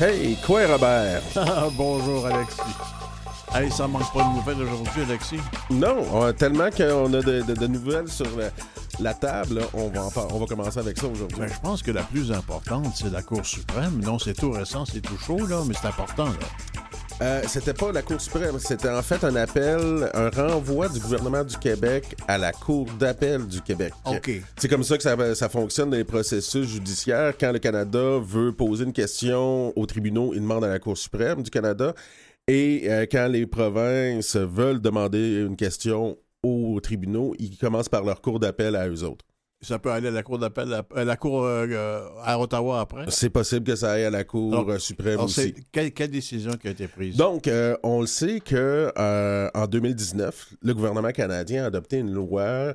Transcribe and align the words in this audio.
Hey, 0.00 0.36
quoi, 0.46 0.66
Robert? 0.66 1.22
Bonjour, 1.76 2.26
Alexis. 2.26 2.60
Hey, 3.54 3.70
ça 3.70 3.86
manque 3.88 4.12
pas 4.12 4.22
de 4.24 4.28
nouvelles 4.36 4.62
aujourd'hui, 4.62 5.02
Alexis? 5.08 5.40
Non, 5.70 5.96
on- 6.12 6.32
tellement 6.32 6.70
qu'on 6.70 7.06
a 7.14 7.22
de, 7.22 7.40
de- 7.42 7.54
de 7.54 7.66
nouvelles 7.66 8.08
sur 8.08 8.26
la, 8.36 8.50
la 9.00 9.14
table, 9.14 9.62
on, 9.72 9.88
va 9.88 10.02
en 10.02 10.10
on 10.34 10.38
va 10.38 10.46
commencer 10.46 10.78
avec 10.80 10.98
ça 10.98 11.06
aujourd'hui. 11.06 11.38
Ben, 11.38 11.48
je 11.48 11.60
pense 11.60 11.82
que 11.82 11.90
la 11.92 12.02
plus 12.02 12.30
importante, 12.32 12.88
c'est 12.94 13.10
la 13.10 13.22
Cour 13.22 13.44
suprême. 13.46 14.00
Non, 14.04 14.18
c'est 14.18 14.34
tout 14.34 14.50
récent, 14.50 14.84
c'est 14.84 15.00
tout 15.00 15.16
chaud, 15.18 15.46
là, 15.46 15.60
mais 15.66 15.74
c'est 15.80 15.88
important, 15.88 16.26
là. 16.26 16.32
Euh, 17.22 17.42
c'était 17.46 17.72
pas 17.72 17.92
la 17.92 18.02
Cour 18.02 18.20
suprême, 18.20 18.58
c'était 18.58 18.90
en 18.90 19.00
fait 19.00 19.24
un 19.24 19.34
appel, 19.36 20.10
un 20.12 20.28
renvoi 20.28 20.88
du 20.90 21.00
gouvernement 21.00 21.44
du 21.44 21.56
Québec 21.56 22.14
à 22.28 22.36
la 22.36 22.52
Cour 22.52 22.86
d'appel 22.98 23.46
du 23.46 23.62
Québec. 23.62 23.94
OK. 24.04 24.30
C'est 24.58 24.68
comme 24.68 24.82
ça 24.82 24.98
que 24.98 25.02
ça, 25.02 25.34
ça 25.34 25.48
fonctionne 25.48 25.88
dans 25.88 25.96
les 25.96 26.04
processus 26.04 26.68
judiciaires. 26.68 27.32
Quand 27.38 27.52
le 27.52 27.58
Canada 27.58 28.18
veut 28.22 28.52
poser 28.52 28.84
une 28.84 28.92
question 28.92 29.72
aux 29.78 29.86
tribunaux, 29.86 30.34
il 30.34 30.40
demande 30.40 30.64
à 30.64 30.68
la 30.68 30.78
Cour 30.78 30.98
suprême 30.98 31.42
du 31.42 31.50
Canada. 31.50 31.94
Et 32.48 32.82
euh, 32.84 33.06
quand 33.10 33.28
les 33.28 33.46
provinces 33.46 34.36
veulent 34.36 34.82
demander 34.82 35.40
une 35.40 35.56
question 35.56 36.18
aux 36.42 36.78
tribunaux, 36.80 37.34
ils 37.38 37.56
commencent 37.56 37.88
par 37.88 38.04
leur 38.04 38.20
cour 38.20 38.38
d'appel 38.38 38.76
à 38.76 38.88
eux 38.88 39.04
autres. 39.04 39.24
Ça 39.62 39.78
peut 39.78 39.90
aller 39.90 40.08
à 40.08 40.10
la 40.10 40.22
Cour 40.22 40.38
d'appel, 40.38 40.72
à, 40.74 40.84
à 40.94 41.04
la 41.04 41.16
Cour 41.16 41.42
euh, 41.44 41.66
euh, 41.70 42.06
à 42.22 42.38
Ottawa 42.38 42.80
après. 42.80 43.06
C'est 43.08 43.30
possible 43.30 43.64
que 43.64 43.74
ça 43.74 43.92
aille 43.92 44.04
à 44.04 44.10
la 44.10 44.22
Cour 44.22 44.68
euh, 44.70 44.78
suprême 44.78 45.18
aussi. 45.20 45.54
quelle, 45.72 45.92
quelle 45.92 46.10
décision 46.10 46.52
qui 46.52 46.68
a 46.68 46.72
été 46.72 46.86
prise? 46.86 47.16
Donc, 47.16 47.48
euh, 47.48 47.74
on 47.82 48.02
le 48.02 48.06
sait 48.06 48.40
que 48.40 48.92
euh, 48.98 49.48
en 49.54 49.66
2019, 49.66 50.54
le 50.62 50.74
gouvernement 50.74 51.10
canadien 51.10 51.64
a 51.64 51.66
adopté 51.68 51.98
une 51.98 52.12
loi 52.12 52.74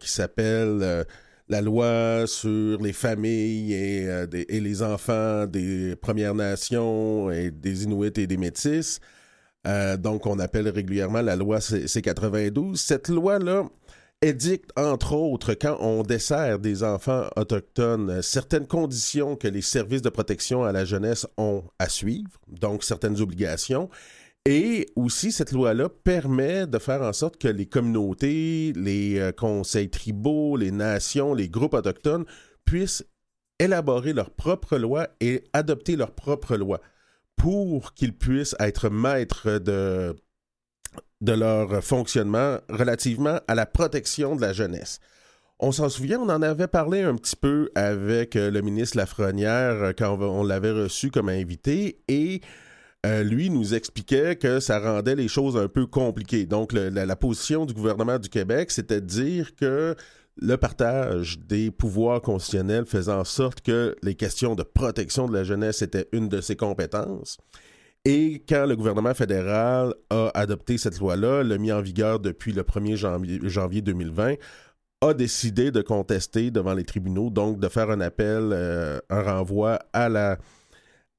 qui 0.00 0.10
s'appelle 0.10 1.04
la 1.48 1.60
loi 1.60 2.24
sur 2.26 2.80
les 2.80 2.92
familles 2.92 3.74
et, 3.74 4.26
des- 4.26 4.46
et 4.48 4.60
les 4.60 4.82
enfants 4.82 5.46
des 5.46 5.96
Premières 5.96 6.34
Nations 6.34 7.30
et 7.30 7.50
des 7.50 7.84
Inuits 7.84 8.12
et 8.16 8.26
des 8.26 8.36
Métis. 8.36 9.00
Donc, 9.98 10.24
on 10.26 10.38
appelle 10.38 10.68
régulièrement 10.68 11.20
la 11.20 11.36
loi 11.36 11.60
C- 11.60 11.84
C92. 11.86 12.76
Cette 12.76 13.08
loi-là 13.08 13.64
édicte, 14.22 14.70
entre 14.76 15.12
autres, 15.12 15.54
quand 15.54 15.76
on 15.80 16.02
dessert 16.02 16.58
des 16.58 16.82
enfants 16.82 17.28
autochtones, 17.36 18.10
euh, 18.10 18.22
certaines 18.22 18.66
conditions 18.66 19.36
que 19.36 19.48
les 19.48 19.62
services 19.62 20.02
de 20.02 20.08
protection 20.08 20.64
à 20.64 20.72
la 20.72 20.84
jeunesse 20.84 21.26
ont 21.36 21.64
à 21.78 21.88
suivre, 21.88 22.30
donc 22.48 22.82
certaines 22.82 23.20
obligations. 23.20 23.90
Et 24.44 24.86
aussi, 24.94 25.32
cette 25.32 25.52
loi-là 25.52 25.88
permet 25.88 26.66
de 26.66 26.78
faire 26.78 27.02
en 27.02 27.12
sorte 27.12 27.36
que 27.36 27.48
les 27.48 27.66
communautés, 27.66 28.72
les 28.76 29.18
euh, 29.18 29.32
conseils 29.32 29.90
tribaux, 29.90 30.56
les 30.56 30.70
nations, 30.70 31.34
les 31.34 31.48
groupes 31.48 31.74
autochtones 31.74 32.24
puissent 32.64 33.04
élaborer 33.58 34.12
leurs 34.12 34.30
propres 34.30 34.76
lois 34.76 35.08
et 35.20 35.44
adopter 35.52 35.96
leurs 35.96 36.12
propres 36.12 36.56
lois 36.56 36.80
pour 37.36 37.92
qu'ils 37.94 38.16
puissent 38.16 38.56
être 38.60 38.88
maîtres 38.88 39.58
de, 39.58 40.14
de 41.20 41.32
leur 41.32 41.82
fonctionnement 41.82 42.58
relativement 42.68 43.40
à 43.48 43.54
la 43.54 43.66
protection 43.66 44.36
de 44.36 44.40
la 44.40 44.52
jeunesse. 44.52 45.00
On 45.58 45.72
s'en 45.72 45.88
souvient, 45.88 46.20
on 46.20 46.28
en 46.28 46.42
avait 46.42 46.66
parlé 46.66 47.00
un 47.00 47.14
petit 47.14 47.36
peu 47.36 47.70
avec 47.74 48.36
euh, 48.36 48.50
le 48.50 48.60
ministre 48.60 48.98
Lafrenière 48.98 49.82
euh, 49.82 49.92
quand 49.96 50.18
on, 50.20 50.44
l'avait 50.44 50.72
reçu 50.72 51.10
comme 51.10 51.30
invité 51.30 51.98
et 52.08 52.42
euh, 53.06 53.22
lui 53.22 53.48
nous 53.48 53.72
expliquait 53.74 54.36
que 54.36 54.60
ça 54.60 54.78
rendait 54.78 55.14
les 55.14 55.28
choses 55.28 55.56
un 55.56 55.68
peu 55.68 55.86
compliquées. 55.86 56.44
Donc, 56.44 56.74
la, 56.74 56.90
la 56.90 57.16
position 57.16 57.64
du 57.64 57.72
gouvernement 57.72 58.18
du 58.18 58.28
Québec, 58.28 58.70
c'était 58.70 59.00
de 59.00 59.06
dire 59.06 59.54
que 59.56 59.96
le 60.36 60.56
partage 60.58 61.38
des 61.38 61.70
pouvoirs 61.70 62.20
constitutionnels 62.20 62.84
faisait 62.84 63.12
en 63.12 63.24
sorte 63.24 63.62
que 63.62 63.96
les 64.02 64.14
questions 64.14 64.54
de 64.54 64.62
protection 64.62 65.26
de 65.26 65.32
la 65.32 65.44
jeunesse 65.44 65.80
étaient 65.80 66.08
une 66.12 66.28
de 66.28 66.42
ses 66.42 66.56
compétences. 66.56 67.38
Et 68.08 68.44
quand 68.48 68.66
le 68.66 68.76
gouvernement 68.76 69.14
fédéral 69.14 69.92
a 70.10 70.30
adopté 70.34 70.78
cette 70.78 71.00
loi-là, 71.00 71.42
l'a 71.42 71.58
mis 71.58 71.72
en 71.72 71.82
vigueur 71.82 72.20
depuis 72.20 72.52
le 72.52 72.62
1er 72.62 72.94
janvier, 72.94 73.40
janvier 73.42 73.82
2020, 73.82 74.34
a 75.00 75.12
décidé 75.12 75.72
de 75.72 75.82
contester 75.82 76.52
devant 76.52 76.72
les 76.72 76.84
tribunaux, 76.84 77.30
donc 77.30 77.58
de 77.58 77.68
faire 77.68 77.90
un 77.90 78.00
appel, 78.00 78.50
euh, 78.52 79.00
un 79.10 79.22
renvoi 79.22 79.80
à 79.92 80.08
la, 80.08 80.38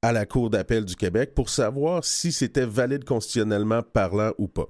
à 0.02 0.14
la 0.14 0.26
Cour 0.26 0.50
d'appel 0.50 0.86
du 0.86 0.96
Québec 0.96 1.34
pour 1.36 1.50
savoir 1.50 2.06
si 2.06 2.31
c'était 2.31 2.66
valide 2.66 3.03
constitutionnellement 3.03 3.84
parlant 3.84 4.31
ou 4.38 4.47
pas. 4.47 4.70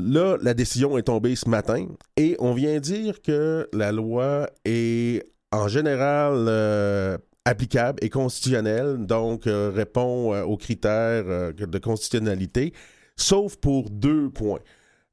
Là, 0.00 0.36
la 0.42 0.52
décision 0.52 0.98
est 0.98 1.04
tombée 1.04 1.36
ce 1.36 1.48
matin 1.48 1.86
et 2.16 2.34
on 2.40 2.54
vient 2.54 2.80
dire 2.80 3.22
que 3.22 3.68
la 3.72 3.92
loi 3.92 4.50
est 4.64 5.24
en 5.52 5.68
général 5.68 6.46
euh, 6.48 7.18
applicable 7.44 7.98
et 8.02 8.08
constitutionnelle, 8.10 9.06
donc 9.06 9.46
euh, 9.46 9.70
répond 9.74 10.32
euh, 10.34 10.44
aux 10.44 10.56
critères 10.56 11.24
euh, 11.26 11.52
de 11.52 11.78
constitutionnalité, 11.78 12.72
sauf 13.16 13.56
pour 13.56 13.90
deux 13.90 14.30
points. 14.30 14.60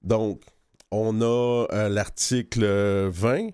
Donc, 0.03 0.41
on 0.91 1.21
a 1.21 1.67
l'article 1.89 2.65
20, 3.09 3.49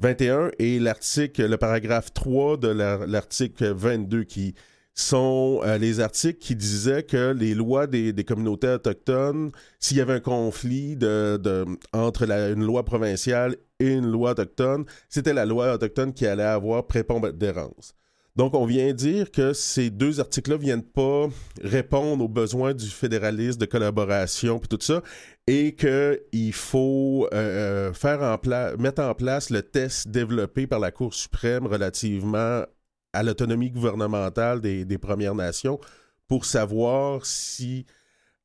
21 0.00 0.50
et 0.58 0.78
l'article, 0.78 1.46
le 1.48 1.56
paragraphe 1.56 2.12
3 2.12 2.56
de 2.58 2.68
la- 2.68 3.06
l'article 3.06 3.72
22 3.72 4.24
qui 4.24 4.54
sont 4.94 5.62
les 5.80 6.00
articles 6.00 6.38
qui 6.38 6.54
disaient 6.56 7.02
que 7.02 7.32
les 7.32 7.54
lois 7.54 7.86
des, 7.86 8.12
communautés 8.24 8.68
autochtones, 8.68 9.50
s'il 9.80 9.96
y 9.96 10.00
avait 10.00 10.12
un 10.14 10.20
conflit 10.20 10.96
de, 10.96 11.64
entre 11.92 12.30
une 12.30 12.64
loi 12.64 12.84
provinciale 12.84 13.56
et 13.80 13.88
une 13.88 14.06
loi 14.10 14.32
autochtone, 14.32 14.84
c'était 15.08 15.32
la 15.32 15.46
loi 15.46 15.72
autochtone 15.74 16.12
qui 16.12 16.26
allait 16.26 16.42
avoir 16.42 16.86
prépondérance. 16.86 17.94
Donc, 18.36 18.54
on 18.54 18.66
vient 18.66 18.92
dire 18.92 19.30
que 19.30 19.52
ces 19.52 19.90
deux 19.90 20.18
articles-là 20.18 20.56
viennent 20.56 20.82
pas 20.82 21.28
répondre 21.62 22.24
aux 22.24 22.28
besoins 22.28 22.74
du 22.74 22.88
fédéralisme 22.88 23.60
de 23.60 23.66
collaboration 23.66 24.58
puis 24.58 24.66
tout 24.66 24.78
ça, 24.80 25.02
et 25.46 25.76
qu'il 25.76 26.52
faut 26.52 27.28
euh, 27.32 27.90
euh, 27.90 27.92
faire 27.92 28.40
mettre 28.78 29.02
en 29.02 29.14
place 29.14 29.50
le 29.50 29.62
test 29.62 30.08
développé 30.08 30.66
par 30.66 30.80
la 30.80 30.90
Cour 30.90 31.14
suprême 31.14 31.66
relativement 31.66 32.64
à 33.12 33.22
l'autonomie 33.22 33.70
gouvernementale 33.70 34.60
des, 34.60 34.98
Premières 34.98 35.36
Nations 35.36 35.78
pour 36.26 36.44
savoir 36.44 37.24
si 37.24 37.86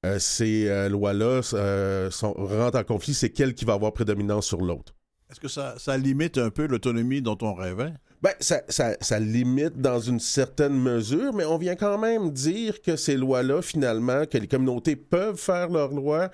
euh, 0.05 0.19
ces 0.19 0.87
lois-là 0.89 1.41
rentrent 2.11 2.77
en 2.77 2.83
conflit, 2.83 3.15
c'est 3.15 3.31
quel 3.31 3.55
qui 3.55 3.65
va 3.65 3.73
avoir 3.73 3.91
prédominance 3.91 4.45
sur 4.45 4.61
l'autre. 4.61 4.93
Est-ce 5.29 5.39
que 5.39 5.47
ça, 5.47 5.97
limite 5.97 6.39
un 6.39 6.49
peu 6.49 6.65
l'autonomie 6.65 7.21
dont 7.21 7.37
on 7.41 7.53
rêvait? 7.53 7.93
Ben, 8.21 8.33
ça, 8.39 9.19
limite 9.19 9.79
dans 9.79 9.99
une 9.99 10.19
certaine 10.19 10.73
mesure, 10.73 11.33
mais 11.33 11.45
on 11.45 11.57
vient 11.57 11.75
quand 11.75 11.99
même 11.99 12.31
dire 12.31 12.81
que 12.81 12.95
ces 12.95 13.15
lois-là, 13.15 13.61
finalement, 13.61 14.25
que 14.25 14.37
les 14.37 14.47
communautés 14.47 14.95
peuvent 14.95 15.37
faire 15.37 15.69
leurs 15.69 15.93
lois, 15.93 16.29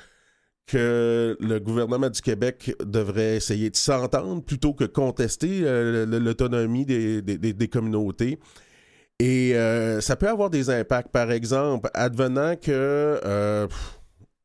que 0.65 1.37
le 1.39 1.59
gouvernement 1.59 2.09
du 2.09 2.21
Québec 2.21 2.73
devrait 2.83 3.35
essayer 3.35 3.69
de 3.69 3.75
s'entendre 3.75 4.41
plutôt 4.41 4.73
que 4.73 4.85
contester 4.85 5.61
euh, 5.63 6.05
l'autonomie 6.05 6.85
des, 6.85 7.69
communautés. 7.71 8.39
Et 9.19 9.55
euh, 9.55 10.01
ça 10.01 10.15
peut 10.15 10.29
avoir 10.29 10.49
des 10.49 10.69
impacts. 10.69 11.11
Par 11.11 11.31
exemple, 11.31 11.89
advenant 11.93 12.55
que 12.55 12.71
euh, 12.71 13.67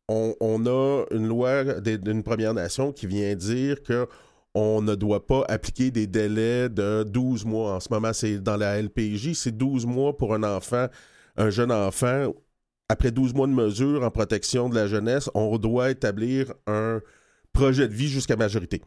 on, 0.09 0.67
a 0.67 1.05
une 1.12 1.27
loi 1.28 1.65
d'une 1.81 2.22
Première 2.22 2.53
Nation 2.53 2.93
qui 2.93 3.06
vient 3.06 3.34
dire 3.34 3.82
que 3.82 4.06
on 4.55 4.83
ne 4.83 4.94
doit 4.94 5.27
pas 5.27 5.44
appliquer 5.49 5.91
des 5.91 6.06
délais 6.06 6.69
de 6.69 7.05
12 7.05 7.44
mois. 7.44 7.75
En 7.75 7.81
ce 7.81 7.88
moment, 7.91 8.12
c'est 8.12 8.38
dans 8.38 8.56
la 8.56 8.81
LPJ, 8.81 9.34
c'est 9.34 9.56
12 9.56 9.87
mois 9.87 10.16
pour 10.16 10.34
un 10.34 10.43
enfant, 10.43 10.87
un 11.37 11.50
jeune 11.50 11.72
enfant. 11.72 12.34
Après 12.88 13.12
12 13.12 13.34
mois 13.34 13.47
de 13.47 13.53
mesures 13.53 14.03
en 14.03 14.11
protection 14.11 14.69
de 14.69 14.75
la 14.75 14.88
jeunesse, 14.88 15.31
on 15.34 15.56
doit 15.59 15.91
établir 15.91 16.53
un 16.66 17.00
projet 17.53 17.87
de 17.87 17.94
vie 17.94 18.09
jusqu'à 18.09 18.37
majorité. 18.37 18.83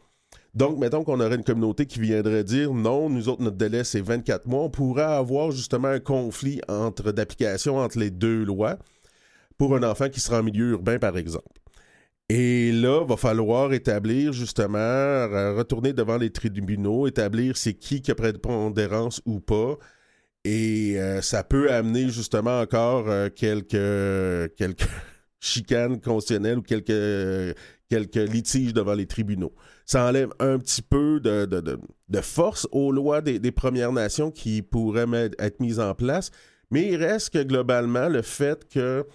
Donc, 0.53 0.77
mettons 0.77 1.03
qu'on 1.03 1.19
aurait 1.19 1.35
une 1.35 1.43
communauté 1.43 1.85
qui 1.85 1.99
viendrait 1.99 2.43
dire 2.43 2.73
non, 2.73 3.09
nous 3.09 3.29
autres, 3.29 3.41
notre 3.41 3.57
délai, 3.57 3.83
c'est 3.83 4.01
24 4.01 4.45
mois. 4.47 4.63
On 4.63 4.69
pourrait 4.69 5.03
avoir 5.03 5.51
justement 5.51 5.87
un 5.87 5.99
conflit 5.99 6.61
d'application 6.67 7.77
entre 7.77 7.97
les 7.97 8.11
deux 8.11 8.43
lois 8.43 8.77
pour 9.57 9.75
un 9.75 9.83
enfant 9.83 10.09
qui 10.09 10.19
sera 10.19 10.39
en 10.39 10.43
milieu 10.43 10.71
urbain, 10.71 10.99
par 10.99 11.17
exemple. 11.17 11.62
Et 12.35 12.71
là, 12.71 13.05
va 13.05 13.15
falloir 13.15 13.73
établir 13.73 14.33
justement, 14.33 15.27
retourner 15.55 15.93
devant 15.93 16.17
les 16.17 16.31
tribunaux, 16.31 17.05
établir 17.05 17.57
c'est 17.57 17.75
qui 17.75 18.01
qui 18.01 18.09
a 18.09 18.15
prépondérance 18.15 19.21
ou 19.27 19.39
pas. 19.39 19.77
Et 20.43 20.95
euh, 20.97 21.21
ça 21.21 21.43
peut 21.43 21.71
amener 21.71 22.09
justement 22.09 22.59
encore 22.59 23.07
euh, 23.07 23.29
quelques, 23.29 24.55
quelques 24.55 24.87
chicanes 25.39 26.01
constitutionnelles 26.01 26.57
ou 26.57 26.63
quelques, 26.63 28.15
litiges 28.15 28.73
devant 28.73 28.95
les 28.95 29.05
tribunaux. 29.05 29.53
Ça 29.85 30.03
enlève 30.03 30.31
un 30.39 30.57
petit 30.57 30.81
peu 30.81 31.19
de, 31.19 31.69
force 32.21 32.67
aux 32.71 32.91
lois 32.91 33.21
des, 33.21 33.37
des 33.37 33.51
Premières 33.51 33.91
Nations 33.91 34.31
qui 34.31 34.63
pourraient 34.63 35.05
être 35.37 35.59
mises 35.59 35.79
en 35.79 35.93
place, 35.93 36.31
mais 36.71 36.93
il 36.93 36.95
reste 36.95 37.29
que 37.29 37.43
globalement, 37.43 38.09
le 38.09 38.23
fait 38.23 38.67
que 38.67 39.05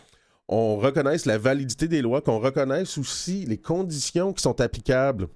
on 0.48 0.76
reconnaisse 0.76 1.26
la 1.26 1.38
validité 1.38 1.88
des 1.88 2.02
lois, 2.02 2.22
qu'on 2.22 2.38
reconnaisse 2.38 2.96
aussi 2.98 3.44
les 3.44 3.58
conditions 3.58 4.32
qui 4.32 4.42
sont 4.42 4.60
applicables 4.60 5.28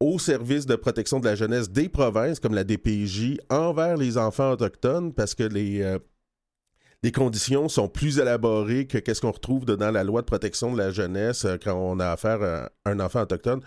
aux 0.00 0.18
services 0.18 0.66
de 0.66 0.76
protection 0.76 1.20
de 1.20 1.26
la 1.26 1.34
jeunesse 1.34 1.70
des 1.70 1.88
provinces, 1.88 2.40
comme 2.40 2.54
la 2.54 2.64
DPJ, 2.64 3.38
envers 3.50 3.96
les 3.96 4.16
enfants 4.16 4.52
autochtones, 4.52 5.12
parce 5.12 5.34
que 5.34 5.42
les, 5.42 5.82
euh, 5.82 5.98
les 7.02 7.12
conditions 7.12 7.68
sont 7.68 7.88
plus 7.88 8.18
élaborées 8.18 8.86
que 8.86 8.98
qu'est-ce 8.98 9.20
qu'on 9.20 9.32
retrouve 9.32 9.64
dans 9.64 9.90
la 9.90 10.04
loi 10.04 10.22
de 10.22 10.26
protection 10.26 10.72
de 10.72 10.78
la 10.78 10.90
jeunesse 10.90 11.44
euh, 11.44 11.56
quand 11.62 11.74
on 11.74 12.00
a 12.00 12.10
affaire 12.10 12.42
à 12.42 12.70
un 12.86 13.00
enfant 13.00 13.22
autochtone. 13.22 13.60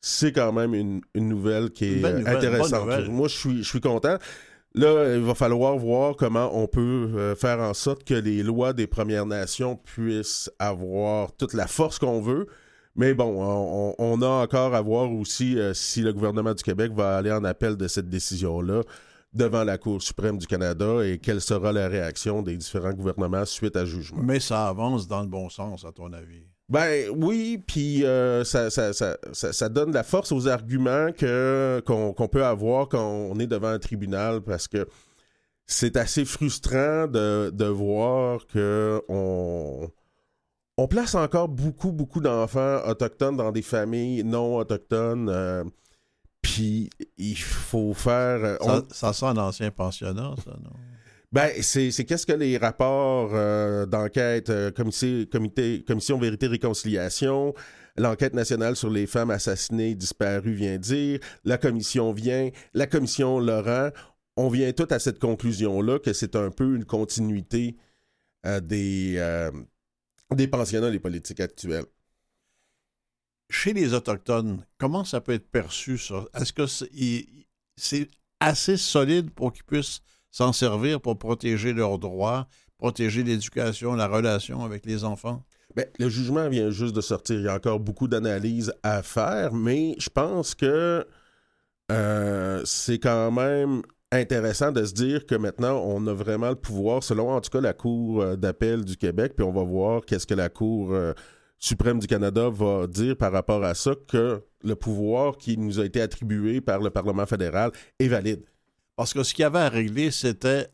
C'est 0.00 0.32
quand 0.32 0.52
même 0.52 0.74
une, 0.74 1.00
nouvelle 1.16 1.70
qui 1.70 1.86
est 1.86 2.04
intéressante. 2.04 3.08
Moi, 3.08 3.26
je 3.26 3.36
suis, 3.36 3.58
je 3.64 3.68
suis 3.68 3.80
content. 3.80 4.18
Là, 4.74 5.14
il 5.16 5.22
va 5.22 5.34
falloir 5.34 5.76
voir 5.76 6.14
comment 6.16 6.50
on 6.52 6.66
peut 6.66 7.10
euh, 7.14 7.34
faire 7.34 7.58
en 7.60 7.74
sorte 7.74 8.04
que 8.04 8.14
les 8.14 8.42
lois 8.42 8.72
des 8.72 8.86
Premières 8.86 9.26
Nations 9.26 9.76
puissent 9.76 10.50
avoir 10.58 11.32
toute 11.32 11.54
la 11.54 11.66
force 11.66 11.98
qu'on 11.98 12.20
veut. 12.20 12.46
Mais 12.94 13.14
bon, 13.14 13.94
on, 13.98 14.22
a 14.22 14.26
encore 14.26 14.74
à 14.74 14.80
voir 14.80 15.12
aussi 15.12 15.56
si 15.72 16.02
le 16.02 16.12
gouvernement 16.12 16.52
du 16.52 16.64
Québec 16.64 16.90
va 16.92 17.16
aller 17.16 17.30
en 17.30 17.44
appel 17.44 17.76
de 17.76 17.86
cette 17.86 18.08
décision-là 18.08 18.82
devant 19.32 19.64
la 19.64 19.78
Cour 19.78 20.02
suprême 20.02 20.38
du 20.38 20.46
Canada 20.46 21.04
et 21.04 21.18
quelle 21.18 21.40
sera 21.40 21.72
la 21.72 21.88
réaction 21.88 22.42
des 22.42 22.56
différents 22.56 22.92
gouvernements 22.92 23.44
suite 23.44 23.76
à 23.76 23.84
jugement. 23.84 24.22
Mais 24.22 24.40
ça 24.40 24.68
avance 24.68 25.06
dans 25.06 25.22
le 25.22 25.28
bon 25.28 25.48
sens, 25.48 25.84
à 25.84 25.92
ton 25.92 26.12
avis? 26.12 26.44
Ben 26.68 27.08
oui, 27.16 27.62
puis 27.66 28.04
euh, 28.04 28.44
ça, 28.44 28.68
ça, 28.68 28.92
ça, 28.92 29.16
ça, 29.32 29.68
donne 29.70 29.92
la 29.92 30.02
force 30.02 30.32
aux 30.32 30.48
arguments 30.48 31.12
que, 31.12 31.82
qu'on, 31.86 32.28
peut 32.28 32.44
avoir 32.44 32.88
quand 32.88 33.02
on 33.02 33.38
est 33.38 33.46
devant 33.46 33.68
un 33.68 33.78
tribunal 33.78 34.42
parce 34.42 34.68
que 34.68 34.86
c'est 35.66 35.96
assez 35.96 36.26
frustrant 36.26 37.06
de, 37.06 37.50
de 37.54 37.64
voir 37.64 38.46
que 38.46 39.02
on, 39.08 39.90
on 40.76 40.88
place 40.88 41.14
encore 41.14 41.48
beaucoup, 41.48 41.90
beaucoup 41.90 42.20
d'enfants 42.20 42.80
autochtones 42.86 43.36
dans 43.36 43.50
des 43.50 43.62
familles 43.62 44.22
non 44.22 44.56
autochtones. 44.58 45.28
Euh, 45.28 45.64
puis 46.42 46.90
il 47.16 47.36
faut 47.36 47.94
faire. 47.94 48.44
Euh, 48.44 48.82
ça, 48.90 49.12
sent 49.12 49.26
un 49.26 49.36
ancien 49.38 49.70
pensionnat, 49.70 50.34
ça, 50.44 50.52
non? 50.62 50.70
Ben, 51.30 51.50
c'est 51.62 51.92
qu'est-ce 52.06 52.26
que 52.26 52.32
les 52.32 52.56
rapports 52.56 53.30
euh, 53.34 53.84
d'enquête, 53.84 54.48
euh, 54.48 54.70
Commission 54.70 56.18
Vérité-Réconciliation, 56.18 57.54
l'enquête 57.96 58.32
nationale 58.32 58.76
sur 58.76 58.88
les 58.88 59.06
femmes 59.06 59.30
assassinées 59.30 59.94
disparues 59.94 60.54
vient 60.54 60.78
dire, 60.78 61.20
la 61.44 61.58
commission 61.58 62.12
vient, 62.12 62.48
la 62.72 62.86
commission 62.86 63.40
Laurent, 63.40 63.90
on 64.36 64.48
vient 64.48 64.72
tout 64.72 64.86
à 64.90 64.98
cette 64.98 65.18
conclusion-là 65.18 65.98
que 65.98 66.14
c'est 66.14 66.34
un 66.34 66.50
peu 66.50 66.76
une 66.76 66.86
continuité 66.86 67.76
des, 68.62 69.50
des 70.34 70.48
pensionnats 70.48 70.90
des 70.90 71.00
politiques 71.00 71.40
actuelles 71.40 71.84
chez 73.50 73.72
les 73.72 73.94
Autochtones, 73.94 74.64
comment 74.78 75.04
ça 75.04 75.20
peut 75.20 75.32
être 75.32 75.50
perçu, 75.50 75.98
ça? 75.98 76.26
Est-ce 76.34 76.52
que 76.52 76.66
c'est 77.76 78.10
assez 78.40 78.76
solide 78.76 79.30
pour 79.30 79.52
qu'ils 79.52 79.64
puissent 79.64 80.00
s'en 80.38 80.52
servir 80.52 81.00
pour 81.00 81.18
protéger 81.18 81.72
leurs 81.72 81.98
droits, 81.98 82.46
protéger 82.78 83.24
l'éducation, 83.24 83.94
la 83.94 84.06
relation 84.06 84.64
avec 84.64 84.86
les 84.86 85.02
enfants? 85.02 85.42
Bien, 85.74 85.84
le 85.98 86.08
jugement 86.08 86.48
vient 86.48 86.70
juste 86.70 86.94
de 86.94 87.00
sortir. 87.00 87.36
Il 87.40 87.44
y 87.44 87.48
a 87.48 87.56
encore 87.56 87.80
beaucoup 87.80 88.06
d'analyses 88.06 88.72
à 88.84 89.02
faire, 89.02 89.52
mais 89.52 89.96
je 89.98 90.08
pense 90.08 90.54
que 90.54 91.04
euh, 91.90 92.62
c'est 92.64 93.00
quand 93.00 93.32
même 93.32 93.82
intéressant 94.12 94.70
de 94.70 94.84
se 94.84 94.94
dire 94.94 95.26
que 95.26 95.34
maintenant, 95.34 95.82
on 95.84 96.06
a 96.06 96.12
vraiment 96.14 96.50
le 96.50 96.54
pouvoir, 96.54 97.02
selon 97.02 97.32
en 97.32 97.40
tout 97.40 97.50
cas 97.50 97.60
la 97.60 97.72
Cour 97.72 98.22
euh, 98.22 98.36
d'appel 98.36 98.84
du 98.84 98.96
Québec, 98.96 99.32
puis 99.36 99.44
on 99.44 99.52
va 99.52 99.64
voir 99.64 100.04
qu'est-ce 100.04 100.26
que 100.26 100.34
la 100.34 100.48
Cour 100.48 100.92
euh, 100.92 101.14
suprême 101.58 101.98
du 101.98 102.06
Canada 102.06 102.48
va 102.48 102.86
dire 102.86 103.16
par 103.16 103.32
rapport 103.32 103.64
à 103.64 103.74
ça 103.74 103.90
que 104.06 104.44
le 104.62 104.76
pouvoir 104.76 105.36
qui 105.36 105.58
nous 105.58 105.80
a 105.80 105.84
été 105.84 106.00
attribué 106.00 106.60
par 106.60 106.78
le 106.78 106.90
Parlement 106.90 107.26
fédéral 107.26 107.72
est 107.98 108.08
valide. 108.08 108.44
Parce 108.98 109.14
que 109.14 109.22
ce 109.22 109.32
qu'il 109.32 109.44
y 109.44 109.46
avait 109.46 109.60
à 109.60 109.68
régler, 109.68 110.10
c'était 110.10 110.66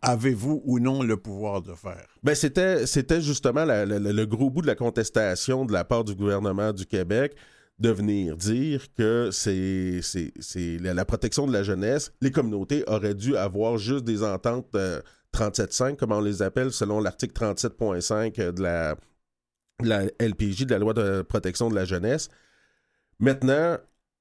avez-vous 0.00 0.62
ou 0.64 0.78
non 0.78 1.02
le 1.02 1.18
pouvoir 1.18 1.60
de 1.60 1.74
faire? 1.74 2.06
Ben 2.22 2.34
c'était, 2.34 3.20
justement 3.20 3.66
le 3.66 4.24
gros 4.24 4.48
bout 4.48 4.62
de 4.62 4.66
la 4.66 4.74
contestation 4.74 5.66
de 5.66 5.74
la 5.74 5.84
part 5.84 6.02
du 6.02 6.14
gouvernement 6.14 6.72
du 6.72 6.86
Québec 6.86 7.36
de 7.78 7.90
venir 7.90 8.34
dire 8.38 8.86
que 8.94 9.28
c'est, 9.30 10.00
c'est, 10.00 10.78
la, 10.78 11.04
protection 11.04 11.46
de 11.46 11.52
la 11.52 11.62
jeunesse. 11.62 12.14
Les 12.22 12.30
communautés 12.30 12.82
auraient 12.86 13.14
dû 13.14 13.36
avoir 13.36 13.76
juste 13.76 14.04
des 14.04 14.22
ententes 14.22 14.74
37.5, 15.34 15.84
euh, 15.92 15.96
comme 15.96 16.12
on 16.12 16.22
les 16.22 16.40
appelle, 16.40 16.72
selon 16.72 16.98
l'article 17.00 17.34
37.5 17.34 18.52
de 18.52 18.62
la, 18.62 18.96
la 19.82 20.04
LPJ, 20.18 20.64
de 20.64 20.70
la 20.70 20.78
loi 20.78 20.94
de 20.94 21.20
protection 21.20 21.68
de 21.68 21.74
la 21.74 21.84
jeunesse. 21.84 22.30
Maintenant, 23.18 23.76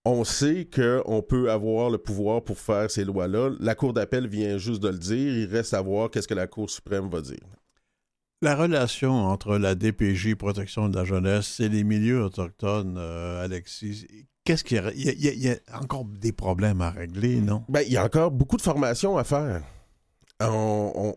on 0.05 0.23
sait 0.23 0.67
qu'on 0.73 1.21
peut 1.21 1.51
avoir 1.51 1.89
le 1.89 1.97
pouvoir 1.97 2.43
pour 2.43 2.57
faire 2.57 2.89
ces 2.89 3.03
lois-là. 3.03 3.51
La 3.59 3.75
Cour 3.75 3.93
d'appel 3.93 4.27
vient 4.27 4.57
juste 4.57 4.81
de 4.81 4.89
le 4.89 4.97
dire. 4.97 5.37
Il 5.37 5.45
reste 5.45 5.73
à 5.73 5.81
voir 5.81 6.09
qu'est-ce 6.11 6.27
que 6.27 6.33
la 6.33 6.47
Cour 6.47 6.69
suprême 6.69 7.09
va 7.09 7.21
dire. 7.21 7.39
La 8.41 8.55
relation 8.55 9.11
entre 9.11 9.57
la 9.57 9.73
DPJ, 9.73 10.35
protection 10.35 10.89
de 10.89 10.95
la 10.95 11.05
jeunesse, 11.05 11.59
et 11.59 11.69
les 11.69 11.83
milieux 11.83 12.21
autochtones, 12.21 12.97
euh, 12.99 13.43
Alexis, 13.43 14.05
qu'est-ce 14.43 14.63
qu'il 14.63 14.77
y, 14.95 15.09
il 15.09 15.43
y, 15.43 15.49
a 15.49 15.57
encore 15.81 16.05
des 16.05 16.31
problèmes 16.31 16.81
à 16.81 16.91
régler, 16.91 17.41
non? 17.41 17.63
Ben, 17.69 17.81
il 17.87 17.93
y 17.93 17.97
a 17.97 18.03
encore 18.03 18.29
beaucoup 18.29 18.57
de 18.57 18.61
formations 18.61 19.17
à 19.17 19.23
faire 19.23 19.63
on, 20.41 21.15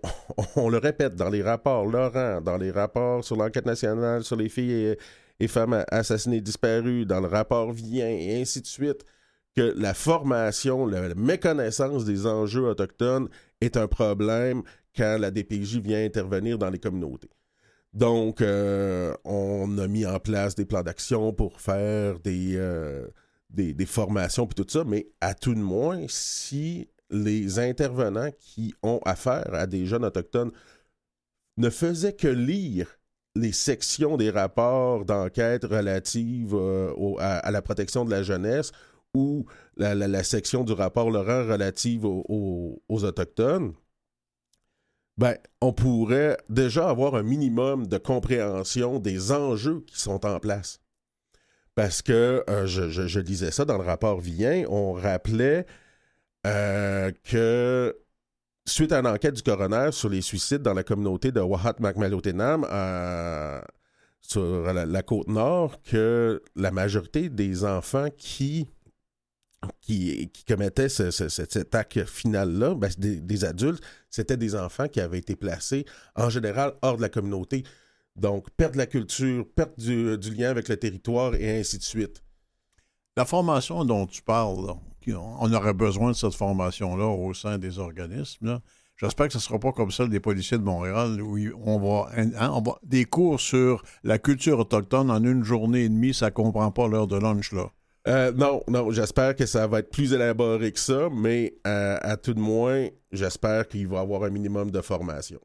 le 0.70 0.78
répète 0.78 1.16
dans 1.16 1.28
les 1.28 1.42
rapports 1.42 1.86
Laurent, 1.86 2.40
dans 2.40 2.56
les 2.56 2.70
rapports 2.70 3.24
sur 3.24 3.36
l'enquête 3.36 3.66
nationale 3.66 4.22
sur 4.22 4.36
les 4.36 4.48
filles 4.48 4.72
et, 4.72 4.98
femmes 5.46 5.84
assassinées 5.90 6.40
disparues, 6.40 7.06
dans 7.06 7.20
le 7.20 7.28
rapport 7.28 7.72
Vient 7.72 8.08
et 8.08 8.40
ainsi 8.40 8.60
de 8.60 8.66
suite, 8.66 9.04
que 9.54 9.72
la 9.76 9.94
formation, 9.94 10.86
la 10.86 11.14
méconnaissance 11.14 12.04
des 12.04 12.26
enjeux 12.26 12.66
autochtones 12.66 13.28
est 13.60 13.76
un 13.76 13.86
problème 13.86 14.62
quand 14.96 15.18
la 15.18 15.30
DPJ 15.30 15.78
vient 15.78 16.04
intervenir 16.04 16.58
dans 16.58 16.70
les 16.70 16.78
communautés. 16.78 17.30
Donc, 17.92 18.42
euh, 18.42 19.14
on 19.24 19.78
a 19.78 19.88
mis 19.88 20.04
en 20.04 20.18
place 20.18 20.54
des 20.54 20.64
plans 20.64 20.82
d'action 20.82 21.32
pour 21.32 21.60
faire 21.60 22.18
des, 22.20 22.54
euh, 22.56 23.06
des, 23.50 23.72
des, 23.72 23.86
formations 23.86 24.46
et 24.46 24.54
tout 24.54 24.66
ça, 24.68 24.84
mais 24.84 25.08
à 25.20 25.34
tout 25.34 25.54
de 25.54 25.60
moins, 25.60 26.04
si 26.08 26.88
les 27.10 27.58
intervenants 27.58 28.30
qui 28.38 28.74
ont 28.82 29.00
affaire 29.04 29.54
à 29.54 29.66
des 29.66 29.86
jeunes 29.86 30.04
autochtones 30.04 30.52
ne 31.56 31.70
faisaient 31.70 32.14
que 32.14 32.28
lire 32.28 32.97
les 33.34 33.52
sections 33.52 34.16
des 34.16 34.30
rapports 34.30 35.04
d'enquête 35.04 35.64
relatives 35.64 36.54
euh, 36.54 36.92
à, 37.18 37.50
la 37.50 37.62
protection 37.62 38.04
de 38.04 38.10
la 38.10 38.22
jeunesse 38.22 38.72
ou 39.14 39.46
la, 39.76 40.24
section 40.24 40.64
du 40.64 40.72
rapport 40.72 41.10
Laurent 41.10 41.46
relative 41.46 42.04
aux, 42.04 42.80
Autochtones, 42.88 43.74
ben, 45.16 45.36
on 45.60 45.72
pourrait 45.72 46.36
déjà 46.48 46.88
avoir 46.88 47.14
un 47.14 47.22
minimum 47.22 47.86
de 47.86 47.98
compréhension 47.98 49.00
des 49.00 49.32
enjeux 49.32 49.80
qui 49.86 50.00
sont 50.00 50.24
en 50.24 50.38
place. 50.38 50.80
Parce 51.74 52.02
que 52.02 52.44
euh, 52.48 52.66
je, 52.66 52.88
je, 52.88 53.20
lisais 53.20 53.50
ça 53.50 53.64
dans 53.64 53.78
le 53.78 53.84
rapport 53.84 54.20
Vien, 54.20 54.64
on 54.68 54.92
rappelait 54.92 55.64
euh, 56.46 57.12
que 57.24 57.96
suite 58.68 58.92
à 58.92 59.00
une 59.00 59.06
enquête 59.06 59.34
du 59.34 59.42
coroner 59.42 59.90
sur 59.92 60.08
les 60.08 60.22
suicides 60.22 60.62
dans 60.62 60.74
la 60.74 60.84
communauté 60.84 61.32
de 61.32 61.40
Wahat 61.40 61.76
Makmalotenam 61.80 62.66
euh, 62.70 63.60
sur 64.20 64.72
la, 64.72 65.02
côte 65.02 65.28
nord, 65.28 65.82
que 65.82 66.42
la 66.54 66.70
majorité 66.70 67.28
des 67.28 67.64
enfants 67.64 68.08
qui, 68.16 68.68
qui, 69.80 70.30
commettaient 70.46 70.88
cet 70.88 71.74
acte 71.74 72.04
final-là, 72.04 72.74
ben, 72.74 72.90
des, 72.98 73.44
adultes, 73.44 73.82
c'était 74.10 74.36
des 74.36 74.54
enfants 74.54 74.88
qui 74.88 75.00
avaient 75.00 75.18
été 75.18 75.34
placés 75.34 75.84
en 76.14 76.28
général 76.28 76.74
hors 76.82 76.96
de 76.96 77.02
la 77.02 77.08
communauté. 77.08 77.64
Donc, 78.16 78.50
perte 78.50 78.72
de 78.72 78.78
la 78.78 78.86
culture, 78.86 79.46
perte 79.54 79.78
du, 79.78 80.18
du 80.18 80.34
lien 80.34 80.50
avec 80.50 80.68
le 80.68 80.76
territoire 80.76 81.34
et 81.34 81.60
ainsi 81.60 81.78
de 81.78 81.84
suite. 81.84 82.22
La 83.16 83.24
formation 83.24 83.84
dont 83.84 84.06
tu 84.06 84.22
parles, 84.22 84.74
on 85.14 85.52
aurait 85.52 85.74
besoin 85.74 86.10
de 86.10 86.16
cette 86.16 86.34
formation-là 86.34 87.06
au 87.06 87.34
sein 87.34 87.58
des 87.58 87.78
organismes. 87.78 88.60
J'espère 88.96 89.26
que 89.26 89.32
ce 89.32 89.38
ne 89.38 89.42
sera 89.42 89.58
pas 89.60 89.70
comme 89.70 89.92
celle 89.92 90.08
des 90.08 90.18
policiers 90.18 90.58
de 90.58 90.64
Montréal 90.64 91.22
où 91.22 91.38
on 91.64 91.78
va, 91.78 92.10
hein, 92.16 92.50
on 92.52 92.60
va, 92.60 92.78
des 92.82 93.04
cours 93.04 93.38
sur 93.38 93.84
la 94.02 94.18
culture 94.18 94.58
autochtone 94.58 95.10
en 95.10 95.22
une 95.22 95.44
journée 95.44 95.84
et 95.84 95.88
demie, 95.88 96.12
ça 96.12 96.26
ne 96.26 96.30
comprend 96.30 96.72
pas 96.72 96.88
l'heure 96.88 97.06
de 97.06 97.16
lunch 97.16 97.52
là. 97.52 97.66
Euh, 98.08 98.32
non, 98.32 98.62
non, 98.68 98.90
j'espère 98.90 99.36
que 99.36 99.46
ça 99.46 99.66
va 99.66 99.80
être 99.80 99.90
plus 99.90 100.12
élaboré 100.14 100.72
que 100.72 100.80
ça, 100.80 101.08
mais 101.12 101.54
euh, 101.66 101.98
à 102.00 102.16
tout 102.16 102.34
de 102.34 102.40
moins, 102.40 102.88
j'espère 103.12 103.68
qu'il 103.68 103.86
va 103.86 103.98
y 103.98 104.00
avoir 104.00 104.24
un 104.24 104.30
minimum 104.30 104.70
de 104.70 104.80
formation. 104.80 105.38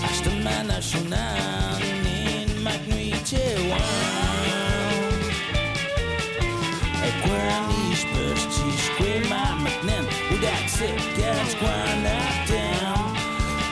Hasta 0.01 0.29
människorna 0.29 1.35
min 2.03 2.63
magnetewan 2.63 3.79
Granny's 7.25 8.05
burst, 8.13 8.49
she 8.51 8.71
screamed, 8.77 9.31
I'm 9.31 9.65
a 9.65 9.69
nun. 9.85 10.05
Well, 10.29 10.41
that's 10.41 10.81
it, 10.81 10.99
get 11.17 11.47
squirmed 11.47 12.05
up 12.05 12.47
down. 12.47 13.15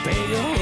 Big 0.04 0.36
old 0.38 0.61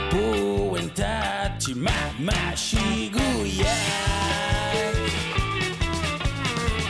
tu 0.09 1.75
Mama, 1.75 2.33
todo 2.55 3.45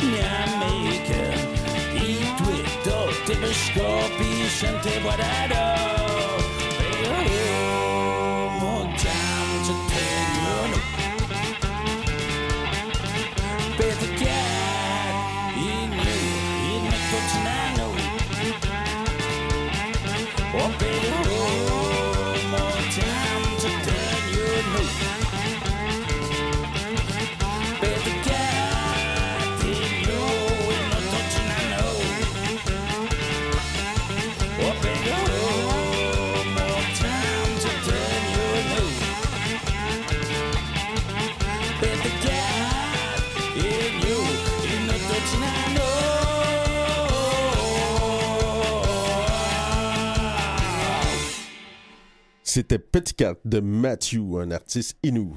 Nyamika, 0.02 1.24
Itwito, 1.96 2.98
Tebashkopi, 3.26 4.48
Shante 4.50 5.00
Guararo. 5.02 6.07
C'était 52.50 52.80
Petit 52.80 53.14
Cat 53.14 53.36
de 53.44 53.60
Matthew, 53.60 54.38
un 54.40 54.52
artiste 54.52 54.98
inou. 55.04 55.36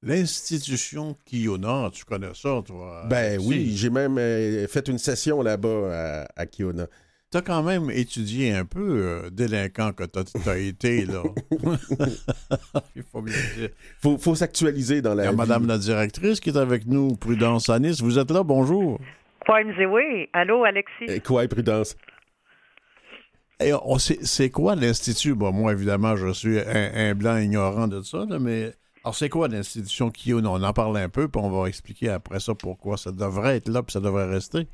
L'institution 0.00 1.16
Kiona, 1.26 1.90
tu 1.92 2.04
connais 2.04 2.32
ça, 2.34 2.62
toi? 2.64 3.04
Ben 3.10 3.40
Si. 3.40 3.48
oui, 3.48 3.72
j'ai 3.74 3.90
même 3.90 4.16
euh, 4.16 4.68
fait 4.68 4.86
une 4.86 4.98
session 4.98 5.42
là-bas 5.42 5.88
à, 6.36 6.40
à 6.40 6.46
Kiona. 6.46 6.86
T'as 7.32 7.42
quand 7.42 7.64
même 7.64 7.90
étudié 7.90 8.52
un 8.52 8.64
peu 8.64 8.80
euh, 9.24 9.30
délinquant 9.30 9.92
que 9.92 10.04
t'as 10.04 10.22
as 10.46 10.58
été, 10.58 11.04
là. 11.04 11.24
Il 12.94 13.02
faut 13.10 13.22
bien 13.22 13.34
le 13.34 13.60
dire. 13.60 13.70
Faut, 14.00 14.16
faut 14.16 14.36
s'actualiser 14.36 15.02
dans 15.02 15.14
Il 15.14 15.18
y 15.18 15.22
la 15.22 15.28
a 15.28 15.30
vie. 15.32 15.36
Madame 15.36 15.66
la 15.66 15.78
directrice 15.78 16.38
qui 16.38 16.50
est 16.50 16.56
avec 16.56 16.86
nous, 16.86 17.16
Prudence 17.16 17.70
Anis. 17.70 18.00
Vous 18.00 18.20
êtes 18.20 18.30
là, 18.30 18.44
bonjour. 18.44 19.00
Quoi, 19.46 19.62
oui. 19.64 20.28
Allô, 20.32 20.62
Alexis? 20.62 21.06
Euh, 21.08 21.18
Quoi, 21.26 21.48
prudence? 21.48 21.96
On 23.84 23.98
c'est 23.98 24.50
quoi 24.50 24.74
l'Institut? 24.74 25.34
Bon, 25.34 25.52
moi, 25.52 25.72
évidemment, 25.72 26.16
je 26.16 26.32
suis 26.32 26.58
un, 26.58 27.14
blanc 27.14 27.36
ignorant 27.36 27.88
de 27.88 28.02
ça, 28.02 28.24
mais 28.40 28.72
alors 29.04 29.14
c'est 29.14 29.28
quoi 29.28 29.48
l'institution 29.48 30.10
Kiona? 30.10 30.48
On 30.48 30.62
en 30.62 30.72
parle 30.72 30.96
un 30.96 31.08
peu, 31.08 31.28
puis 31.28 31.40
on 31.42 31.50
va 31.50 31.68
expliquer 31.68 32.10
après 32.10 32.38
ça 32.38 32.54
pourquoi 32.54 32.96
ça 32.96 33.10
devrait 33.10 33.56
être 33.56 33.68
là, 33.68 33.82
puis 33.82 33.92
ça 33.92 34.00
devrait 34.00 34.26
rester. 34.26 34.68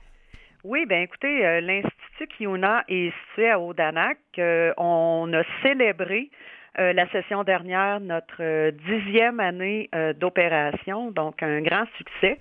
Oui, 0.64 0.85
bien 0.87 1.00
écoutez, 1.00 1.47
euh, 1.47 1.61
l'Institut 1.61 2.26
Kiona 2.37 2.85
est 2.88 3.12
situé 3.28 3.49
à 3.49 3.61
Odanak. 3.61 4.18
Euh, 4.38 4.73
on 4.76 5.33
a 5.33 5.42
célébré 5.62 6.30
euh, 6.78 6.92
la 6.92 7.09
session 7.11 7.42
dernière 7.42 8.00
notre 8.00 8.42
euh, 8.42 8.71
dixième 8.87 9.40
année 9.40 9.88
d'opération, 10.21 11.11
donc 11.11 11.42
un 11.42 11.62
grand 11.62 11.87
succès. 11.97 12.38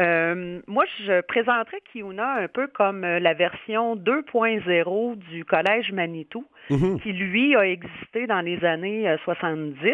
Euh, 0.00 0.60
moi, 0.66 0.84
je 1.06 1.20
présenterais 1.22 1.80
Kiuna 1.92 2.34
un 2.36 2.48
peu 2.48 2.66
comme 2.68 3.04
euh, 3.04 3.18
la 3.20 3.34
version 3.34 3.96
2.0 3.96 5.16
du 5.16 5.44
Collège 5.44 5.92
Manitou, 5.92 6.44
Mhm. 6.70 7.00
qui, 7.00 7.12
lui, 7.12 7.54
a 7.56 7.66
existé 7.66 8.26
dans 8.26 8.40
les 8.40 8.64
années 8.64 9.08
euh, 9.08 9.16
70. 9.24 9.92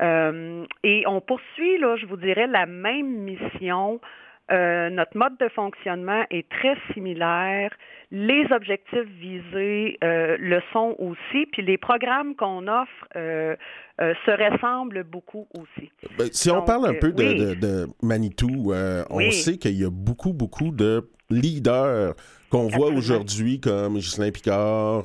Euh, 0.00 0.64
et 0.84 1.04
on 1.06 1.20
poursuit, 1.20 1.78
là, 1.78 1.96
je 1.96 2.06
vous 2.06 2.16
dirais, 2.16 2.46
la 2.46 2.66
même 2.66 3.08
mission. 3.24 4.00
Euh, 4.50 4.88
notre 4.90 5.16
mode 5.16 5.36
de 5.38 5.48
fonctionnement 5.50 6.24
est 6.30 6.48
très 6.48 6.74
similaire. 6.94 7.70
Les 8.10 8.46
objectifs 8.50 9.06
visés 9.20 9.98
euh, 10.02 10.36
le 10.40 10.60
sont 10.72 10.96
aussi. 10.98 11.46
Puis 11.52 11.62
les 11.62 11.76
programmes 11.76 12.34
qu'on 12.34 12.66
offre 12.66 13.06
euh, 13.16 13.54
se 13.98 14.30
ressemblent 14.52 15.04
beaucoup 15.04 15.46
aussi. 15.54 15.90
Ben, 16.18 16.28
si 16.32 16.50
on 16.50 16.62
parle 16.62 16.86
un 16.86 16.94
peu 16.94 17.12
de, 17.12 17.22
oui. 17.22 17.36
de- 17.38 17.54
de 17.54 17.86
Manitou, 18.02 18.72
on 19.10 19.16
Oui. 19.16 19.32
sait 19.32 19.58
qu'il 19.58 19.78
y 19.78 19.84
a 19.84 19.90
beaucoup, 19.90 20.32
beaucoup 20.32 20.70
de 20.70 21.08
leaders 21.28 22.14
qu'on 22.48 22.68
voit 22.68 22.88
aujourd'hui, 22.88 23.60
comme 23.60 23.96
Ghislain 23.96 24.30
Picard, 24.30 25.04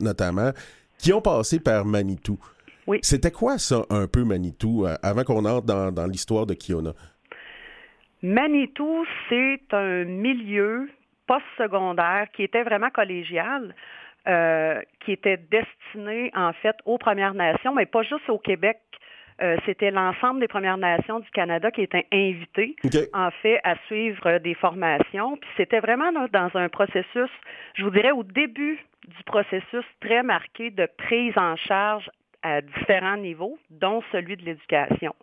notamment, 0.00 0.50
qui 0.98 1.12
ont 1.12 1.20
passé 1.20 1.58
par 1.58 1.84
Manitou. 1.84 2.38
Oui. 2.86 2.98
C'était 3.02 3.32
quoi 3.32 3.58
ça, 3.58 3.82
un 3.90 4.06
peu 4.06 4.22
Manitou, 4.24 4.86
avant 5.02 5.24
qu'on 5.24 5.44
entre 5.44 5.66
dans, 5.66 5.90
dans 5.90 6.06
l'histoire 6.06 6.46
de 6.46 6.54
Kiona? 6.54 6.92
Manitou, 8.22 9.06
c'est 9.28 9.62
un 9.72 10.04
milieu 10.04 10.88
postsecondaire 11.26 12.26
qui 12.34 12.42
était 12.42 12.62
vraiment 12.62 12.90
collégial, 12.90 13.74
euh, 14.28 14.80
qui 15.00 15.12
était 15.12 15.38
destiné 15.38 16.30
en 16.34 16.52
fait 16.52 16.76
aux 16.84 16.98
Premières 16.98 17.34
Nations, 17.34 17.74
mais 17.74 17.86
pas 17.86 18.02
juste 18.02 18.28
au 18.28 18.38
Québec. 18.38 18.78
Euh, 19.40 19.56
C'était 19.64 19.90
l'ensemble 19.90 20.40
des 20.40 20.48
Premières 20.48 20.76
Nations 20.76 21.20
du 21.20 21.30
Canada 21.30 21.70
qui 21.70 21.80
étaient 21.80 22.06
invités, 22.12 22.76
OK. 22.84 22.96
en 23.14 23.30
fait, 23.30 23.58
à 23.64 23.76
suivre 23.86 24.38
des 24.38 24.54
formations. 24.54 25.38
Puis 25.38 25.48
c'était 25.56 25.80
vraiment 25.80 26.10
là, 26.10 26.28
dans 26.30 26.50
un 26.54 26.68
processus, 26.68 27.30
je 27.74 27.84
vous 27.84 27.90
dirais, 27.90 28.10
au 28.10 28.22
début 28.22 28.78
du 29.08 29.22
processus 29.24 29.84
très 30.00 30.22
marqué 30.22 30.70
de 30.70 30.86
prise 30.98 31.32
en 31.38 31.56
charge 31.56 32.10
à 32.42 32.60
différents 32.60 33.16
niveaux, 33.16 33.58
dont 33.70 34.02
celui 34.12 34.36
de 34.36 34.44
l'éducation. 34.44 35.14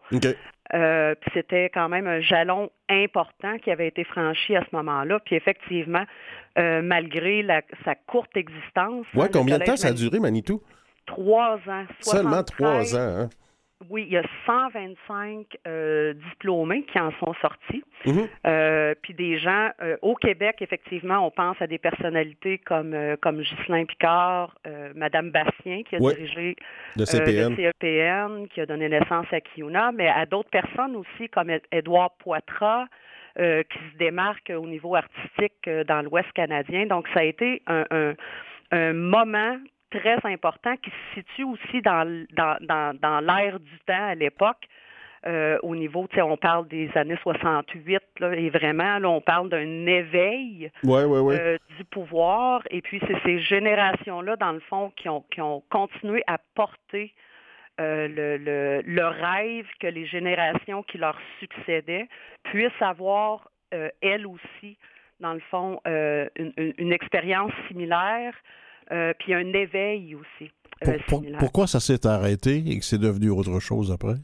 Euh, 0.74 1.16
puis 1.22 1.32
c'était 1.34 1.70
quand 1.74 1.88
même 1.90 2.08
un 2.08 2.20
jalon 2.20 2.70
important 2.90 3.58
qui 3.60 3.72
avait 3.72 3.88
été 3.88 4.04
franchi 4.04 4.56
à 4.56 4.62
ce 4.62 4.76
moment-là. 4.76 5.20
Puis 5.22 5.36
effectivement, 5.36 6.04
euh, 6.58 6.82
malgré 6.82 7.42
la- 7.42 7.62
sa 7.86 7.96
courte 7.96 8.36
existence. 8.36 9.06
Ouais, 9.16 9.30
combien 9.32 9.60
de 9.60 9.64
temps 9.64 9.78
ça 9.78 9.90
a 9.90 9.94
duré, 9.94 10.20
Manitou? 10.20 10.62
Trois 11.06 11.56
ans. 11.68 11.86
Seulement 12.02 12.32
73. 12.32 12.92
trois 12.92 13.00
ans, 13.00 13.18
hein? 13.22 13.30
Oui, 13.92 14.06
il 14.08 14.14
y 14.14 14.18
a 14.18 14.24
125 14.48 15.46
euh, 15.68 16.14
diplômés 16.32 16.84
qui 16.92 17.00
en 17.00 17.12
sont 17.20 17.34
sortis. 17.42 17.84
Mhm. 18.06 18.28
Euh, 18.48 18.96
puis 19.04 19.14
des 19.14 19.38
gens 19.38 19.70
euh, 19.84 19.98
au 20.02 20.16
Québec, 20.16 20.58
effectivement, 20.62 21.26
on 21.26 21.30
pense 21.30 21.62
à 21.62 21.68
des 21.68 21.78
personnalités 21.78 22.58
comme 22.58 22.96
euh, 22.96 23.16
comme 23.22 23.40
Ghislain 23.40 23.86
Picard, 23.86 24.56
euh, 24.66 24.92
Madame 24.96 25.30
Bastien 25.30 25.84
qui 25.84 25.96
a 25.96 26.00
dirigé 26.00 26.56
De 26.96 27.04
euh, 27.04 27.50
le 27.50 27.72
CEPN, 27.72 28.48
qui 28.48 28.62
a 28.62 28.66
donné 28.66 28.90
naissance 28.90 29.28
à 29.32 29.42
Kiuna, 29.42 29.92
mais 29.92 30.08
à 30.08 30.26
d'autres 30.26 30.50
personnes 30.50 30.96
aussi 30.96 31.30
comme 31.30 31.52
Édouard 31.72 32.18
Poitras, 32.18 32.86
euh, 33.40 33.62
qui 33.62 33.78
se 33.94 33.98
démarque 34.00 34.52
au 34.56 34.66
niveau 34.66 34.96
artistique 34.96 35.70
dans 35.88 36.02
l'Ouest 36.02 36.32
canadien. 36.34 36.88
Donc, 36.88 37.08
ça 37.14 37.20
a 37.20 37.24
été 37.24 37.62
un, 37.68 37.86
un, 37.92 38.14
un 38.72 38.94
moment 38.94 39.58
très 39.92 40.18
important 40.26 40.76
qui 40.78 40.90
se 40.90 41.20
situe 41.22 41.44
aussi 41.44 41.82
dans, 41.82 42.26
dans, 42.34 42.58
dans, 42.62 42.98
dans 43.00 43.20
l'ère 43.20 43.60
du 43.60 43.80
temps 43.86 44.08
à 44.10 44.16
l'époque. 44.16 44.66
Euh, 45.26 45.58
au 45.64 45.76
niveau, 45.76 46.08
tu 46.08 46.16
sais, 46.16 46.22
on 46.22 46.38
parle 46.38 46.68
des 46.68 46.90
années 46.96 47.18
68, 47.24 48.02
là, 48.20 48.34
et 48.36 48.50
vraiment, 48.50 49.00
là, 49.00 49.10
on 49.10 49.20
parle 49.20 49.50
d'un 49.50 49.86
éveil 49.88 50.72
Ouais, 50.84 51.04
ouais, 51.04 51.20
ouais. 51.20 51.40
euh, 51.40 51.58
du 51.78 51.84
pouvoir. 51.86 52.62
Et 52.70 52.82
puis, 52.82 53.02
c'est 53.08 53.20
ces 53.26 53.40
générations-là, 53.40 54.36
dans 54.38 54.52
le 54.54 54.60
fond, 54.62 54.92
qui 54.96 55.10
ont, 55.10 55.26
qui 55.32 55.42
ont 55.42 55.64
continué 55.70 56.24
à 56.28 56.38
porter 56.56 57.14
euh, 57.82 58.08
le, 58.08 58.38
le, 58.38 58.82
le 58.86 59.06
rêve 59.08 59.66
que 59.80 59.88
les 59.88 60.06
générations 60.06 60.84
qui 60.84 60.98
leur 61.00 61.18
succédaient 61.40 62.08
puissent 62.44 62.82
avoir, 62.82 63.50
elles 64.02 64.26
aussi, 64.28 64.78
dans 65.20 65.34
le 65.34 65.42
fond, 65.52 65.82
une, 65.86 66.54
une- 66.58 66.74
une 66.78 66.94
expérience 66.94 67.52
similaire, 67.68 68.34
euh, 68.92 69.14
puis 69.20 69.34
un 69.34 69.54
éveil 69.54 70.16
aussi. 70.16 70.52
Pour- 70.82 70.94
euh, 70.94 70.98
pour- 71.08 71.24
pourquoi 71.40 71.68
ça 71.68 71.80
s'est 71.80 72.06
arrêté 72.06 72.58
et 72.68 72.78
que 72.80 72.86
c'est 72.86 73.00
devenu 73.00 73.30
autre 73.30 73.60
chose 73.60 73.92
après? 73.92 74.16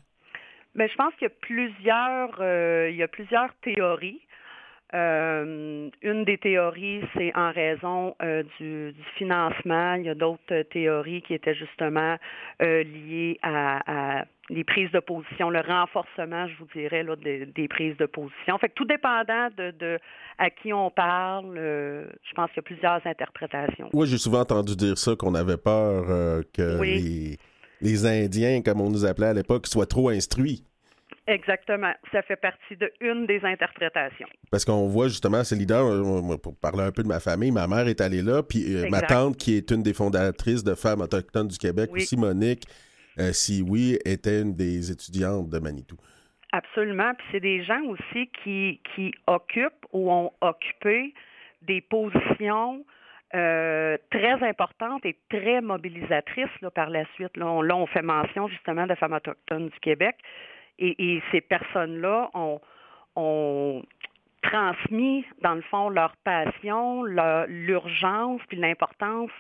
Mais 0.76 0.88
je 0.88 0.96
pense 0.96 1.14
qu'il 1.16 1.28
y 1.28 1.32
a 1.32 1.36
plusieurs, 1.42 2.38
euh, 2.42 2.90
il 2.90 2.96
y 2.98 3.04
a 3.04 3.08
plusieurs 3.08 3.54
théories. 3.62 4.22
Euh, 4.94 5.90
une 6.04 6.24
des 6.24 6.38
théories, 6.38 7.02
c'est 7.18 7.36
en 7.36 7.52
raison 7.52 8.16
euh, 8.22 8.44
du, 8.60 8.92
du 8.92 9.04
financement. 9.18 9.96
Il 9.96 10.04
y 10.06 10.10
a 10.10 10.14
d'autres 10.14 10.62
théories 10.72 11.24
qui 11.24 11.34
étaient 11.34 11.56
justement 11.56 12.18
euh, 12.62 12.84
liées 12.84 13.40
à, 13.42 14.20
à 14.20 14.26
les 14.50 14.64
prises 14.64 14.92
de 14.92 15.00
position, 15.00 15.50
le 15.50 15.62
renforcement, 15.62 16.48
je 16.48 16.54
vous 16.60 16.68
dirais, 16.76 17.02
là, 17.02 17.16
des, 17.16 17.46
des 17.48 17.68
prises 17.68 17.98
de 17.98 18.06
position. 18.06 18.58
Fait 18.60 18.70
que 18.70 18.74
tout 18.76 18.86
dépendant 18.86 19.48
de, 19.58 19.72
de 19.72 19.98
à 20.38 20.50
qui 20.50 20.74
on 20.74 20.92
parle, 20.92 21.56
je 21.56 22.34
pense 22.36 22.50
qu'il 22.50 22.58
y 22.58 22.60
a 22.60 22.64
plusieurs 22.64 23.08
interprétations. 23.08 23.90
Oui, 23.94 24.06
j'ai 24.06 24.18
souvent 24.18 24.42
entendu 24.42 24.76
dire 24.76 24.98
ça, 24.98 25.16
qu'on 25.16 25.34
avait 25.34 25.58
peur 25.58 26.44
que 26.54 26.80
Oui. 26.80 27.00
les, 27.02 27.38
les 27.82 28.06
Indiens, 28.06 28.62
comme 28.62 28.82
on 28.82 28.90
nous 28.90 29.06
appelait 29.06 29.28
à 29.28 29.34
l'époque, 29.34 29.66
soient 29.66 29.86
trop 29.86 30.10
instruits. 30.10 30.64
Exactement. 31.28 31.94
Ça 32.12 32.22
fait 32.22 32.36
partie 32.36 32.76
de 32.76 32.92
une 33.00 33.26
des 33.26 33.40
interprétations. 33.44 34.28
Parce 34.52 34.66
qu'on 34.66 34.88
voit 34.88 35.08
justement 35.08 35.44
ces 35.44 35.56
leaders, 35.56 35.86
euh, 35.86 36.38
pour 36.38 36.56
parler 36.58 36.84
un 36.84 36.92
peu 36.92 37.04
de 37.04 37.08
ma 37.08 37.20
famille, 37.20 37.52
ma 37.52 37.68
mère 37.68 37.88
est 37.88 38.02
allée 38.02 38.22
là, 38.22 38.44
puis 38.44 38.76
euh, 38.76 38.90
ma 38.90 39.02
tante, 39.02 39.38
qui 39.38 39.56
est 39.56 39.72
une 39.72 39.84
des 39.84 39.94
fondatrices 39.94 40.64
de 40.64 40.76
Femmes 40.76 41.02
autochtones 41.02 41.48
du 41.48 41.58
Québec, 41.58 41.90
Oui. 41.94 42.02
aussi 42.02 42.18
Monique, 42.18 42.64
euh, 43.20 43.32
si 43.32 43.62
oui, 43.62 43.98
était 44.06 44.42
une 44.42 44.54
des 44.54 44.92
étudiantes 44.92 45.50
de 45.50 45.60
Manitou. 45.60 45.96
Absolument. 46.52 47.14
Puis 47.18 47.28
c'est 47.32 47.40
des 47.40 47.64
gens 47.64 47.82
aussi 47.86 48.30
qui, 48.44 48.82
qui 48.94 49.14
occupent 49.26 49.86
ou 49.92 50.12
ont 50.12 50.32
occupé 50.42 51.14
des 51.62 51.82
positions 51.82 52.86
euh, 53.34 53.98
très 54.12 54.48
importantes 54.48 55.06
et 55.06 55.18
très 55.30 55.62
mobilisatrices 55.62 56.62
là, 56.62 56.70
par 56.70 56.90
la 56.90 57.06
suite. 57.16 57.36
Là 57.38 57.48
on, 57.48 57.62
là, 57.62 57.76
on 57.76 57.88
fait 57.88 58.04
mention 58.04 58.48
justement 58.48 58.86
de 58.86 58.94
femmes 58.96 59.14
autochtones 59.14 59.70
du 59.70 59.80
Québec. 59.80 60.16
Et, 60.80 61.16
et 61.16 61.24
ces 61.32 61.42
personnes-là 61.42 62.30
ont, 62.34 62.60
ont 63.16 63.84
transmis, 64.42 65.26
dans 65.42 65.56
le 65.56 65.62
fond, 65.62 65.90
leur 65.90 66.16
passion, 66.24 67.04
l'urgence, 67.04 68.42
puis 68.48 68.58
l'importance 68.58 69.32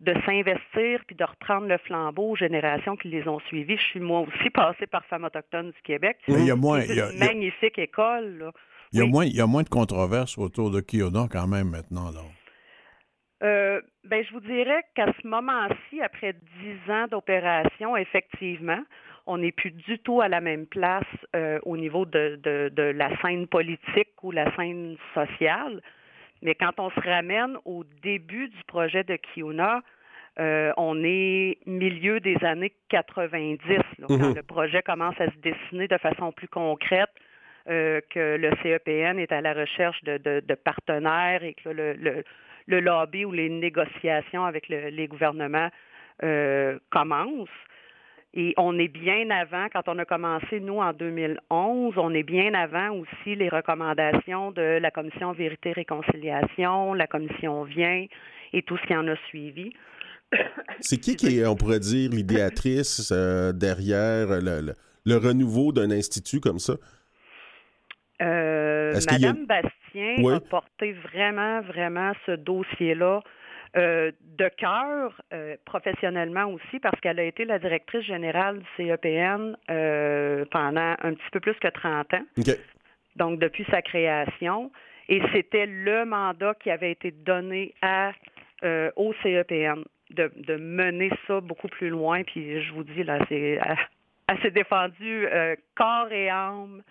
de 0.00 0.14
s'investir 0.24 1.00
puis 1.06 1.16
de 1.16 1.24
reprendre 1.24 1.66
le 1.66 1.78
flambeau 1.78 2.30
aux 2.30 2.36
générations 2.36 2.96
qui 2.96 3.08
les 3.08 3.26
ont 3.26 3.40
suivies. 3.40 3.76
Je 3.76 3.82
suis 3.82 4.00
moi 4.00 4.20
aussi 4.20 4.50
passée 4.54 4.86
par 4.86 5.04
Femmes 5.06 5.24
autochtones 5.24 5.70
du 5.70 5.82
Québec. 5.82 6.18
Mais 6.28 6.40
il 6.40 6.46
y 6.46 6.50
a 6.50 6.56
moins, 6.56 6.82
il 6.82 6.94
y 6.94 7.00
a, 7.00 7.10
une 7.10 7.18
magnifique 7.18 7.78
école. 7.78 8.38
là. 8.38 8.52
il 8.92 8.98
y 8.98 9.02
a 9.02 9.04
oui. 9.04 9.10
moins, 9.10 9.24
il 9.24 9.34
y 9.34 9.40
a 9.40 9.46
moins 9.46 9.62
de 9.62 9.68
controverses 9.68 10.38
autour 10.38 10.70
de 10.70 10.80
Kiona 10.80 11.26
quand 11.30 11.48
même 11.48 11.70
maintenant. 11.70 12.10
Là. 12.12 12.20
Euh, 13.42 13.80
ben, 14.04 14.24
je 14.24 14.32
vous 14.32 14.40
dirais 14.40 14.82
qu'à 14.94 15.12
ce 15.20 15.26
moment-ci, 15.26 16.00
après 16.02 16.34
dix 16.60 16.92
ans 16.92 17.06
d'opération, 17.10 17.96
effectivement, 17.96 18.82
on 19.28 19.38
n'est 19.38 19.52
plus 19.52 19.70
du 19.70 19.98
tout 19.98 20.20
à 20.20 20.28
la 20.28 20.40
même 20.40 20.66
place 20.66 21.04
euh, 21.36 21.58
au 21.64 21.76
niveau 21.76 22.04
de, 22.06 22.38
de, 22.42 22.70
de 22.74 22.82
la 22.82 23.10
scène 23.20 23.46
politique 23.46 24.08
ou 24.22 24.30
la 24.32 24.46
scène 24.56 24.96
sociale. 25.14 25.80
Mais 26.42 26.54
quand 26.54 26.78
on 26.78 26.90
se 26.90 27.00
ramène 27.00 27.56
au 27.64 27.84
début 28.02 28.48
du 28.48 28.62
projet 28.66 29.04
de 29.04 29.16
Kiona, 29.16 29.82
euh, 30.40 30.72
on 30.76 31.02
est 31.04 31.58
milieu 31.66 32.20
des 32.20 32.36
années 32.44 32.72
90, 32.88 33.68
là, 33.98 34.06
quand 34.08 34.28
Mhm. 34.30 34.34
le 34.36 34.42
projet 34.42 34.82
commence 34.82 35.20
à 35.20 35.26
se 35.30 35.36
dessiner 35.38 35.88
de 35.88 35.98
façon 35.98 36.32
plus 36.32 36.48
concrète, 36.48 37.10
euh, 37.68 38.00
que 38.10 38.36
le 38.38 38.50
CEPN 38.62 39.18
est 39.18 39.32
à 39.32 39.40
la 39.42 39.52
recherche 39.52 40.02
de, 40.04 40.16
de- 40.18 40.40
de 40.40 40.54
partenaires 40.54 41.42
et 41.42 41.54
que 41.54 41.68
le, 41.68 41.92
le- 41.94 42.24
le 42.66 42.80
lobby 42.80 43.24
ou 43.24 43.32
les 43.32 43.48
négociations 43.50 44.44
avec 44.44 44.68
le- 44.68 44.88
les 44.88 45.06
gouvernements 45.08 45.68
euh, 46.22 46.78
commencent. 46.90 47.48
Et 48.34 48.52
on 48.58 48.78
est 48.78 48.88
bien 48.88 49.30
avant, 49.30 49.66
quand 49.72 49.88
on 49.88 49.98
a 49.98 50.04
commencé, 50.04 50.60
nous, 50.60 50.78
en 50.78 50.92
2011, 50.92 51.94
on 51.96 52.12
est 52.12 52.22
bien 52.22 52.52
avant 52.54 52.90
aussi 52.90 53.34
les 53.34 53.48
recommandations 53.48 54.52
de 54.52 54.78
la 54.80 54.90
Commission 54.90 55.32
Vérité-Réconciliation, 55.32 56.92
la 56.94 57.06
Commission 57.06 57.64
Vient 57.64 58.04
et 58.52 58.62
tout 58.62 58.76
ce 58.76 58.86
qui 58.86 58.94
en 58.94 59.08
a 59.08 59.16
suivi. 59.28 59.72
C'est 60.80 60.98
qui 60.98 61.16
qui 61.16 61.38
est, 61.40 61.46
on 61.46 61.56
pourrait 61.56 61.80
dire, 61.80 62.10
l'idéatrice 62.10 63.10
euh, 63.12 63.52
derrière 63.52 64.28
le, 64.28 64.60
le- 64.60 64.74
le 65.06 65.16
renouveau 65.16 65.72
d'un 65.72 65.90
institut 65.90 66.40
comme 66.40 66.58
ça? 66.58 66.74
Euh, 68.20 68.92
a- 68.94 69.12
Madame 69.12 69.46
Bastien 69.46 70.16
Oui. 70.18 70.34
a 70.34 70.40
porté 70.40 70.92
vraiment, 70.92 71.62
vraiment 71.62 72.12
ce 72.26 72.32
dossier-là 72.32 73.20
euh, 73.76 74.12
de 74.38 74.48
cœur, 74.48 75.20
euh, 75.32 75.56
professionnellement 75.64 76.46
aussi, 76.46 76.78
parce 76.80 76.98
qu'elle 77.00 77.20
a 77.20 77.24
été 77.24 77.44
la 77.44 77.58
directrice 77.58 78.02
générale 78.02 78.60
du 78.60 78.66
CEPN 78.76 79.56
euh, 79.70 80.44
pendant 80.50 80.94
un 81.02 81.14
petit 81.14 81.30
peu 81.32 81.40
plus 81.40 81.54
que 81.54 81.68
30 81.68 82.14
ans, 82.14 82.24
donc 83.16 83.38
depuis 83.38 83.66
sa 83.70 83.82
création. 83.82 84.70
Et 85.08 85.22
c'était 85.32 85.66
le 85.66 86.04
mandat 86.04 86.54
qui 86.62 86.70
avait 86.70 86.92
été 86.92 87.10
donné 87.10 87.74
à, 87.80 88.12
au 88.96 89.14
CEPN 89.22 89.84
de, 90.10 90.30
de 90.36 90.56
mener 90.56 91.10
ça 91.26 91.40
beaucoup 91.40 91.68
plus 91.68 91.88
loin. 91.88 92.22
Puis 92.24 92.62
je 92.62 92.72
vous 92.74 92.84
dis, 92.84 93.04
là, 93.04 93.18
c'est, 93.28 93.58
elle, 93.64 93.78
elle 94.28 94.38
s'est 94.42 94.50
défendue 94.50 95.26
corps 95.74 96.12
et 96.12 96.28
âme 96.28 96.82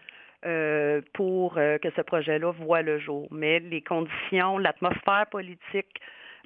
euh, 0.45 1.01
pour 1.13 1.57
euh, 1.57 1.79
que 1.79 1.89
ce 1.95 2.01
projet-là 2.01 2.51
voit 2.51 2.83
le 2.83 2.99
jour. 2.99 3.27
Mais 3.31 3.59
les 3.59 3.81
conditions, 3.81 4.59
l'atmosphère 4.59 5.25
politique, 5.31 5.99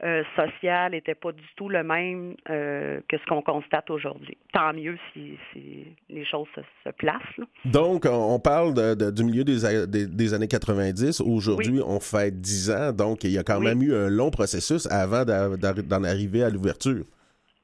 euh, 0.03 0.23
sociale 0.35 0.91
n'était 0.93 1.13
pas 1.15 1.31
du 1.31 1.43
tout 1.55 1.69
le 1.69 1.83
même 1.83 2.35
euh, 2.49 2.99
que 3.07 3.17
ce 3.17 3.25
qu'on 3.25 3.41
constate 3.41 3.89
aujourd'hui. 3.89 4.37
Tant 4.51 4.73
mieux 4.73 4.97
si, 5.13 5.37
si 5.53 5.85
les 6.09 6.25
choses 6.25 6.47
se, 6.55 6.61
se 6.83 6.89
placent. 6.95 7.37
là. 7.37 7.45
Donc, 7.65 8.05
on 8.09 8.39
parle 8.39 8.73
de- 8.73 8.95
de- 8.95 9.11
du 9.11 9.23
milieu 9.23 9.43
des, 9.43 9.85
des- 9.87 10.07
des 10.07 10.33
années 10.33 10.47
90. 10.47 11.21
Aujourd'hui, 11.21 11.79
Oui. 11.79 11.83
on 11.85 11.99
fait 11.99 12.31
10 12.31 12.71
ans. 12.71 12.91
Donc, 12.93 13.23
il 13.23 13.31
y 13.31 13.37
a 13.37 13.43
quand 13.43 13.59
Oui. 13.59 13.65
même 13.65 13.81
eu 13.83 13.93
un 13.93 14.09
long 14.09 14.31
processus 14.31 14.87
avant 14.91 15.23
d'en 15.23 16.03
arriver 16.03 16.43
à 16.43 16.49
l'ouverture. 16.49 17.05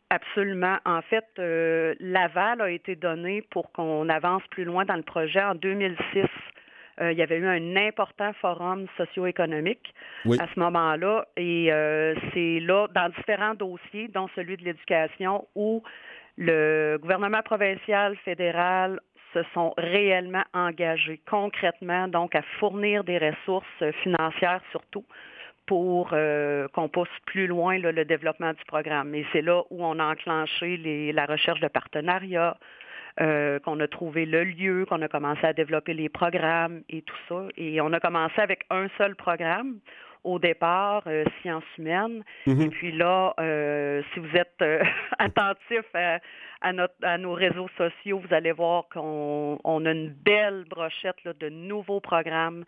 Absolument. 0.10 0.78
En 0.86 1.02
fait, 1.02 1.26
euh, 1.38 1.94
l'aval 2.00 2.62
a 2.62 2.70
été 2.72 2.96
donné 2.96 3.42
pour 3.52 3.72
qu'on 3.74 4.08
avance 4.08 4.42
plus 4.52 4.64
loin 4.64 4.86
dans 4.86 4.96
le 4.96 5.02
projet 5.04 5.42
en 5.44 5.54
2006. 5.54 6.24
Euh, 7.00 7.12
il 7.12 7.18
y 7.18 7.22
avait 7.22 7.38
eu 7.38 7.46
un 7.46 7.76
important 7.76 8.34
forum 8.42 8.88
socio-économique 8.98 9.94
Oui. 10.26 10.38
à 10.40 10.48
ce 10.54 10.60
moment-là 10.60 11.26
et 11.38 11.72
euh, 11.72 12.16
c'est 12.34 12.60
là, 12.60 12.88
dans 12.94 13.10
différents 13.10 13.54
dossiers, 13.54 14.08
dont 14.08 14.28
celui 14.36 14.58
de 14.58 14.64
l'éducation, 14.64 15.48
où 15.56 15.84
le 16.38 16.98
gouvernement 17.00 17.42
provincial, 17.44 18.16
fédéral 18.18 19.00
se 19.34 19.44
sont 19.54 19.74
réellement 19.78 20.44
engagés 20.54 21.20
concrètement, 21.30 22.08
donc 22.08 22.34
à 22.36 22.42
fournir 22.60 23.04
des 23.04 23.18
ressources 23.18 23.84
financières 24.02 24.62
surtout 24.72 25.06
pour 25.66 26.12
euh, 26.14 26.68
qu'on 26.70 26.88
pousse 26.88 27.10
plus 27.26 27.46
loin 27.46 27.78
là, 27.78 27.92
le 27.92 28.06
développement 28.06 28.54
du 28.54 28.64
programme. 28.66 29.14
Et 29.14 29.26
c'est 29.34 29.42
là 29.42 29.64
où 29.70 29.84
on 29.86 30.00
a 30.00 30.06
enclenché 30.14 30.78
les- 30.78 31.12
la 31.12 31.26
recherche 31.26 31.60
de 31.60 31.68
partenariats, 31.68 32.56
euh, 33.20 33.60
qu'on 33.60 33.80
a 33.80 33.88
trouvé 33.88 34.26
le 34.26 34.44
lieu, 34.44 34.86
qu'on 34.86 35.02
a 35.02 35.08
commencé 35.08 35.46
à 35.46 35.54
développer 35.54 35.94
les 35.94 36.10
programmes 36.10 36.82
et 36.90 37.02
tout 37.02 37.18
ça. 37.28 37.48
Et 37.58 37.82
on 37.82 37.92
a 37.94 38.00
commencé 38.00 38.40
avec 38.40 38.66
un 38.70 38.88
seul 38.98 39.16
programme 39.16 39.80
au 40.28 40.40
départ, 40.40 41.04
euh, 41.08 41.24
sciences 41.42 41.64
humaines. 41.78 42.24
Mhm. 42.46 42.62
Et 42.62 42.70
puis 42.70 42.92
là, 42.92 43.34
euh, 43.40 44.02
si 44.14 44.20
vous 44.20 44.36
êtes 44.36 44.62
euh, 44.62 44.84
attentif 45.20 45.86
à, 45.94 46.20
à 46.62 46.74
notre, 46.74 46.96
à 47.02 47.18
nos 47.18 47.34
réseaux 47.34 47.70
sociaux, 47.78 48.20
vous 48.20 48.34
allez 48.34 48.52
voir 48.52 48.88
qu'on 48.90 49.58
on 49.64 49.86
a 49.86 49.92
une 49.92 50.10
belle 50.10 50.66
brochette 50.70 51.24
là, 51.24 51.34
de 51.34 51.50
nouveaux 51.50 52.02
programmes 52.02 52.66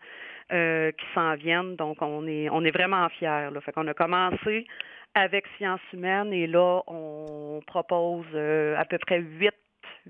qui 0.50 1.06
s'en 1.14 1.36
viennent. 1.36 1.76
Donc, 1.76 1.98
on 2.02 2.26
est, 2.26 2.48
on 2.50 2.64
est 2.64 2.72
vraiment 2.72 3.08
fiers. 3.10 3.50
Là. 3.52 3.60
Fait 3.60 3.70
qu'on 3.70 3.86
a 3.86 3.94
commencé 3.94 4.66
avec 5.14 5.44
sciences 5.56 5.80
humaines 5.92 6.32
et 6.32 6.48
là, 6.48 6.82
on 6.88 7.60
propose 7.68 8.26
à 8.34 8.84
peu 8.84 8.98
près 8.98 9.20
huit, 9.20 9.54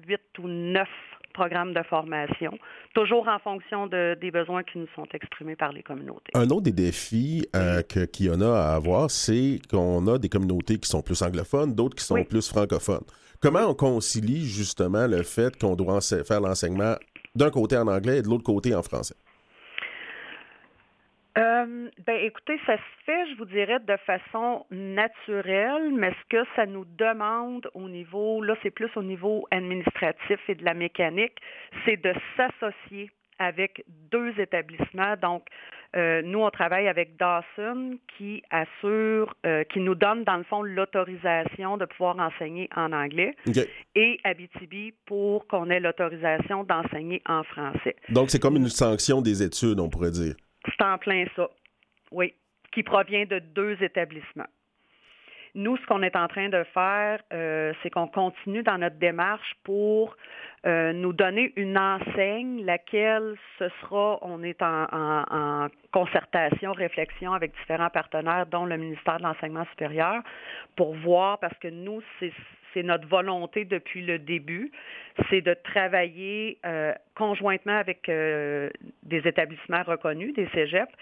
huit 0.07 0.21
ou 0.39 0.49
neuf 0.49 0.89
programmes 1.33 1.73
de 1.73 1.83
formation, 1.85 2.59
toujours 2.93 3.29
en 3.29 3.39
fonction 3.39 3.87
de, 3.87 4.17
des 4.21 4.31
besoins 4.33 4.65
qui 4.65 4.79
nous 4.79 4.89
sont 4.97 5.07
exprimés 5.15 5.55
par 5.55 5.73
les 5.73 5.83
communautés. 5.83 6.33
Un 6.35 6.49
autre 6.51 6.63
des 6.63 6.73
défis 6.73 7.47
euh, 7.55 7.83
que 7.83 8.05
Kiona 8.05 8.53
a 8.53 8.73
à 8.73 8.75
avoir, 8.75 9.11
c'est 9.11 9.61
qu'on 9.71 10.07
a 10.09 10.19
des 10.19 10.29
communautés 10.29 10.79
qui 10.79 10.89
sont 10.89 11.03
plus 11.03 11.23
anglophones, 11.23 11.73
d'autres 11.75 11.95
qui 11.97 12.05
sont 12.05 12.17
Oui. 12.17 12.25
plus 12.25 12.49
francophones. 12.49 13.05
Comment 13.41 13.61
on 13.71 13.75
concilie 13.75 14.45
justement 14.45 15.07
le 15.07 15.23
fait 15.23 15.57
qu'on 15.57 15.77
doit 15.77 15.95
ense- 15.95 16.23
faire 16.27 16.41
l'enseignement 16.41 16.97
d'un 17.37 17.51
côté 17.51 17.77
en 17.77 17.87
anglais 17.87 18.19
et 18.19 18.23
de 18.23 18.29
l'autre 18.29 18.43
côté 18.45 18.75
en 18.75 18.83
français? 18.83 19.15
Euh, 21.39 21.89
ben, 22.07 22.17
écoutez, 22.23 22.59
ça 22.67 22.77
se 22.77 23.05
fait, 23.05 23.31
je 23.31 23.37
vous 23.37 23.45
dirais, 23.45 23.79
de 23.81 23.97
façon 23.99 24.67
naturelle, 24.71 25.93
mais 25.93 26.11
ce 26.11 26.37
que 26.37 26.45
ça 26.57 26.67
nous 26.67 26.85
demande 26.99 27.71
au 27.75 27.89
niveau, 27.89 28.43
là, 28.43 28.57
c'est 28.63 28.71
plus 28.71 28.91
au 28.97 29.03
niveau 29.03 29.47
administratif 29.51 30.41
et 30.49 30.55
de 30.55 30.65
la 30.65 30.75
mécanique, 30.75 31.37
c'est 31.85 31.97
de 31.97 32.13
s'associer 32.37 33.11
avec 33.39 33.85
deux 34.13 34.39
établissements. 34.39 35.17
Donc, 35.21 35.47
euh, 35.97 36.21
nous, 36.23 36.41
on 36.41 36.51
travaille 36.51 36.89
avec 36.89 37.17
Dawson 37.17 37.99
qui 38.17 38.43
assure, 38.51 39.35
euh, 39.47 39.65
qui 39.65 39.81
nous 39.81 39.95
donne, 39.95 40.25
dans 40.25 40.37
le 40.37 40.45
fond, 40.45 40.63
l'autorisation 40.63 41.77
de 41.77 41.87
pouvoir 41.87 42.19
enseigner 42.19 42.69
en 42.77 42.93
anglais 42.93 43.35
et 43.95 44.21
Abitibi 44.25 44.93
pour 45.07 45.47
qu'on 45.49 45.71
ait 45.71 45.81
l'autorisation 45.81 46.65
d'enseigner 46.65 47.23
en 47.27 47.43
français. 47.45 47.97
Donc, 48.11 48.31
c'est 48.31 48.41
comme 48.41 48.57
une 48.57 48.69
sanction 48.69 49.23
des 49.23 49.43
études, 49.43 49.81
on 49.81 49.89
pourrait 49.89 50.11
dire. 50.11 50.35
C'est 50.67 50.83
en 50.85 50.99
plein 50.99 51.25
ça. 51.37 51.49
Oui. 52.11 52.35
Qui 52.73 52.83
provient 52.83 53.25
de 53.25 53.39
deux 53.41 53.83
établissements. 53.83 54.47
Nous, 55.57 55.77
ce 55.79 55.87
qu'on 55.87 56.03
est 56.05 56.15
en 56.15 56.29
train 56.29 56.49
de 56.49 56.63
faire, 56.73 57.21
euh, 57.33 57.73
c'est 57.83 57.91
qu'on 57.91 58.07
continue 58.07 58.63
dans 58.63 58.79
notre 58.79 58.99
démarche 59.01 59.53
pour 59.65 60.17
euh, 60.65 60.93
nous 60.93 61.13
donner 61.13 61.53
une 61.57 61.77
enseigne, 61.77 62.65
laquelle 62.65 63.35
ce 63.59 63.69
sera, 63.81 64.19
on 64.23 64.45
est 64.45 64.63
en, 64.63 64.85
en- 64.93 65.25
en 65.29 65.69
concertation, 65.93 66.71
réflexion 66.73 67.33
avec 67.33 67.53
différents 67.57 67.91
partenaires, 67.91 68.47
dont 68.47 68.65
le 68.65 68.77
ministère 68.77 69.17
de 69.19 69.25
l'Enseignement 69.25 69.65
supérieur, 69.71 70.23
pour 70.77 70.95
voir, 70.95 71.41
parce 71.41 71.59
que 71.59 71.67
nous, 71.69 72.01
c'est 72.21 72.33
c'est 72.73 72.83
notre 72.83 73.07
volonté 73.07 73.65
depuis 73.65 74.03
le 74.03 74.19
début, 74.19 74.71
c'est 75.29 75.41
de 75.41 75.55
travailler 75.55 76.59
euh, 76.65 76.93
conjointement 77.15 77.77
avec 77.77 78.09
euh, 78.09 78.71
des 79.03 79.27
établissements 79.27 79.83
reconnus, 79.83 80.35
des 80.35 80.49
cégeps, 80.55 80.93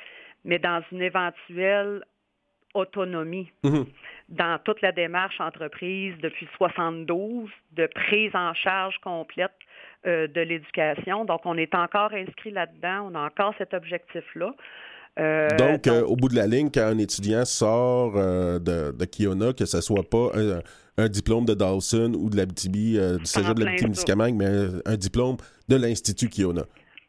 mais 0.44 0.58
dans 0.58 0.82
une 0.92 1.02
éventuelle 1.02 2.02
autonomie 2.74 3.50
Mhm. 3.64 3.86
dans 4.28 4.58
toute 4.62 4.82
la 4.82 4.92
démarche 4.92 5.40
entreprise 5.40 6.14
depuis 6.18 6.48
72 6.56 7.48
de 7.72 7.86
prise 7.86 8.34
en 8.34 8.52
charge 8.54 8.98
complète 8.98 9.52
euh, 10.06 10.26
de 10.28 10.40
l'éducation. 10.40 11.24
Donc, 11.24 11.44
on 11.44 11.56
est 11.56 11.74
encore 11.74 12.12
inscrit 12.12 12.50
là-dedans, 12.50 13.10
on 13.10 13.14
a 13.14 13.20
encore 13.20 13.54
cet 13.58 13.74
objectif-là. 13.74 14.54
Euh, 15.18 15.48
donc, 15.56 15.86
euh, 15.86 16.02
au 16.04 16.14
bout 16.16 16.28
de 16.28 16.36
la 16.36 16.46
ligne, 16.46 16.70
quand 16.72 16.86
un 16.86 16.98
étudiant 16.98 17.44
sort 17.44 18.14
euh, 18.16 18.58
de, 18.58 18.92
de 18.96 19.04
Kiona, 19.04 19.52
que 19.52 19.64
ce 19.64 19.80
soit 19.80 20.08
pas 20.08 20.30
un, 20.34 20.60
un 20.96 21.08
diplôme 21.08 21.44
de 21.44 21.54
Dawson 21.54 22.12
ou 22.16 22.30
de 22.30 22.36
l'Abitibi, 22.36 22.96
euh, 22.98 23.18
du 23.18 23.24
Cégep 23.26 23.50
de 23.50 23.54
plein 23.54 23.64
l'Abitibi-Miscamingue, 23.66 24.36
mais 24.36 24.46
un, 24.46 24.92
un 24.92 24.96
diplôme 24.96 25.36
de 25.68 25.76
l'Institut 25.76 26.28
Kiona. 26.28 26.62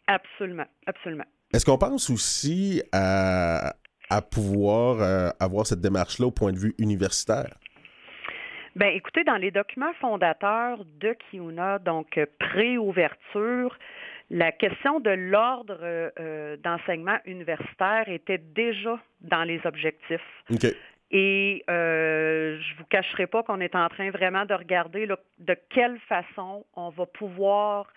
absolument, 0.08 0.66
absolument. 0.88 1.26
Est-ce 1.54 1.66
qu'on 1.66 1.78
pense 1.78 2.10
aussi 2.10 2.82
à, 2.92 3.76
à 4.10 4.22
pouvoir 4.22 5.02
euh, 5.02 5.30
avoir 5.40 5.66
cette 5.68 5.82
démarche-là 5.82 6.28
au 6.28 6.32
point 6.32 6.52
de 6.52 6.58
vue 6.58 6.74
universitaire? 6.80 7.58
Ben, 8.76 8.90
écoutez, 8.96 9.24
dans 9.24 9.38
les 9.38 9.52
documents 9.52 9.94
fondateurs 10.00 10.86
de 11.02 11.16
Kiuna, 11.30 11.80
donc 11.80 12.20
pré-ouverture, 12.40 13.76
la 14.30 14.52
question 14.52 15.00
de 15.00 15.10
l'ordre 15.10 15.80
euh, 15.82 16.10
euh, 16.20 16.58
d'enseignement 16.58 17.18
universitaire 17.26 18.08
était 18.08 18.38
déjà 18.38 19.00
dans 19.22 19.44
les 19.44 19.60
objectifs. 19.66 20.22
OK. 20.52 20.66
Et 21.12 21.64
euh, 21.70 22.60
je 22.60 22.76
vous 22.78 22.86
cacherai 22.86 23.26
pas 23.26 23.42
qu'on 23.42 23.60
est 23.62 23.76
en 23.76 23.90
train 23.90 24.12
vraiment 24.12 24.46
de 24.46 24.54
regarder 24.54 25.08
là, 25.08 25.18
de 25.40 25.56
quelle 25.70 25.98
façon 26.08 26.66
on 26.76 26.90
va 26.90 27.08
pouvoir 27.08 27.92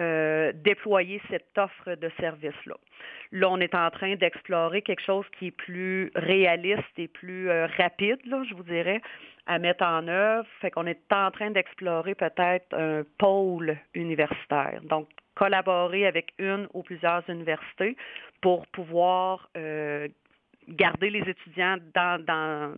euh, 0.00 0.52
déployer 0.52 1.22
cette 1.30 1.56
offre 1.56 1.94
de 1.94 2.10
service-là. 2.18 2.74
Là, 3.32 3.48
on 3.50 3.60
est 3.60 3.74
en 3.74 3.90
train 3.90 4.16
d'explorer 4.16 4.82
quelque 4.82 5.02
chose 5.02 5.24
qui 5.38 5.46
est 5.46 5.56
plus 5.56 6.10
réaliste 6.14 6.98
et 6.98 7.08
plus 7.08 7.48
euh, 7.48 7.66
rapide, 7.78 8.18
là, 8.26 8.42
je 8.48 8.54
vous 8.54 8.64
dirais, 8.64 9.00
à 9.46 9.58
mettre 9.58 9.84
en 9.84 10.06
œuvre. 10.08 10.46
Fait 10.60 10.70
qu'on 10.70 10.86
est 10.86 11.00
en 11.12 11.30
train 11.30 11.50
d'explorer 11.50 12.14
peut-être 12.14 12.74
un 12.74 13.02
pôle 13.18 13.76
universitaire. 13.94 14.80
Donc, 14.84 15.08
collaborer 15.34 16.06
avec 16.06 16.32
une 16.38 16.66
ou 16.74 16.82
plusieurs 16.82 17.28
universités 17.28 17.96
pour 18.40 18.66
pouvoir 18.68 19.48
euh, 19.56 20.08
garder 20.68 21.10
les 21.10 21.20
étudiants 21.20 21.76
dans, 21.94 22.24
dans, 22.24 22.74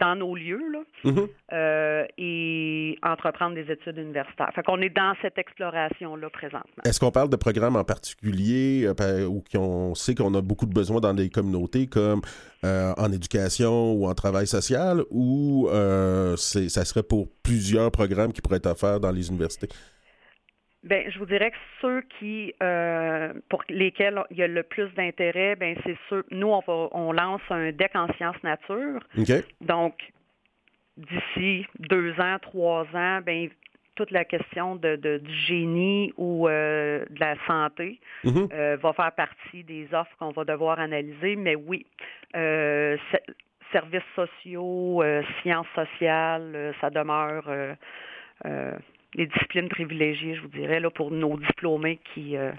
dans 0.00 0.14
nos 0.16 0.34
lieux 0.34 0.60
là, 0.72 0.80
Mhm. 1.04 1.28
euh, 1.52 2.04
et 2.18 2.98
entreprendre 3.02 3.54
des 3.54 3.70
études 3.70 3.98
universitaires. 3.98 4.50
Fait 4.54 4.62
qu'on 4.62 4.80
est 4.80 4.88
dans 4.94 5.14
cette 5.22 5.38
exploration-là 5.38 6.30
présentement. 6.30 6.82
Est-ce 6.84 6.98
qu'on 7.00 7.10
parle 7.10 7.28
de 7.28 7.36
programmes 7.36 7.76
en 7.76 7.84
particulier 7.84 8.86
euh, 9.00 9.26
où 9.26 9.42
qu'on 9.52 9.94
sait 9.94 10.14
qu'on 10.14 10.34
a 10.34 10.40
beaucoup 10.40 10.66
de 10.66 10.72
besoins 10.74 11.00
dans 11.00 11.14
des 11.14 11.28
communautés 11.30 11.86
comme 11.86 12.20
euh, 12.64 12.92
en 12.96 13.10
éducation 13.12 13.92
ou 13.92 14.06
en 14.06 14.14
travail 14.14 14.46
social 14.46 15.02
ou 15.10 15.68
euh, 15.70 16.36
ça 16.36 16.84
serait 16.84 17.02
pour 17.02 17.28
plusieurs 17.42 17.90
programmes 17.90 18.32
qui 18.32 18.40
pourraient 18.40 18.58
être 18.58 18.66
offerts 18.70 19.00
dans 19.00 19.10
les 19.10 19.28
universités? 19.28 19.68
Ben, 20.84 21.08
je 21.10 21.18
vous 21.20 21.26
dirais 21.26 21.52
que 21.52 21.56
ceux 21.80 22.00
qui, 22.18 22.52
euh, 22.62 23.32
pour 23.48 23.62
lesquels 23.68 24.20
il 24.30 24.36
y 24.38 24.42
a 24.42 24.48
le 24.48 24.64
plus 24.64 24.88
d'intérêt, 24.94 25.54
ben 25.54 25.76
c'est 25.84 25.96
ceux. 26.10 26.24
Nous, 26.32 26.48
on 26.48 26.58
va, 26.60 26.88
on 26.92 27.12
lance 27.12 27.40
un 27.50 27.70
deck 27.70 27.94
en 27.94 28.12
sciences 28.14 28.42
nature. 28.42 29.00
Donc, 29.60 29.94
d'ici 30.96 31.66
deux 31.78 32.18
ans, 32.20 32.36
trois 32.42 32.84
ans, 32.94 33.20
ben 33.24 33.48
toute 33.94 34.10
la 34.10 34.24
question 34.24 34.74
de, 34.74 34.96
de- 34.96 35.18
du 35.18 35.32
génie 35.34 36.12
ou 36.16 36.48
euh, 36.48 37.04
de 37.10 37.20
la 37.20 37.36
santé 37.46 38.00
Mhm. 38.24 38.48
euh, 38.52 38.76
va 38.82 38.92
faire 38.94 39.12
partie 39.12 39.62
des 39.64 39.86
offres 39.92 40.16
qu'on 40.18 40.30
va 40.30 40.44
devoir 40.44 40.80
analyser. 40.80 41.36
Mais 41.36 41.54
oui, 41.54 41.86
se- 42.34 43.32
services 43.70 44.02
sociaux, 44.16 45.02
sciences 45.42 45.66
sociales, 45.74 46.74
ça 46.80 46.90
demeure 46.90 47.44
euh, 47.48 47.74
les 49.14 49.26
disciplines 49.26 49.68
privilégiées, 49.68 50.36
je 50.36 50.40
vous 50.42 50.48
dirais, 50.48 50.80
là, 50.80 50.90
pour 50.90 51.10
nos 51.10 51.36
diplômés 51.38 52.00
qui, 52.14 52.36
euh, 52.36 52.52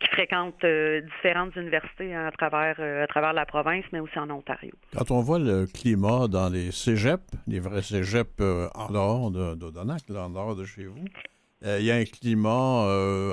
qui 0.00 0.08
fréquentent 0.08 0.64
euh, 0.64 1.02
différentes 1.02 1.54
universités 1.56 2.14
hein, 2.14 2.26
à, 2.26 2.30
travers, 2.30 2.76
euh, 2.78 3.04
à 3.04 3.06
travers 3.06 3.32
la 3.32 3.44
province, 3.44 3.84
mais 3.92 4.00
aussi 4.00 4.18
en 4.18 4.30
Ontario. 4.30 4.72
Quand 4.96 5.10
on 5.10 5.20
voit 5.20 5.38
le 5.38 5.66
climat 5.66 6.28
dans 6.28 6.48
les 6.48 6.70
cégeps, 6.72 7.22
les 7.46 7.60
vrais 7.60 7.82
cégeps 7.82 8.40
en 8.74 8.90
dehors 8.90 9.30
de 9.30 9.54
d'Odonac, 9.54 10.02
là, 10.08 10.24
en 10.24 10.30
dehors 10.30 10.56
de 10.56 10.64
chez 10.64 10.86
vous, 10.86 11.04
il 11.62 11.84
y 11.84 11.90
a 11.90 11.94
un 11.94 12.04
climat 12.04 12.86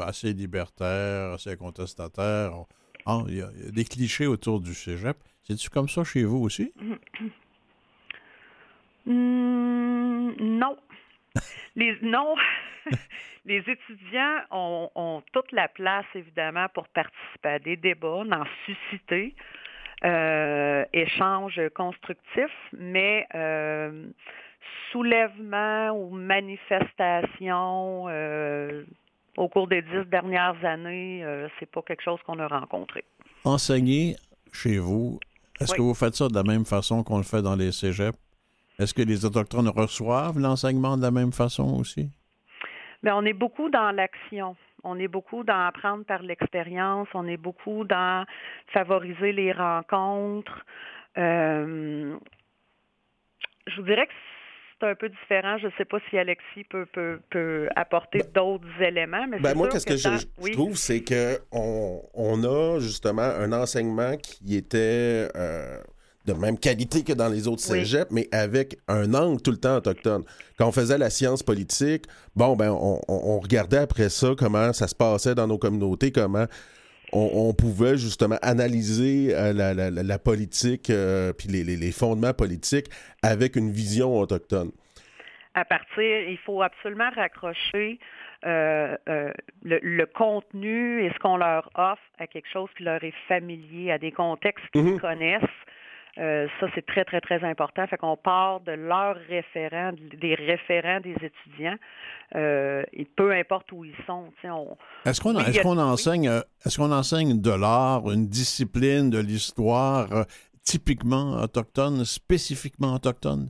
assez 0.06 0.32
libertaire, 0.32 1.34
assez 1.34 1.58
contestataire. 1.58 2.54
Ah, 3.06 3.24
Il 3.28 3.36
y, 3.36 3.42
a 3.42 3.50
il 3.58 3.66
y 3.66 3.68
a 3.68 3.72
des 3.72 3.84
clichés 3.84 4.28
autour 4.28 4.62
du 4.62 4.74
cégep. 4.74 5.18
C'est-tu 5.44 5.70
comme 5.70 5.90
ça 5.90 6.04
chez 6.04 6.24
vous 6.24 6.38
aussi? 6.38 6.72
Hmm, 9.04 10.34
non. 10.40 10.78
Les, 11.76 11.98
non. 12.02 12.36
Les 13.46 13.58
étudiants 13.58 14.38
ont, 14.52 14.90
ont 14.94 15.24
toute 15.34 15.52
la 15.52 15.68
place, 15.68 16.06
évidemment, 16.14 16.68
pour 16.76 16.88
participer 16.90 17.50
à 17.50 17.60
des 17.60 17.76
débats, 17.76 18.24
d'en 18.24 18.44
susciter, 18.66 19.34
euh, 20.04 20.84
échanges 20.94 21.60
constructifs, 21.76 22.70
mais 22.72 23.28
euh, 23.34 24.08
soulèvement 24.92 25.92
ou 25.92 26.10
manifestation 26.12 28.06
euh, 28.10 28.84
au 29.38 29.48
cours 29.48 29.68
des 29.68 29.82
dix 29.82 30.06
dernières 30.08 30.64
années, 30.66 31.24
c'est 31.60 31.70
pas 31.70 31.82
quelque 31.82 32.04
chose 32.04 32.20
qu'on 32.26 32.38
a 32.40 32.48
rencontré. 32.48 33.04
Enseigner 33.44 34.16
chez 34.52 34.78
vous, 34.78 35.20
est-ce 35.60 35.72
Oui. 35.72 35.78
que 35.78 35.82
vous 35.84 35.94
faites 35.94 36.16
ça 36.16 36.28
de 36.28 36.36
la 36.36 36.44
même 36.44 36.66
façon 36.66 37.04
qu'on 37.04 37.18
le 37.18 37.24
fait 37.24 37.42
dans 37.42 37.56
les 37.56 37.72
cégeps? 37.72 38.18
Est-ce 38.82 38.94
que 38.96 39.02
les 39.04 39.26
Autochtones 39.26 39.70
reçoivent 39.70 40.40
l'enseignement 40.40 40.98
de 40.98 41.04
la 41.04 41.12
même 41.12 41.32
façon 41.32 41.78
aussi? 41.80 42.10
Mais 43.04 43.12
on 43.12 43.22
est 43.24 43.34
beaucoup 43.34 43.70
dans 43.70 43.92
l'action. 43.92 44.56
On 44.84 44.98
est 44.98 45.08
beaucoup 45.08 45.44
dans 45.44 45.68
apprendre 45.68 46.04
par 46.06 46.24
l'expérience. 46.24 47.08
On 47.14 47.28
est 47.28 47.38
beaucoup 47.38 47.84
dans 47.84 48.26
favoriser 48.74 49.32
les 49.34 49.52
rencontres. 49.52 50.66
Euh, 51.18 52.16
je 53.68 53.76
vous 53.76 53.84
dirais 53.86 54.08
que 54.08 54.14
c'est 54.80 54.88
un 54.90 54.96
peu 54.96 55.10
différent. 55.10 55.58
Je 55.60 55.68
ne 55.68 55.72
sais 55.78 55.86
pas 55.86 56.00
si 56.10 56.18
Alexis 56.18 56.64
peut, 56.70 56.88
peut, 56.88 57.20
peut 57.30 57.70
apporter 57.76 58.22
d'autres 58.34 58.66
éléments. 58.82 59.28
Mais 59.28 59.40
Ben 59.40 59.56
moi, 59.56 59.68
qu'est-ce 59.70 59.86
que 59.86 59.96
je, 59.98 60.10
dans- 60.10 60.18
je 60.18 60.26
oui. 60.42 60.52
trouve, 60.54 60.76
c'est 60.76 61.04
que 61.04 61.38
on, 61.52 62.02
on 62.16 62.44
a 62.44 62.80
justement 62.80 63.22
un 63.22 63.52
enseignement 63.54 64.18
qui 64.18 64.56
était 64.56 65.28
euh, 65.36 65.80
de 66.26 66.34
même 66.34 66.58
qualité 66.58 67.04
que 67.04 67.14
dans 67.14 67.30
les 67.30 67.48
autres 67.48 67.64
Oui. 67.72 67.80
cégeps, 67.86 68.12
mais 68.12 68.28
avec 68.32 68.78
un 68.88 69.14
angle 69.14 69.42
tout 69.42 69.52
le 69.52 69.58
temps 69.58 69.78
autochtone. 69.78 70.24
Quand 70.58 70.68
on 70.68 70.72
faisait 70.72 70.98
la 70.98 71.10
science 71.10 71.42
politique, 71.44 72.06
bon, 72.36 72.56
ben, 72.56 72.70
on, 72.72 73.00
on- 73.08 73.22
on 73.36 73.40
regardait 73.40 73.78
après 73.78 74.10
ça 74.10 74.30
comment 74.38 74.72
ça 74.74 74.88
se 74.88 74.96
passait 74.96 75.34
dans 75.36 75.48
nos 75.48 75.58
communautés, 75.58 76.12
comment 76.12 76.46
on, 77.14 77.30
on 77.50 77.54
pouvait 77.54 77.98
justement 77.98 78.38
analyser 78.42 79.36
euh, 79.36 79.52
la, 79.52 79.74
la- 79.74 79.90
la- 79.92 80.04
la 80.04 80.20
politique 80.20 80.90
euh, 80.90 81.34
puis 81.34 81.48
les, 81.50 81.64
les- 81.64 81.76
les 81.78 81.92
fondements 81.92 82.34
politiques 82.34 82.88
avec 83.24 83.56
une 83.56 83.72
vision 83.72 84.18
autochtone. 84.18 84.72
à 85.56 85.66
partir, 85.66 86.02
il 86.30 86.38
faut 86.46 86.62
absolument 86.62 87.10
raccrocher 87.16 88.00
euh, 88.46 88.96
euh, 89.10 89.32
le, 89.64 89.80
le 89.84 90.06
contenu 90.06 91.04
et 91.06 91.12
ce 91.14 91.20
qu'on 91.20 91.38
leur 91.38 91.70
offre 91.76 92.02
à 92.20 92.26
quelque 92.28 92.48
chose 92.52 92.70
qui 92.78 92.84
leur 92.84 93.04
est 93.04 93.14
familier, 93.28 93.92
à 93.92 93.98
des 93.98 94.12
contextes 94.12 94.64
qu'ils 94.72 94.84
Mhm. 94.84 95.00
connaissent. 95.00 95.42
Euh, 96.18 96.48
ça, 96.60 96.68
c'est 96.76 96.86
très, 96.86 97.06
très, 97.06 97.22
très 97.22 97.44
important. 97.44 97.88
Fait 97.88 97.98
qu'on 97.98 98.18
part 98.18 98.60
de 98.62 98.74
leurs 98.74 99.16
référents, 99.30 99.92
des 99.94 100.36
référents 100.36 101.00
des 101.00 101.16
étudiants, 101.22 101.78
euh, 102.36 102.84
et 102.94 103.06
peu 103.06 103.32
importe 103.32 103.72
où 103.72 103.86
ils 103.86 103.96
sont. 104.06 104.32
On, 104.44 104.78
Est-ce 105.06 105.22
qu'on 105.22 105.36
Oui, 105.36 105.44
oui. 105.48 105.80
enseigne 105.80 106.28
euh, 106.28 106.42
est-ce 106.66 106.78
qu'on 106.78 106.92
enseigne 106.92 107.42
de 107.42 107.52
l'art, 107.52 108.12
une 108.12 108.28
discipline 108.28 109.10
de 109.10 109.20
l'histoire 109.20 110.08
typiquement 110.64 111.42
autochtone, 111.42 112.04
spécifiquement 112.06 112.96
autochtone? 112.96 113.50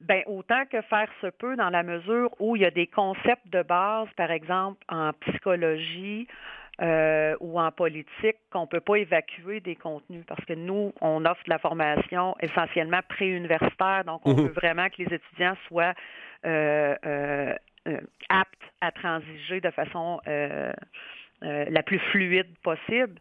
Ben, 0.00 0.22
autant 0.26 0.64
que 0.70 0.80
faire 0.82 1.08
se 1.20 1.28
peut 1.28 1.54
dans 1.56 1.70
la 1.70 1.84
mesure 1.84 2.30
où 2.40 2.56
il 2.56 2.62
y 2.62 2.64
a 2.64 2.72
des 2.72 2.88
concepts 2.88 3.48
de 3.52 3.62
base, 3.62 4.08
par 4.16 4.32
exemple 4.32 4.82
en 4.88 5.12
psychologie 5.12 6.26
euh, 6.80 7.36
ou 7.40 7.60
en 7.60 7.70
politique, 7.70 8.36
qu'on 8.50 8.62
ne 8.62 8.66
peut 8.66 8.80
pas 8.80 8.96
évacuer 8.96 9.60
des 9.60 9.76
contenus 9.76 10.24
parce 10.26 10.44
que 10.44 10.54
nous, 10.54 10.92
on 11.00 11.24
offre 11.26 11.44
de 11.44 11.50
la 11.50 11.58
formation 11.58 12.34
essentiellement 12.40 13.00
préuniversitaire, 13.08 14.04
donc 14.06 14.22
on 14.24 14.30
Mhm. 14.34 14.46
veut 14.46 14.52
vraiment 14.52 14.88
que 14.88 15.02
les 15.02 15.14
étudiants 15.14 15.56
soient 15.68 15.94
euh, 16.44 16.96
euh, 17.06 17.54
aptes 18.28 18.62
à 18.80 18.90
transiger 18.90 19.60
de 19.60 19.70
façon 19.70 20.20
la 21.42 21.82
plus 21.82 21.98
fluide 21.98 22.56
possible. 22.62 23.20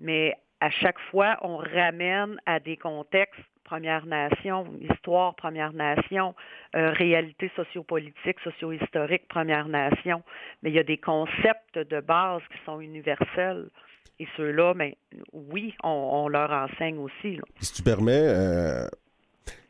Mais 0.00 0.34
à 0.60 0.70
chaque 0.70 0.98
fois, 1.10 1.36
on 1.42 1.58
ramène 1.58 2.40
à 2.46 2.58
des 2.58 2.76
contextes 2.76 3.40
Première 3.64 4.06
Nation, 4.06 4.66
histoire 4.92 5.34
Première 5.34 5.72
Nation, 5.72 6.34
euh, 6.76 6.90
réalité 6.92 7.50
sociopolitique, 7.56 8.36
socio-historique 8.44 9.26
Première 9.28 9.68
Nation. 9.68 10.22
Mais 10.62 10.70
il 10.70 10.76
y 10.76 10.78
a 10.78 10.84
des 10.84 10.98
concepts 10.98 11.78
de 11.78 12.00
base 12.00 12.42
qui 12.52 12.58
sont 12.64 12.80
universels. 12.80 13.68
Et 14.20 14.28
ceux-là, 14.36 14.74
mais 14.74 14.96
oui, 15.32 15.74
on, 15.82 15.88
on 15.88 16.28
leur 16.28 16.50
enseigne 16.52 16.98
aussi. 16.98 17.36
là. 17.36 17.42
Si 17.60 17.72
tu 17.72 17.82
permets, 17.82 18.12
euh, 18.12 18.86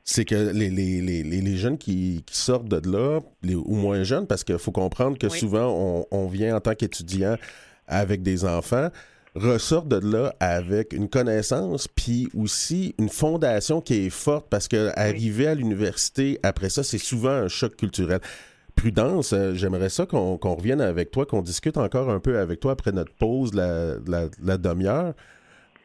c'est 0.02 0.26
que 0.26 0.34
les, 0.34 0.68
les, 0.68 1.00
les, 1.00 1.22
les- 1.22 1.56
jeunes 1.56 1.78
qui, 1.78 2.22
qui 2.26 2.36
sortent 2.36 2.68
de 2.68 2.90
là, 2.90 3.20
les, 3.42 3.54
ou 3.54 3.74
moins 3.74 4.02
jeunes, 4.02 4.26
parce 4.26 4.44
qu'il 4.44 4.58
faut 4.58 4.72
comprendre 4.72 5.16
que 5.16 5.28
Oui. 5.28 5.38
souvent, 5.38 5.68
on, 5.70 6.06
on 6.10 6.26
vient 6.26 6.54
en 6.56 6.60
tant 6.60 6.74
qu'étudiant 6.74 7.36
avec 7.86 8.22
des 8.22 8.44
enfants, 8.44 8.88
ressortent 9.34 9.88
de 9.88 9.98
là 9.98 10.34
avec 10.40 10.92
une 10.92 11.08
connaissance, 11.08 11.88
puis 11.88 12.28
aussi 12.36 12.94
une 12.98 13.08
fondation 13.08 13.80
qui 13.80 14.06
est 14.06 14.10
forte, 14.10 14.46
parce 14.48 14.68
que 14.68 14.92
arriver 14.96 15.46
à 15.46 15.54
l'université, 15.54 16.38
après 16.42 16.68
ça, 16.68 16.82
c'est 16.82 16.98
souvent 16.98 17.30
un 17.30 17.48
choc 17.48 17.76
culturel. 17.76 18.20
Prudence, 18.76 19.32
euh, 19.32 19.54
j'aimerais 19.54 19.88
ça 19.88 20.04
qu'on 20.04 20.36
qu'on 20.36 20.54
revienne 20.54 20.80
avec 20.80 21.10
toi, 21.10 21.26
qu'on 21.26 21.42
discute 21.42 21.76
encore 21.76 22.10
un 22.10 22.18
peu 22.20 22.38
avec 22.38 22.60
toi 22.60 22.72
après 22.72 22.92
notre 22.92 23.12
pause, 23.14 23.52
de 23.52 23.56
la, 23.56 23.94
la, 24.06 24.28
de 24.28 24.46
la 24.46 24.58
demi-heure. 24.58 25.14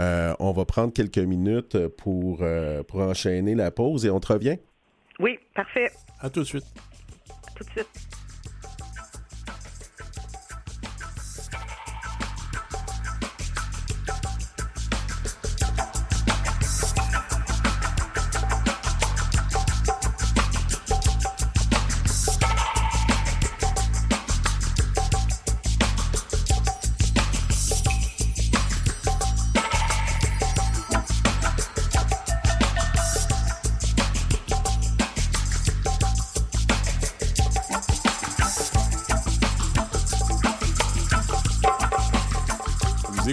Euh, 0.02 0.34
on 0.40 0.52
va 0.54 0.66
prendre 0.66 0.94
quelques 0.94 1.18
minutes 1.18 1.88
pour, 1.88 2.40
euh, 2.42 2.84
pour 2.84 3.02
enchaîner 3.02 3.54
la 3.54 3.70
pause 3.70 4.06
et 4.06 4.10
on 4.10 4.20
te 4.20 4.32
revient. 4.32 4.58
Oui, 5.20 5.38
parfait. 5.54 5.92
À 6.22 6.30
tout 6.30 6.40
de 6.40 6.46
suite. 6.46 6.66
Tout 7.56 7.64
de 7.66 7.70
suite. 7.70 8.19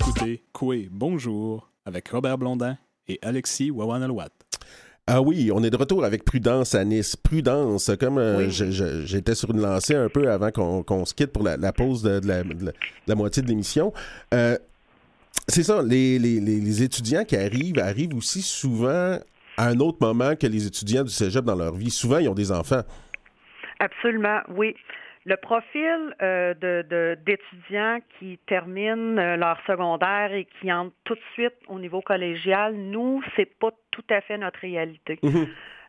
Écoutez 0.08 0.42
Coué 0.52 0.88
Bonjour 0.90 1.70
avec 1.84 2.08
Robert 2.08 2.38
Blondin 2.38 2.76
et 3.08 3.18
Alexis 3.22 3.70
Wawanalwat. 3.70 4.28
Ah 5.06 5.22
oui, 5.22 5.50
on 5.54 5.62
est 5.62 5.70
de 5.70 5.76
retour 5.76 6.04
avec 6.04 6.24
Prudence 6.24 6.74
à 6.74 6.84
Nice. 6.84 7.14
Prudence, 7.14 7.92
comme 8.00 8.18
euh, 8.18 8.38
Oui. 8.38 8.50
j'étais 8.50 9.36
sur 9.36 9.50
une 9.52 9.60
lancée 9.60 9.94
un 9.94 10.08
peu 10.08 10.30
avant 10.30 10.50
qu'on 10.50 11.04
se 11.04 11.14
quitte 11.14 11.32
pour 11.32 11.44
la, 11.44 11.56
la 11.56 11.72
pause 11.72 12.02
de, 12.02 12.18
de 12.18 12.26
la, 12.26 12.42
de 12.42 12.64
la- 12.66 12.72
de 12.72 12.76
la 13.06 13.14
moitié 13.14 13.40
de 13.42 13.46
l'émission. 13.48 13.92
Euh, 14.34 14.56
c'est 15.46 15.62
ça, 15.62 15.80
les, 15.82 16.18
les- 16.18 16.40
les- 16.40 16.60
les 16.60 16.82
étudiants 16.82 17.24
qui 17.24 17.36
arrivent 17.36 17.78
arrivent 17.78 18.14
aussi 18.16 18.42
souvent 18.42 19.18
à 19.56 19.68
un 19.68 19.78
autre 19.78 19.98
moment 20.00 20.34
que 20.34 20.46
les 20.48 20.66
étudiants 20.66 21.04
du 21.04 21.10
cégep 21.10 21.44
dans 21.44 21.54
leur 21.54 21.74
vie. 21.76 21.90
Souvent, 21.90 22.18
ils 22.18 22.28
ont 22.28 22.34
des 22.34 22.50
enfants. 22.50 22.82
Absolument, 23.78 24.40
oui. 24.56 24.74
Le 25.26 25.36
profil 25.36 26.14
euh, 26.22 26.54
d'étudiants 27.16 27.98
qui 28.16 28.38
terminent 28.46 29.18
euh, 29.18 29.36
leur 29.36 29.58
secondaire 29.66 30.32
et 30.32 30.44
qui 30.44 30.72
entrent 30.72 30.94
tout 31.02 31.16
de 31.16 31.20
suite 31.32 31.56
au 31.66 31.80
niveau 31.80 32.00
collégial, 32.00 32.76
nous, 32.76 33.20
c'est 33.34 33.58
pas 33.58 33.70
tout 33.90 34.04
à 34.08 34.20
fait 34.20 34.38
notre 34.38 34.60
réalité. 34.60 35.18
Mhm. 35.24 35.48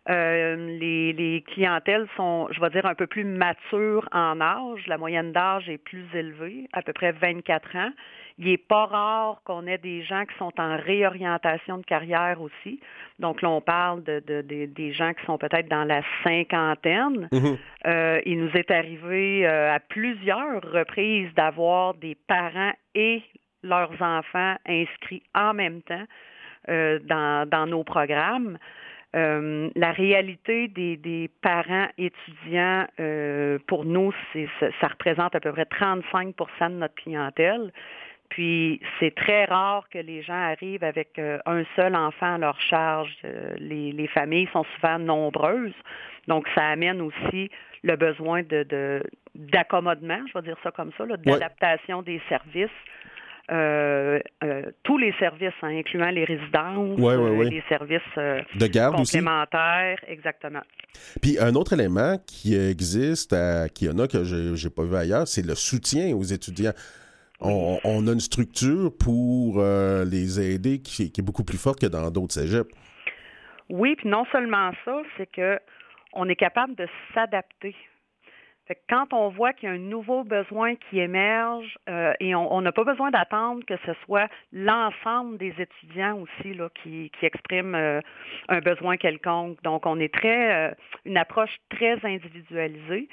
Euh, 0.09 0.55
les, 0.79 1.11
les 1.13 1.41
clientèles 1.41 2.07
sont, 2.15 2.47
je 2.51 2.61
vais 2.61 2.69
dire, 2.69 2.85
un 2.85 2.95
peu 2.95 3.07
plus 3.07 3.25
matures 3.25 4.07
en 4.13 4.39
âge. 4.39 4.87
La 4.87 4.97
moyenne 4.97 5.33
d'âge 5.33 5.67
est 5.69 5.77
plus 5.77 6.05
élevée, 6.13 6.67
à 6.71 6.81
peu 6.81 6.93
près 6.93 7.11
24 7.11 7.75
ans. 7.75 7.91
Il 8.39 8.45
n'est 8.45 8.57
pas 8.57 8.85
rare 8.85 9.41
qu'on 9.43 9.65
ait 9.67 9.79
des 9.79 10.03
gens 10.03 10.23
qui 10.25 10.37
sont 10.37 10.53
en 10.59 10.77
réorientation 10.77 11.79
de 11.79 11.83
carrière 11.83 12.39
aussi. 12.39 12.79
Donc 13.19 13.41
là, 13.41 13.49
on 13.49 13.61
parle 13.61 14.03
de, 14.03 14.21
de- 14.25 14.43
de- 14.43 14.65
des 14.67 14.93
gens 14.93 15.13
qui 15.13 15.25
sont 15.25 15.37
peut-être 15.37 15.67
dans 15.67 15.83
la 15.83 16.01
cinquantaine. 16.23 17.27
Mhm. 17.31 17.57
Euh, 17.87 18.21
il 18.25 18.39
nous 18.39 18.51
est 18.55 18.71
arrivé 18.71 19.45
euh, 19.47 19.73
à 19.73 19.79
plusieurs 19.79 20.61
reprises 20.61 21.33
d'avoir 21.33 21.95
des 21.95 22.15
parents 22.27 22.73
et 22.95 23.23
leurs 23.63 23.91
enfants 24.01 24.55
inscrits 24.67 25.23
en 25.35 25.53
même 25.53 25.81
temps 25.81 26.05
euh, 26.69 26.99
dans, 27.05 27.49
dans 27.49 27.65
nos 27.65 27.83
programmes. 27.83 28.57
Euh, 29.15 29.69
la 29.75 29.91
réalité 29.91 30.67
des, 30.67 30.97
des 30.97 31.29
parents 31.41 31.87
étudiants, 31.97 32.85
euh, 32.99 33.57
pour 33.67 33.85
nous, 33.85 34.13
ça, 34.59 34.67
ça 34.81 34.87
représente 34.87 35.33
à 35.33 35.39
peu 35.39 35.51
près 35.53 35.63
35% 35.63 36.33
de 36.69 36.75
notre 36.75 36.95
clientèle. 36.95 37.71
Puis 38.29 38.81
c'est 38.99 39.15
très 39.15 39.45
rare 39.45 39.87
que 39.89 39.99
les 39.99 40.21
gens 40.21 40.33
arrivent 40.33 40.83
avec 40.83 41.17
euh, 41.17 41.39
un 41.45 41.63
seul 41.77 41.95
enfant 41.95 42.35
à 42.35 42.37
leur 42.37 42.59
charge. 42.59 43.15
Les, 43.57 43.93
les 43.93 44.07
familles 44.07 44.49
sont 44.51 44.65
souvent 44.75 44.99
nombreuses. 44.99 45.73
Donc, 46.27 46.45
ça 46.53 46.67
amène 46.67 46.99
aussi 47.01 47.49
le 47.83 47.95
besoin 47.95 48.43
de, 48.43 48.63
de- 48.63 49.03
d'accommodement, 49.35 50.19
je 50.27 50.33
vais 50.33 50.41
dire 50.41 50.57
ça 50.61 50.71
comme 50.71 50.91
ça, 50.97 51.05
d'adaptation 51.05 52.01
des 52.01 52.21
services. 52.27 52.69
Euh, 53.49 54.19
euh, 54.43 54.63
tous 54.83 54.97
les 54.97 55.13
services, 55.19 55.53
hein, 55.61 55.69
incluant 55.77 56.09
les 56.09 56.25
résidences, 56.25 56.99
Ouais, 56.99 57.15
ouais, 57.15 57.29
euh, 57.29 57.37
ouais. 57.37 57.49
les 57.49 57.63
services 57.69 58.01
De 58.17 58.67
garde 58.67 58.99
aussi. 58.99 59.17
complémentaires, 59.17 59.99
exactement. 60.07 60.59
Puis 61.21 61.37
un 61.39 61.55
autre 61.55 61.71
élément 61.73 62.17
qui 62.27 62.55
existe 62.57 63.31
à 63.31 63.69
Kiona 63.69 64.07
que 64.07 64.25
je 64.25 64.61
n'ai 64.61 64.69
pas 64.73 64.83
vu 64.83 64.95
ailleurs, 64.97 65.27
c'est 65.29 65.45
le 65.45 65.55
soutien 65.55 66.13
aux 66.13 66.23
étudiants. 66.23 66.73
On, 67.39 67.79
on 67.85 68.05
a 68.07 68.11
une 68.11 68.19
structure 68.19 68.91
pour 68.99 69.59
euh, 69.59 70.03
les 70.03 70.41
aider 70.41 70.79
qui, 70.81 71.11
qui 71.11 71.21
est 71.21 71.23
beaucoup 71.23 71.43
plus 71.45 71.57
forte 71.59 71.79
que 71.79 71.85
dans 71.85 72.09
d'autres 72.11 72.33
cégeps. 72.33 72.69
Oui, 73.69 73.95
puis 73.95 74.09
non 74.09 74.25
seulement 74.31 74.71
ça, 74.83 75.01
c'est 75.17 75.31
que 75.31 75.59
on 76.13 76.27
est 76.27 76.35
capable 76.35 76.75
de 76.75 76.87
s'adapter. 77.13 77.75
Quand 78.89 79.13
on 79.13 79.29
voit 79.29 79.53
qu'il 79.53 79.69
y 79.69 79.71
a 79.71 79.75
un 79.75 79.77
nouveau 79.77 80.23
besoin 80.23 80.75
qui 80.75 80.99
émerge, 80.99 81.77
euh, 81.89 82.13
et 82.19 82.35
on 82.35 82.61
n'a 82.61 82.71
pas 82.71 82.83
besoin 82.83 83.11
d'attendre 83.11 83.63
que 83.65 83.77
ce 83.85 83.93
soit 84.05 84.29
l'ensemble 84.51 85.37
des 85.37 85.53
étudiants 85.57 86.19
aussi 86.19 86.53
là, 86.53 86.69
qui, 86.81 87.11
qui 87.17 87.25
expriment 87.25 87.75
euh, 87.75 88.01
un 88.49 88.59
besoin 88.59 88.97
quelconque. 88.97 89.61
Donc, 89.63 89.85
on 89.85 89.99
est 89.99 90.13
très 90.13 90.69
euh, 90.69 90.73
une 91.05 91.17
approche 91.17 91.55
très 91.69 91.97
individualisée. 92.03 93.07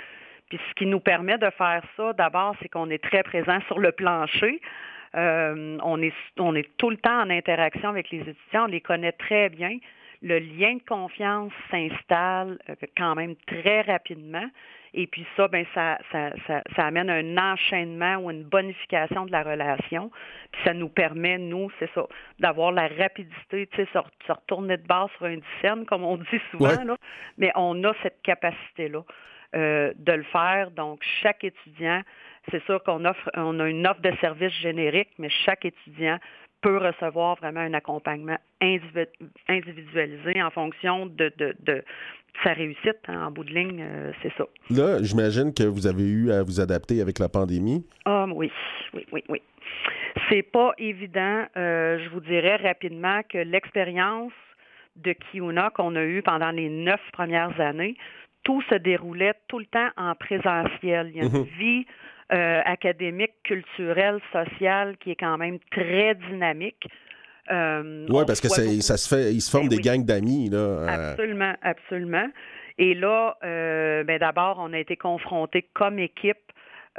Puis 0.48 0.58
ce 0.68 0.74
qui 0.74 0.86
nous 0.86 1.00
permet 1.00 1.38
de 1.38 1.50
faire 1.50 1.82
ça, 1.96 2.12
d'abord, 2.12 2.54
c'est 2.60 2.68
qu'on 2.68 2.90
est 2.90 3.02
très 3.02 3.22
présent 3.22 3.60
sur 3.66 3.78
le 3.78 3.92
plancher. 3.92 4.60
Euh, 5.14 5.78
on, 5.82 6.02
est, 6.02 6.14
on 6.38 6.54
est 6.54 6.68
tout 6.76 6.90
le 6.90 6.96
temps 6.96 7.22
en 7.22 7.30
interaction 7.30 7.88
avec 7.88 8.10
les 8.10 8.20
étudiants, 8.20 8.64
on 8.64 8.66
les 8.66 8.80
connaît 8.80 9.12
très 9.12 9.48
bien. 9.48 9.78
Le 10.22 10.38
lien 10.38 10.74
de 10.74 10.82
confiance 10.88 11.52
s'installe 11.70 12.58
quand 12.96 13.14
même 13.14 13.36
très 13.46 13.82
rapidement. 13.82 14.48
Et 14.94 15.09
puis 15.09 15.26
ça, 15.37 15.48
ben 15.48 15.66
ça, 15.74 15.98
ça, 16.12 16.30
ça, 16.46 16.62
ça, 16.76 16.87
amène 16.87 17.11
un 17.11 17.37
enchaînement 17.37 18.16
ou 18.16 18.30
une 18.30 18.44
bonification 18.44 19.26
de 19.26 19.33
la 19.33 19.42
relation. 19.42 20.11
Puis 20.52 20.62
ça 20.64 20.72
nous 20.72 20.88
permet, 20.88 21.37
nous, 21.37 21.68
c'est 21.80 21.90
ça, 21.94 22.07
d'avoir 22.38 22.70
la 22.70 22.87
rapidité, 22.87 23.66
tu 23.66 23.76
sais, 23.76 23.88
se, 23.92 24.33
retourner 24.33 24.76
de 24.76 24.87
base 24.87 25.11
sur 25.16 25.26
un 25.26 25.37
discerne, 25.37 25.85
comme 25.85 26.04
on 26.04 26.16
dit 26.16 26.40
souvent, 26.50 26.68
Ouais. 26.68 26.85
là. 26.85 26.96
mais 27.38 27.50
on 27.57 27.83
a 27.85 27.92
cette 28.02 28.22
capacité-là 28.22 29.02
euh, 29.57 29.92
de 29.96 30.12
le 30.12 30.22
faire. 30.24 30.70
Donc, 30.70 31.00
chaque 31.22 31.42
étudiant, 31.42 32.02
c'est 32.50 32.62
sûr 32.64 32.83
qu'on 32.85 33.04
offre, 33.04 33.30
on 33.35 33.59
a 33.59 33.68
une 33.68 33.87
offre 33.87 34.00
de 34.00 34.12
service 34.20 34.52
générique, 34.52 35.11
mais 35.18 35.28
chaque 35.28 35.64
étudiant 35.64 36.18
peut 36.64 36.79
recevoir 36.79 37.37
vraiment 37.37 37.61
un 37.61 37.74
accompagnement 37.74 38.38
individu- 38.61 39.07
individualisé 39.48 40.42
en 40.42 40.50
fonction 40.50 41.07
de, 41.07 41.31
de, 41.37 41.55
de 41.61 41.85
sa 42.42 42.53
réussite. 42.55 42.98
hein. 43.09 43.27
en 43.27 43.31
bout 43.31 43.44
de 43.44 43.55
ligne, 43.55 43.81
euh, 43.83 44.12
c'est 44.22 44.33
ça. 44.38 44.44
Là, 44.70 45.03
j'imagine 45.03 45.53
que 45.53 45.64
vous 45.64 45.87
avez 45.87 46.03
eu 46.09 46.33
à 46.33 46.42
vous 46.42 46.61
adapter 46.61 47.00
avec 47.00 47.18
la 47.18 47.29
pandémie. 47.29 47.87
Ah 48.07 48.27
oui, 48.35 48.50
oui, 48.94 49.05
oui, 49.12 49.22
oui. 49.29 49.42
C'est 50.31 50.42
pas 50.42 50.72
évident, 50.79 51.44
euh, 51.57 51.98
je 52.03 52.09
vous 52.11 52.20
dirais 52.20 52.57
rapidement 52.57 53.20
que 53.29 53.38
l'expérience 53.38 54.33
de 54.96 55.12
Kiuna 55.12 55.70
qu'on 55.70 55.94
a 55.96 56.03
eue 56.05 56.22
pendant 56.22 56.50
les 56.50 56.68
neuf 56.70 57.00
premières 57.12 57.61
années, 57.61 57.94
tout 58.44 58.62
se 58.70 58.74
déroulait 58.77 59.35
tout 59.48 59.59
le 59.59 59.66
temps 59.66 59.90
en 59.96 60.14
présentiel. 60.14 61.11
Il 61.12 61.16
y 61.16 61.20
a 61.20 61.24
une 61.24 61.33
Mhm. 61.40 61.46
vie 61.59 61.87
euh, 62.32 62.60
académique, 62.64 63.34
culturelle, 63.42 64.20
sociale 64.32 64.96
qui 64.98 65.10
est 65.10 65.16
quand 65.16 65.37
même 65.37 65.58
très 65.70 66.14
dynamique. 66.14 66.87
Euh, 67.50 68.06
Oui, 68.08 68.24
parce 68.26 68.40
que 68.40 68.48
ça 68.48 68.96
se 68.96 69.08
fait, 69.08 69.32
il 69.32 69.40
se 69.40 69.50
forme 69.50 69.68
Ben 69.68 69.70
des 69.70 69.76
oui. 69.76 69.82
gangs 69.82 70.04
d'amis. 70.04 70.48
Là, 70.48 70.58
euh, 70.58 71.10
Absolument, 71.10 71.54
absolument. 71.62 72.28
Et 72.78 72.94
là, 72.94 73.37
euh, 73.44 74.02
ben 74.04 74.18
d'abord, 74.18 74.56
on 74.58 74.72
a 74.72 74.78
été 74.78 74.96
confrontés 74.96 75.68
comme 75.74 75.98
équipe 75.98 76.43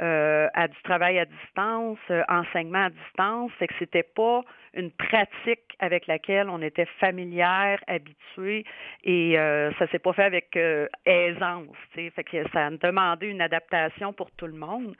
euh, 0.00 0.48
à 0.54 0.68
du 0.68 0.76
travail 0.82 1.18
à 1.18 1.24
distance, 1.24 1.98
euh, 2.10 2.22
enseignement 2.28 2.84
à 2.84 2.90
distance, 2.90 3.50
c'est 3.58 3.66
que 3.66 3.74
c'était 3.78 4.02
pas 4.02 4.42
une 4.74 4.90
pratique 4.90 5.74
avec 5.78 6.06
laquelle 6.06 6.50
on 6.50 6.60
était 6.60 6.88
familière, 7.00 7.82
habitué, 7.86 8.64
et 9.04 9.38
euh, 9.38 9.72
ça 9.78 9.86
s'est 9.88 9.98
pas 9.98 10.12
fait 10.12 10.24
avec 10.24 10.56
euh, 10.56 10.86
aisance. 11.06 11.76
Fait 11.94 12.10
que 12.24 12.48
ça 12.52 12.66
a 12.66 12.70
demandé 12.70 13.28
une 13.28 13.40
adaptation 13.40 14.12
pour 14.12 14.30
tout 14.32 14.46
le 14.46 14.52
monde. 14.52 14.94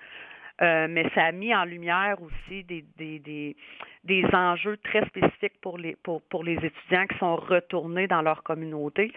Euh, 0.63 0.87
mais 0.89 1.05
ça 1.15 1.25
a 1.25 1.33
mis 1.33 1.55
en 1.55 1.65
lumière 1.65 2.17
aussi 2.23 2.65
des, 2.65 2.83
des, 2.97 3.19
des, 3.19 3.57
des 4.05 4.25
enjeux 4.33 4.79
très 4.79 5.05
spécifiques 5.05 5.61
pour 5.61 5.77
les, 5.77 5.97
pour, 5.97 6.23
pour 6.23 6.45
les 6.45 6.55
étudiants 6.55 7.07
qui 7.07 7.19
sont 7.19 7.37
retournés 7.37 8.07
dans 8.07 8.23
leur 8.23 8.43
communauté. 8.43 9.13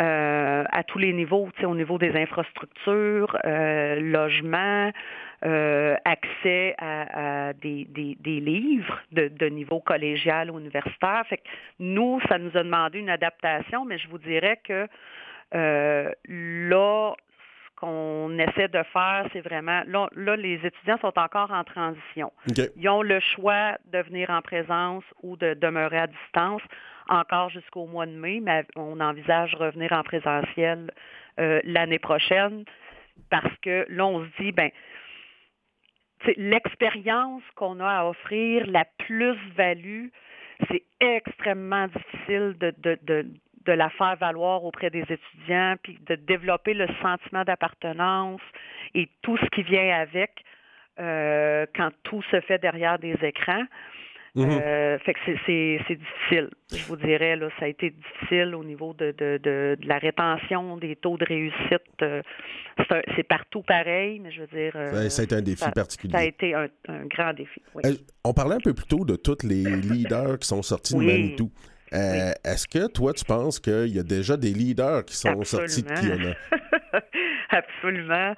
Euh, 0.00 0.64
à 0.72 0.82
tous 0.82 0.98
les 0.98 1.12
niveaux, 1.12 1.48
au 1.62 1.74
niveau 1.76 1.98
des 1.98 2.16
infrastructures, 2.16 3.36
euh, 3.44 4.00
logement, 4.00 4.90
euh, 5.44 5.96
accès 6.04 6.74
à, 6.78 7.48
à 7.48 7.52
des, 7.52 7.84
des, 7.90 8.16
des 8.18 8.40
livres 8.40 9.00
de, 9.12 9.28
de 9.28 9.46
niveau 9.46 9.78
collégial 9.78 10.50
ou 10.50 10.58
universitaire. 10.58 11.22
Fait 11.28 11.36
que 11.36 11.48
nous, 11.78 12.20
ça 12.28 12.38
nous 12.38 12.56
a 12.56 12.64
demandé 12.64 12.98
une 12.98 13.10
adaptation, 13.10 13.84
mais 13.84 13.98
je 13.98 14.08
vous 14.08 14.18
dirais 14.18 14.58
que 14.64 14.88
euh, 15.54 16.10
là, 16.28 17.12
qu'on 17.84 18.38
essaie 18.38 18.68
de 18.68 18.82
faire, 18.92 19.26
c'est 19.32 19.42
vraiment, 19.42 19.82
là, 19.86 20.08
là, 20.16 20.36
les 20.36 20.54
étudiants 20.64 20.98
sont 21.02 21.18
encore 21.18 21.50
en 21.50 21.64
transition. 21.64 22.32
Ils 22.76 22.88
ont 22.88 23.02
le 23.02 23.20
choix 23.20 23.76
de 23.92 23.98
venir 23.98 24.30
en 24.30 24.40
présence 24.40 25.04
ou 25.22 25.36
de 25.36 25.52
demeurer 25.54 25.98
à 25.98 26.06
distance 26.06 26.62
encore 27.10 27.50
jusqu'au 27.50 27.86
mois 27.86 28.06
de 28.06 28.12
mai, 28.12 28.40
mais 28.42 28.64
on 28.76 29.00
envisage 29.00 29.54
revenir 29.56 29.92
en 29.92 30.02
présentiel 30.02 30.90
euh, 31.38 31.60
l'année 31.64 31.98
prochaine 31.98 32.64
parce 33.28 33.54
que 33.60 33.84
là, 33.90 34.06
on 34.06 34.24
se 34.24 34.42
dit, 34.42 34.52
ben, 34.52 34.70
l'expérience 36.36 37.42
qu'on 37.54 37.80
a 37.80 37.88
à 37.88 38.04
offrir, 38.06 38.66
la 38.66 38.86
plus-value, 38.98 40.06
c'est 40.70 40.84
extrêmement 41.00 41.86
difficile 41.88 42.56
de, 42.58 42.74
de, 42.78 42.98
de, 43.02 43.26
de 43.66 43.72
la 43.72 43.90
faire 43.90 44.16
valoir 44.16 44.64
auprès 44.64 44.90
des 44.90 45.02
étudiants, 45.08 45.74
puis 45.82 45.98
de 46.06 46.14
développer 46.16 46.74
le 46.74 46.86
sentiment 47.02 47.44
d'appartenance 47.44 48.40
et 48.94 49.08
tout 49.22 49.36
ce 49.38 49.46
qui 49.46 49.62
vient 49.62 49.94
avec 50.00 50.30
euh, 51.00 51.66
quand 51.74 51.90
tout 52.04 52.22
se 52.30 52.40
fait 52.42 52.58
derrière 52.58 52.98
des 52.98 53.16
écrans. 53.22 53.64
Mhm. 54.36 54.48
Euh, 54.50 54.98
fait 54.98 55.14
que 55.14 55.20
c'est- 55.46 55.94
difficile, 55.94 56.50
je 56.72 56.84
vous 56.86 56.96
dirais. 56.96 57.36
Là, 57.36 57.48
ça 57.60 57.66
a 57.66 57.68
été 57.68 57.90
difficile 57.90 58.56
au 58.56 58.64
niveau 58.64 58.92
de, 58.92 59.12
de, 59.16 59.38
de, 59.40 59.76
de 59.80 59.86
la 59.88 59.98
rétention 59.98 60.76
des 60.76 60.96
taux 60.96 61.16
de 61.16 61.24
réussite. 61.24 62.02
euh, 62.02 62.20
c'est 62.78 62.92
un- 62.92 63.02
c'est 63.14 63.22
partout 63.22 63.62
pareil, 63.62 64.18
mais 64.18 64.32
je 64.32 64.40
veux 64.40 64.46
dire. 64.48 64.72
euh, 64.74 65.08
Ça- 65.08 65.22
a 65.22 65.24
été 65.24 65.36
un 65.36 65.40
défi 65.42 65.58
ça- 65.62 65.70
particulier. 65.70 66.12
Ça 66.12 66.18
a 66.18 66.24
été 66.24 66.52
un, 66.52 66.66
un 66.88 67.06
grand 67.06 67.32
défi. 67.32 67.62
Oui. 67.76 67.82
On 68.24 68.32
parlait 68.32 68.56
un 68.56 68.60
peu 68.60 68.74
plus 68.74 68.86
tôt 68.86 69.04
de 69.04 69.14
tous 69.14 69.44
les 69.44 69.62
leaders 69.76 70.38
qui 70.40 70.48
sont 70.48 70.62
sortis 70.62 70.96
Oui. 70.96 71.06
de 71.06 71.12
Manitou. 71.12 71.50
Euh, 71.94 72.32
Est-ce 72.44 72.66
que 72.66 72.90
toi, 72.90 73.12
tu 73.12 73.24
penses 73.24 73.60
qu'il 73.60 73.94
y 73.94 73.98
a 73.98 74.02
déjà 74.02 74.36
des 74.36 74.52
leaders 74.52 75.04
qui 75.04 75.16
sont 75.16 75.42
sortis 75.44 75.82
de 75.82 75.90
Absolument. 75.90 76.16
Kiona? 76.16 77.00
Absolument. 77.50 78.34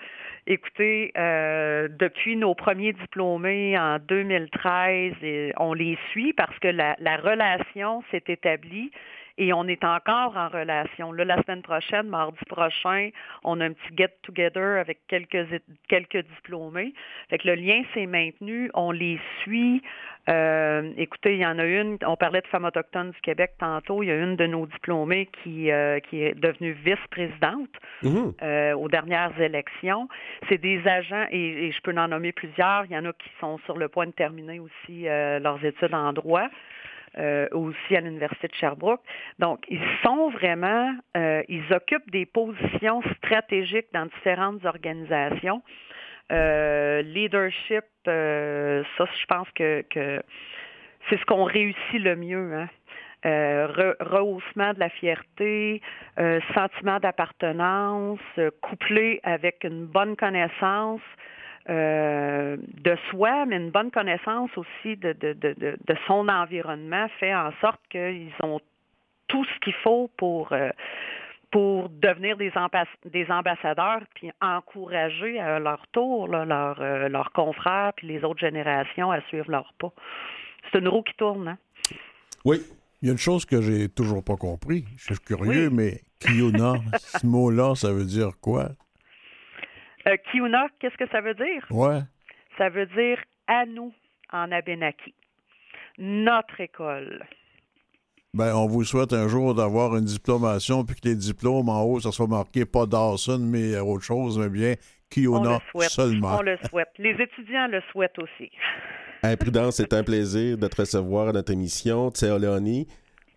Écoutez, 0.47 1.13
euh, 1.19 1.89
depuis 1.89 2.37
nos 2.37 2.55
premiers 2.55 2.93
diplômés 2.93 3.77
en 3.77 3.99
2013, 3.99 5.15
et 5.23 5.53
on 5.57 5.75
les 5.75 5.99
suit 6.11 6.33
parce 6.35 6.57
que 6.61 6.69
la, 6.69 6.97
la 7.01 7.17
relation 7.17 8.05
s'est 8.13 8.23
établie 8.29 8.93
et 9.39 9.53
on 9.53 9.65
est 9.69 9.85
encore 9.85 10.37
en 10.37 10.49
relation. 10.49 11.13
Là, 11.13 11.25
la 11.25 11.43
semaine 11.43 11.63
prochaine, 11.63 12.09
mardi 12.09 12.39
prochain, 12.49 13.11
on 13.45 13.61
a 13.61 13.67
un 13.67 13.73
petit 13.73 13.97
get-together 13.97 14.81
avec 14.81 14.99
quelques, 15.09 15.61
quelques 15.89 16.25
diplômés. 16.37 16.95
Fait 17.29 17.39
que 17.39 17.49
le 17.49 17.55
lien 17.55 17.83
s'est 17.95 18.07
maintenu, 18.07 18.71
on 18.75 18.91
les 18.93 19.19
suit. 19.43 19.83
Euh, 20.29 20.91
écoutez, 20.97 21.35
il 21.35 21.41
y 21.41 21.47
en 21.47 21.59
a 21.59 21.65
une, 21.65 21.99
on 22.05 22.17
parlait 22.17 22.41
de 22.41 22.47
femmes 22.49 22.65
autochtones 22.65 23.13
du 23.13 23.21
Québec 23.21 23.53
tantôt, 23.61 24.03
il 24.03 24.07
y 24.07 24.11
a 24.11 24.17
une 24.17 24.35
de 24.35 24.47
nos 24.47 24.67
diplômés 24.67 25.29
qui, 25.43 25.71
euh, 25.71 26.01
qui 26.01 26.23
est 26.23 26.35
devenue 26.35 26.73
vice-présidente 26.73 27.71
Mhm. 28.03 28.33
euh, 28.43 28.73
aux 28.75 28.89
dernières 28.89 29.39
élections. 29.41 30.09
C'est 30.49 30.59
des 30.59 30.87
agents, 30.87 31.27
et, 31.31 31.67
et 31.67 31.73
je 31.73 31.81
peux 31.81 31.97
en 31.97 32.09
nommer 32.09 32.33
plusieurs, 32.33 32.85
il 32.87 32.93
y 32.93 32.99
en 32.99 33.05
a 33.05 33.13
qui 33.13 33.31
sont 33.41 33.59
sur 33.67 33.77
le 33.77 33.89
point 33.89 34.07
de 34.07 34.13
terminer 34.13 34.59
aussi 34.59 35.09
euh, 35.09 35.39
leurs 35.39 35.65
études 35.65 35.95
en 35.95 36.13
droit. 36.13 36.49
Euh, 37.19 37.49
aussi 37.53 37.97
à 37.97 38.01
l'Université 38.01 38.49
de 38.49 38.55
Sherbrooke. 38.55 39.03
Donc, 39.39 39.65
ils 39.69 39.81
sont 40.03 40.31
vraiment, 40.31 40.95
euh, 41.17 41.43
ils 41.49 41.73
occupent 41.73 42.11
des 42.11 42.27
positions 42.27 43.03
stratégiques 43.19 43.89
dans 43.93 44.07
différentes 44.07 44.65
organisations. 44.65 45.63
Euh, 46.33 47.03
leadership, 47.03 47.85
euh, 48.09 48.83
ça, 48.97 49.07
je 49.21 49.27
pense 49.27 49.49
que, 49.53 49.83
que 49.89 50.23
c'est 51.09 51.19
ce 51.19 51.25
qu'on 51.25 51.45
réussit 51.45 52.01
le 52.01 52.17
mieux. 52.17 52.55
Hein? 52.55 52.69
Euh, 53.25 53.67
re- 53.69 53.97
rehaussement 54.01 54.73
de 54.75 54.79
la 54.79 54.89
fierté, 54.89 55.81
euh, 56.19 56.39
sentiment 56.55 57.01
d'appartenance, 57.01 58.21
euh, 58.39 58.51
couplé 58.61 59.21
avec 59.25 59.65
une 59.65 59.87
bonne 59.87 60.17
connaissance 60.17 61.01
euh, 61.69 62.57
de 62.59 62.97
soi, 63.11 63.45
mais 63.47 63.57
une 63.57 63.71
bonne 63.71 63.91
connaissance 63.91 64.51
aussi 64.57 64.97
de, 64.97 65.13
de, 65.13 65.33
de, 65.33 65.55
de, 65.59 65.97
son 66.07 66.29
environnement 66.29 67.09
fait 67.19 67.35
en 67.35 67.51
sorte 67.61 67.81
qu'ils 67.91 68.33
ont 68.43 68.61
tout 69.29 69.45
ce 69.45 69.61
qu'il 69.61 69.75
faut 69.83 70.09
pour, 70.17 70.53
euh, 70.53 70.71
pour 71.51 71.89
devenir 71.89 72.37
des, 72.37 72.53
des 73.11 73.31
ambassadeurs 73.31 74.03
puis 74.15 74.31
encourager 74.41 75.41
à 75.41 75.59
leur 75.59 75.85
tour 75.89 76.29
là, 76.29 76.75
euh, 76.79 77.09
leurs 77.09 77.33
confrères 77.33 77.93
puis 77.97 78.07
les 78.07 78.23
autres 78.23 78.41
générations 78.41 79.11
à 79.11 79.21
suivre 79.23 79.51
leur 79.51 79.73
pas. 79.79 79.93
C'est 80.71 80.79
une 80.79 80.89
roue 80.89 81.03
qui 81.03 81.15
tourne. 81.15 81.49
Hein? 81.49 81.59
Oui. 82.45 82.61
Il 83.03 83.07
y 83.07 83.09
a 83.11 83.13
une 83.13 83.19
chose 83.19 83.45
que 83.45 83.61
j'ai 83.61 83.89
toujours 83.89 84.25
pas 84.25 84.37
compris. 84.37 84.85
Je 84.97 85.15
suis 85.15 85.23
curieux, 85.23 85.69
Oui. 85.69 85.75
mais 85.75 86.01
Kiona, 86.21 86.75
ce 86.99 87.27
mot-là, 87.27 87.75
ça 87.75 87.93
veut 87.93 88.05
dire 88.07 88.31
quoi? 88.41 88.71
Euh, 90.09 90.17
Kiuna, 90.31 90.67
qu'est-ce 90.79 90.97
que 90.97 91.09
ça 91.11 91.21
veut 91.21 91.35
dire? 91.35 91.67
Ouais. 91.71 92.01
Ça 92.59 92.69
veut 92.69 92.87
dire 92.87 93.19
à 93.49 93.67
nous 93.67 93.93
en 94.33 94.51
Abenaki. 94.53 95.15
Notre 95.99 96.61
école. 96.61 97.25
Ben, 98.35 98.55
on 98.55 98.67
vous 98.67 98.85
souhaite 98.85 99.13
un 99.15 99.29
jour 99.29 99.55
d'avoir 99.55 99.97
une 99.97 100.05
diplomation, 100.05 100.85
puis 100.85 100.97
que 100.97 101.09
les 101.09 101.15
diplômes 101.15 101.69
en 101.71 101.83
haut, 101.85 102.01
ça 102.01 102.13
soit 102.13 102.27
marqué 102.27 102.67
pas 102.67 102.85
Dawson, 102.85 103.39
mais 103.41 103.79
autre 103.79 104.05
chose, 104.05 104.39
mais 104.39 104.51
bien 104.51 104.75
On 104.75 105.09
Kiona 105.15 105.53
le 105.55 105.59
souhaite. 105.73 105.91
seulement. 105.91 106.37
On 106.39 106.43
le 106.43 106.59
souhaite. 106.69 106.91
Les 106.99 107.13
étudiants 107.13 107.67
le 107.69 107.81
souhaitent 107.93 108.19
aussi. 108.19 108.51
Hey, 109.23 109.37
Prudence, 109.37 109.77
c'est 109.77 109.93
un 109.95 110.05
plaisir 110.05 110.59
de 110.59 110.67
te 110.69 110.83
recevoir 110.83 111.29
à 111.29 111.33
notre 111.33 111.53
émission. 111.53 112.11
Tseo 112.11 112.37
Leoni. 112.39 112.87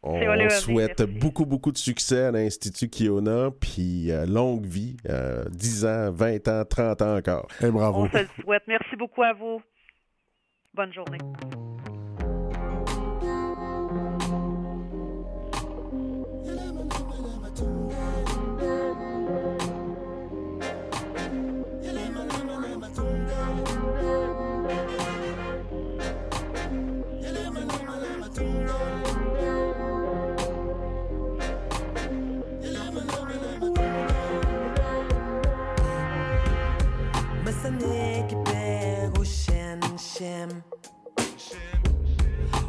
On 0.01 0.49
souhaite 0.49 0.99
merci. 0.99 1.19
beaucoup, 1.19 1.45
beaucoup 1.45 1.71
de 1.71 1.77
succès 1.77 2.25
à 2.25 2.31
l'Institut 2.31 2.89
Kiona, 2.89 3.51
puis 3.51 4.11
euh, 4.11 4.25
longue 4.25 4.65
vie, 4.65 4.95
euh, 5.09 5.43
10 5.49 5.85
ans, 5.85 6.11
20 6.11 6.47
ans, 6.47 6.63
30 6.63 7.01
ans 7.01 7.17
encore. 7.17 7.47
Et 7.61 7.69
bravo. 7.69 8.03
On 8.03 8.09
se 8.09 8.17
le 8.17 8.27
souhaite. 8.41 8.63
Merci 8.67 8.95
beaucoup 8.95 9.23
à 9.23 9.33
vous. 9.33 9.61
Bonne 10.73 10.93
journée. 10.93 11.17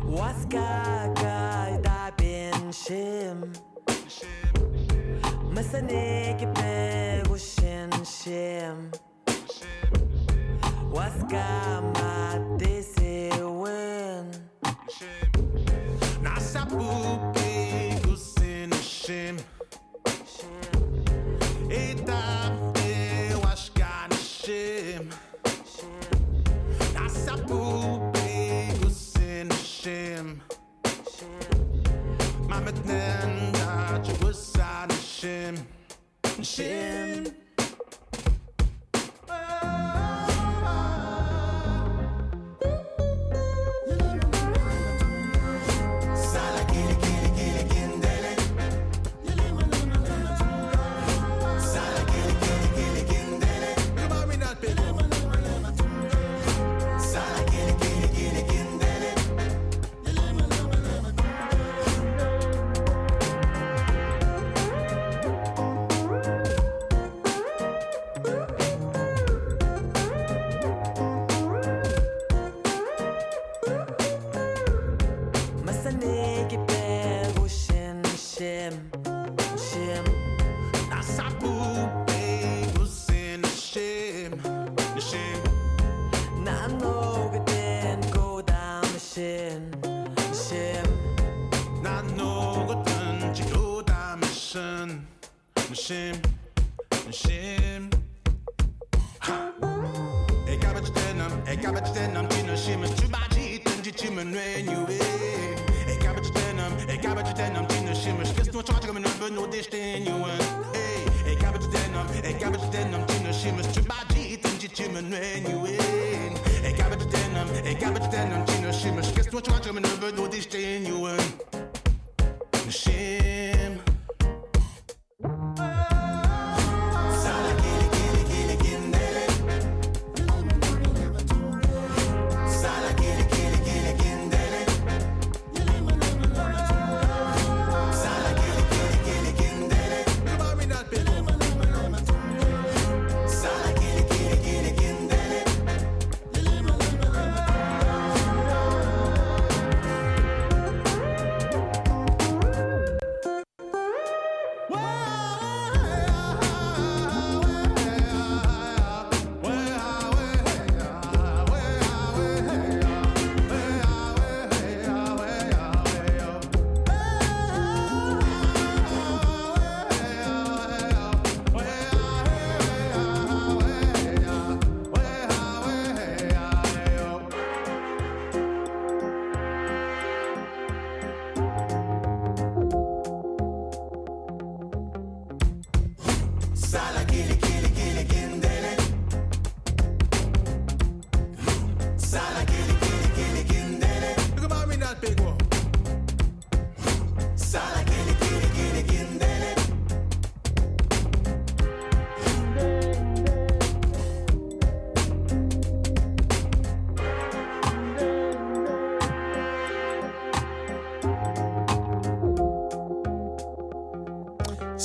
Waska 0.06 1.12
What's 1.16 2.12
bin 2.16 2.70
shim? 2.70 3.56
Missa 5.52 5.80
nigga 5.80 6.54
shin 7.36 7.90
shim. 8.06 8.94
What's 10.92 11.24
gama? 11.24 12.69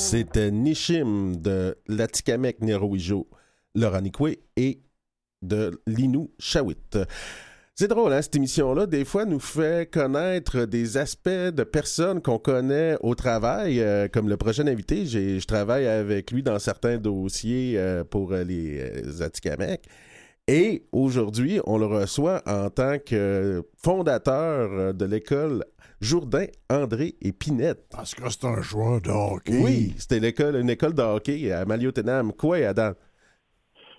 C'était 0.06 0.52
Nishim 0.52 1.34
de 1.36 1.76
Latikamek 1.88 2.60
Neroijo, 2.60 3.26
Nikwe 3.74 4.36
et 4.56 4.80
de 5.42 5.80
Linou 5.84 6.30
Shawit. 6.38 6.96
C'est 7.74 7.88
drôle, 7.88 8.12
hein, 8.12 8.22
cette 8.22 8.36
émission-là, 8.36 8.86
des 8.86 9.04
fois, 9.04 9.24
nous 9.24 9.40
fait 9.40 9.90
connaître 9.90 10.64
des 10.64 10.96
aspects 10.96 11.28
de 11.28 11.64
personnes 11.64 12.22
qu'on 12.22 12.38
connaît 12.38 12.96
au 13.00 13.16
travail. 13.16 13.80
euh, 13.80 14.06
comme 14.06 14.28
le 14.28 14.36
prochain 14.36 14.68
invité, 14.68 15.06
je 15.06 15.44
travaille 15.44 15.88
avec 15.88 16.30
lui 16.30 16.44
dans 16.44 16.60
certains 16.60 16.98
dossiers 16.98 17.72
euh, 17.76 18.04
pour 18.04 18.32
euh, 18.32 18.44
les 18.44 19.20
Atikamekw. 19.20 19.82
Et 20.46 20.86
aujourd'hui, 20.92 21.58
on 21.66 21.78
le 21.78 21.86
reçoit 21.86 22.42
en 22.46 22.70
tant 22.70 23.00
que 23.00 23.64
fondateur 23.76 24.94
de 24.94 25.04
l'école 25.04 25.64
Jourdain, 26.00 26.46
André 26.70 27.14
et 27.20 27.32
Pinette. 27.32 27.86
Parce 27.90 28.14
que 28.14 28.28
c'est 28.28 28.44
un 28.44 28.60
joueur 28.60 29.00
de 29.00 29.10
hockey. 29.10 29.58
Oui, 29.62 29.94
c'était 29.98 30.20
l'école, 30.20 30.56
une 30.56 30.70
école 30.70 30.94
de 30.94 31.02
hockey 31.02 31.50
à 31.52 31.64
Maliotenam. 31.64 32.32
Quoi, 32.32 32.58
Adam? 32.58 32.92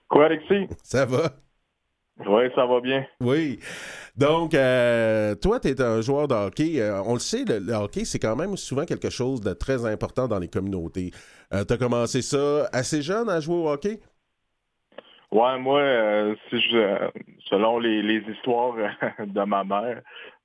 Quoi, 0.09 0.25
Alexis? 0.25 0.67
Ça 0.83 1.05
va? 1.05 1.31
Oui, 2.25 2.43
ça 2.55 2.65
va 2.65 2.81
bien. 2.81 3.05
Oui. 3.21 3.59
Donc, 4.15 4.53
euh, 4.53 5.35
toi, 5.35 5.59
tu 5.59 5.67
es 5.67 5.81
un 5.81 6.01
joueur 6.01 6.27
de 6.27 6.33
hockey. 6.33 6.81
Euh, 6.81 7.01
on 7.03 7.13
le 7.13 7.19
sait, 7.19 7.45
le, 7.45 7.59
le 7.59 7.73
hockey, 7.73 8.05
c'est 8.05 8.19
quand 8.19 8.35
même 8.35 8.57
souvent 8.57 8.85
quelque 8.85 9.09
chose 9.09 9.41
de 9.41 9.53
très 9.53 9.85
important 9.85 10.27
dans 10.27 10.39
les 10.39 10.47
communautés. 10.47 11.11
tu 11.51 11.73
as 11.73 11.77
commencé 11.77 12.21
ça 12.21 12.67
assez 12.73 13.01
jeune 13.01 13.29
à 13.29 13.39
jouer 13.39 13.55
au 13.55 13.69
hockey? 13.69 13.99
Ouais, 15.31 15.59
moi, 15.59 15.81
euh, 15.81 16.35
si 16.49 16.61
je, 16.61 16.77
euh, 16.77 17.09
selon 17.49 17.79
les, 17.79 18.01
les 18.01 18.19
histoires 18.31 18.75
euh, 18.77 19.25
de 19.25 19.43
ma 19.43 19.63
mère, 19.63 20.01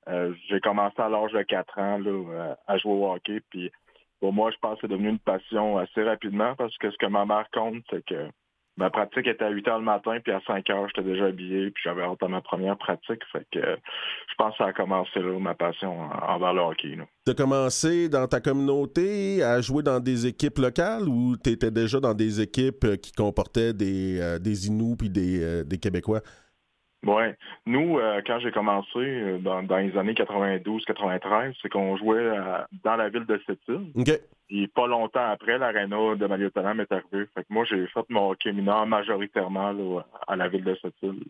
euh, 0.07 0.33
j'ai 0.49 0.59
commencé 0.59 0.95
à 0.99 1.09
l'âge 1.09 1.31
de 1.31 1.41
4 1.43 1.79
ans 1.79 1.97
là, 1.99 2.09
euh, 2.11 2.53
à 2.67 2.77
jouer 2.77 2.91
au 2.93 3.11
hockey. 3.11 3.41
Puis 3.49 3.71
pour 4.19 4.33
moi, 4.33 4.51
je 4.51 4.57
pense 4.61 4.75
que 4.75 4.81
c'est 4.87 4.91
devenu 4.93 5.09
une 5.09 5.19
passion 5.19 5.77
assez 5.77 6.03
rapidement 6.03 6.55
parce 6.55 6.77
que 6.77 6.89
ce 6.91 6.97
que 6.97 7.07
ma 7.07 7.25
mère 7.25 7.45
compte, 7.53 7.83
c'est 7.89 8.05
que 8.05 8.29
ma 8.75 8.89
pratique 8.89 9.27
était 9.27 9.43
à 9.45 9.49
8 9.49 9.67
heures 9.67 9.77
le 9.79 9.85
matin, 9.85 10.17
puis 10.23 10.33
à 10.33 10.41
5 10.47 10.67
heures, 10.71 10.87
j'étais 10.87 11.07
déjà 11.07 11.25
habillé, 11.25 11.69
puis 11.69 11.83
j'avais 11.85 12.01
hâte 12.01 12.23
à 12.23 12.27
ma 12.27 12.41
première 12.41 12.75
pratique. 12.77 13.21
Fait 13.31 13.45
que 13.51 13.59
je 13.59 14.35
pense 14.37 14.53
que 14.53 14.57
ça 14.63 14.65
a 14.69 14.73
commencé 14.73 15.19
là, 15.19 15.37
ma 15.39 15.53
passion 15.53 15.91
en- 16.01 16.09
envers 16.35 16.53
le 16.53 16.61
hockey. 16.61 16.97
Tu 17.25 17.31
as 17.31 17.35
commencé 17.35 18.09
dans 18.09 18.25
ta 18.27 18.39
communauté 18.41 19.43
à 19.43 19.61
jouer 19.61 19.83
dans 19.83 19.99
des 19.99 20.25
équipes 20.25 20.57
locales 20.57 21.07
ou 21.07 21.35
tu 21.37 21.51
étais 21.51 21.69
déjà 21.69 21.99
dans 21.99 22.13
des 22.15 22.41
équipes 22.41 22.83
euh, 22.85 22.95
qui 22.95 23.11
comportaient 23.11 23.73
des, 23.73 24.19
euh, 24.19 24.39
des 24.39 24.67
Inuits 24.67 24.95
puis 24.97 25.09
des 25.09 25.77
Québécois? 25.79 26.21
Ouais. 27.03 27.35
Nous, 27.65 27.99
euh, 27.99 28.21
quand 28.25 28.39
j'ai 28.39 28.51
commencé 28.51 28.97
euh, 28.97 29.37
dans, 29.39 29.61
dans 29.63 29.77
les 29.77 29.95
années 29.97 30.13
92-93, 30.13 31.53
c'est 31.61 31.69
qu'on 31.69 31.97
jouait 31.97 32.17
euh, 32.17 32.59
dans 32.83 32.95
la 32.95 33.09
ville 33.09 33.25
de 33.25 33.39
Sept-Îles. 33.45 33.91
OK. 33.95 34.11
Puis 34.47 34.67
pas 34.67 34.87
longtemps 34.87 35.25
après, 35.25 35.57
l'aréna 35.57 36.15
de 36.15 36.25
Maliotonam 36.25 36.79
est 36.79 36.91
arrivé. 36.91 37.25
Fait 37.33 37.41
que 37.41 37.47
moi, 37.49 37.65
j'ai 37.65 37.87
fait 37.87 38.09
mon 38.09 38.31
hockey 38.31 38.53
mineur 38.53 38.85
majoritairement 38.85 39.71
là, 39.73 40.01
à 40.27 40.35
la 40.35 40.47
ville 40.47 40.63
de 40.63 40.75
Sept-Îles. 40.75 41.23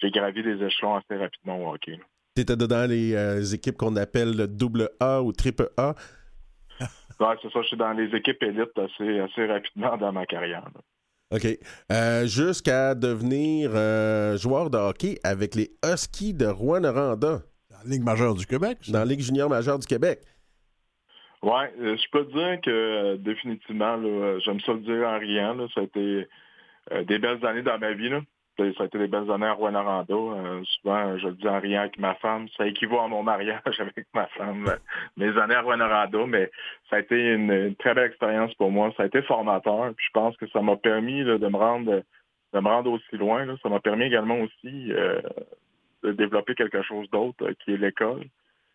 J'ai 0.00 0.10
gravi 0.10 0.42
des 0.42 0.62
échelons 0.62 0.96
assez 0.96 1.16
rapidement 1.16 1.62
au 1.62 1.74
hockey. 1.74 1.98
Tu 2.34 2.42
étais 2.42 2.56
dans 2.56 2.88
les 2.90 3.54
équipes 3.54 3.76
qu'on 3.76 3.96
appelle 3.96 4.36
le 4.36 4.46
double 4.48 4.90
A 5.00 5.22
ou 5.22 5.32
triple 5.32 5.68
A? 5.76 5.94
Ouais, 7.20 7.36
c'est 7.40 7.52
ça, 7.52 7.62
je 7.62 7.68
suis 7.68 7.76
dans 7.76 7.92
les 7.92 8.12
équipes 8.16 8.42
élites 8.42 8.76
assez, 8.76 9.20
assez 9.20 9.46
rapidement 9.46 9.96
dans 9.96 10.12
ma 10.12 10.26
carrière. 10.26 10.64
là. 10.74 10.80
OK. 11.32 11.46
Euh, 11.90 12.26
Jusqu'à 12.26 12.94
devenir 12.94 13.70
euh, 13.74 14.36
joueur 14.36 14.68
de 14.68 14.76
hockey 14.76 15.18
avec 15.24 15.54
les 15.54 15.70
Huskies 15.84 16.34
de 16.34 16.46
Rouen-Noranda 16.46 17.40
La 17.70 17.90
Ligue 17.90 18.02
majeure 18.02 18.34
du 18.34 18.46
Québec, 18.46 18.78
ça? 18.82 18.92
dans 18.92 18.98
la 18.98 19.04
Ligue 19.06 19.20
junior 19.20 19.48
majeure 19.48 19.78
du 19.78 19.86
Québec. 19.86 20.20
Ouais, 21.42 21.72
euh, 21.80 21.96
je 21.96 22.10
peux 22.12 22.24
te 22.24 22.32
dire 22.32 22.60
que 22.60 22.70
euh, 22.70 23.16
définitivement, 23.16 24.00
j'aime 24.40 24.60
ça 24.60 24.72
le 24.74 24.80
dire 24.80 25.08
en 25.08 25.18
riant, 25.18 25.54
là, 25.54 25.66
ça 25.74 25.80
a 25.80 25.84
été 25.84 26.28
euh, 26.92 27.04
des 27.04 27.18
belles 27.18 27.44
années 27.44 27.62
dans 27.62 27.78
ma 27.78 27.92
vie. 27.92 28.10
Là. 28.10 28.20
Ça 28.58 28.82
a 28.82 28.84
été 28.84 28.98
des 28.98 29.08
belles 29.08 29.30
années 29.30 29.46
à 29.46 29.54
Rouen-Noranda. 29.54 30.14
Euh, 30.14 30.62
souvent, 30.64 31.16
je 31.18 31.28
le 31.28 31.34
dis 31.34 31.48
en 31.48 31.58
riant 31.58 31.80
avec 31.80 31.98
ma 31.98 32.14
femme. 32.16 32.48
Ça 32.56 32.66
équivaut 32.66 33.00
à 33.00 33.08
mon 33.08 33.22
mariage 33.22 33.60
avec 33.78 34.06
ma 34.14 34.26
femme. 34.26 34.66
euh, 34.68 34.76
mes 35.16 35.36
années 35.38 35.54
à 35.54 35.62
Rouen-Noranda, 35.62 36.26
mais 36.26 36.50
ça 36.90 36.96
a 36.96 36.98
été 37.00 37.16
une, 37.16 37.74
très 37.76 37.94
belle 37.94 38.06
expérience 38.06 38.52
pour 38.54 38.70
moi. 38.70 38.92
Ça 38.96 39.04
a 39.04 39.06
été 39.06 39.22
formateur. 39.22 39.92
Puis 39.96 40.06
je 40.06 40.12
pense 40.12 40.36
que 40.36 40.46
ça 40.48 40.60
m'a 40.60 40.76
permis 40.76 41.24
de 41.24 41.36
me 41.36 41.56
rendre 41.56 42.02
de 42.52 42.60
me 42.60 42.68
rendre 42.68 42.92
aussi 42.92 43.16
loin. 43.16 43.46
Ça 43.62 43.68
m'a 43.68 43.80
permis 43.80 44.04
également 44.04 44.38
aussi 44.40 44.92
euh, 44.92 45.20
de 46.02 46.12
développer 46.12 46.54
quelque 46.54 46.82
chose 46.82 47.08
d'autre, 47.10 47.50
qui 47.64 47.72
est 47.72 47.78
l'école. 47.78 48.24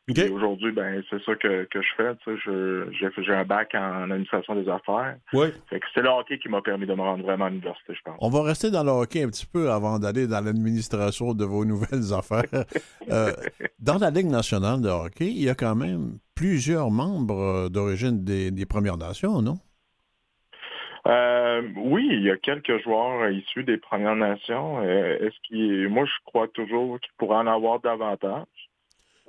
OK. 0.10 0.20
Et 0.20 0.30
aujourd'hui, 0.30 0.72
ben 0.72 1.04
c'est 1.10 1.22
ça 1.24 1.36
que, 1.36 1.66
que 1.66 1.82
je 1.82 1.88
fais. 1.98 2.14
je- 2.26 2.88
J'ai 3.24 3.34
un 3.34 3.44
bac 3.44 3.76
en 3.76 4.10
administration 4.10 4.56
des 4.56 4.70
affaires. 4.70 5.18
Oui. 5.34 5.48
C'est 5.70 6.02
le 6.02 6.08
hockey 6.10 6.40
qui 6.40 6.48
m'a 6.48 6.62
permis 6.62 6.86
de 6.86 6.94
me 6.94 7.02
rendre 7.02 7.24
vraiment 7.26 7.46
à 7.46 7.50
l'université, 7.50 7.94
je 7.94 8.02
pense. 8.04 8.16
On 8.22 8.30
va 8.30 8.44
rester 8.44 8.72
dans 8.72 8.84
le 8.86 8.92
hockey 8.92 9.24
un 9.24 9.28
petit 9.28 9.46
peu 9.46 9.70
avant 9.70 10.00
d'aller 10.00 10.26
dans 10.26 10.40
l'administration 10.40 11.34
de 11.34 11.44
vos 11.44 11.66
nouvelles 11.66 12.14
affaires. 12.18 12.64
Euh, 13.12 13.32
dans 13.80 13.98
la 13.98 14.10
Ligue 14.10 14.28
nationale 14.28 14.80
de 14.82 14.88
hockey, 14.88 15.26
il 15.28 15.44
y 15.44 15.50
a 15.50 15.56
quand 15.56 15.76
même 15.76 16.20
plusieurs 16.36 16.90
membres 16.90 17.66
euh, 17.66 17.70
d'origine 17.70 18.24
des, 18.24 18.50
des 18.52 18.66
Premières 18.66 18.98
Nations, 18.98 19.42
non? 19.42 19.58
Euh, 21.08 21.62
oui, 21.78 22.08
il 22.12 22.24
y 22.24 22.30
a 22.32 22.36
quelques 22.38 22.82
joueurs 22.84 23.30
issus 23.30 23.64
des 23.64 23.78
Premières 23.78 24.16
Nations. 24.16 24.82
Est-ce 24.84 25.36
qu'il, 25.48 25.88
moi, 25.88 26.06
je 26.06 26.12
crois 26.26 26.48
toujours 26.50 27.00
qu'il 27.00 27.12
pourrait 27.18 27.38
en 27.38 27.48
avoir 27.48 27.80
davantage. 27.80 28.46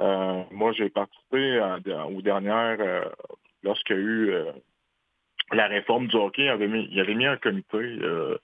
Euh, 0.00 0.42
moi, 0.50 0.72
j'ai 0.72 0.90
participé 0.90 1.58
à- 1.58 1.78
aux 2.06 2.22
dernières, 2.22 2.76
euh, 2.80 3.04
lorsqu'il 3.62 3.96
y 3.96 3.98
a 3.98 4.02
eu 4.02 4.30
euh, 4.30 4.52
la 5.52 5.66
réforme 5.66 6.06
du 6.08 6.16
hockey, 6.16 6.44
il 6.44 6.48
avait 6.48 6.68
mis, 6.68 6.88
il 6.90 7.00
avait 7.00 7.14
mis 7.14 7.26
un 7.26 7.36
comité 7.36 7.78
euh, 7.78 8.36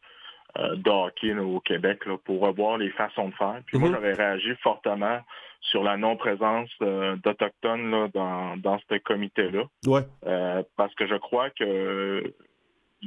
euh, 0.58 0.76
de 0.76 0.90
hockey 0.90 1.34
là, 1.34 1.42
au 1.42 1.60
Québec 1.60 2.06
là, 2.06 2.16
pour 2.24 2.40
revoir 2.40 2.78
les 2.78 2.90
façons 2.90 3.28
de 3.28 3.34
faire. 3.34 3.60
Puis 3.66 3.78
moi, 3.78 3.88
Mhm. 3.88 3.94
j'avais 3.94 4.12
réagi 4.14 4.54
fortement 4.62 5.20
sur 5.60 5.82
la 5.82 5.96
non-présence 5.96 6.70
euh, 6.82 7.16
d'Autochtones 7.16 8.08
dans, 8.12 8.56
dans 8.56 8.78
ce 8.90 8.98
comité-là. 8.98 9.64
Ouais. 9.86 10.02
Euh, 10.26 10.62
parce 10.76 10.94
que 10.94 11.06
je 11.06 11.14
crois 11.16 11.50
que 11.50 12.34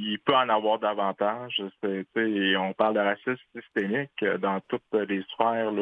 il 0.00 0.18
peut 0.24 0.34
en 0.34 0.48
avoir 0.48 0.78
davantage. 0.78 1.60
On 1.84 2.72
parle 2.72 2.94
de 2.94 3.00
racisme 3.00 3.42
systémique 3.54 4.10
euh, 4.22 4.38
dans 4.38 4.60
toutes 4.68 4.82
les 5.08 5.22
sphères 5.32 5.72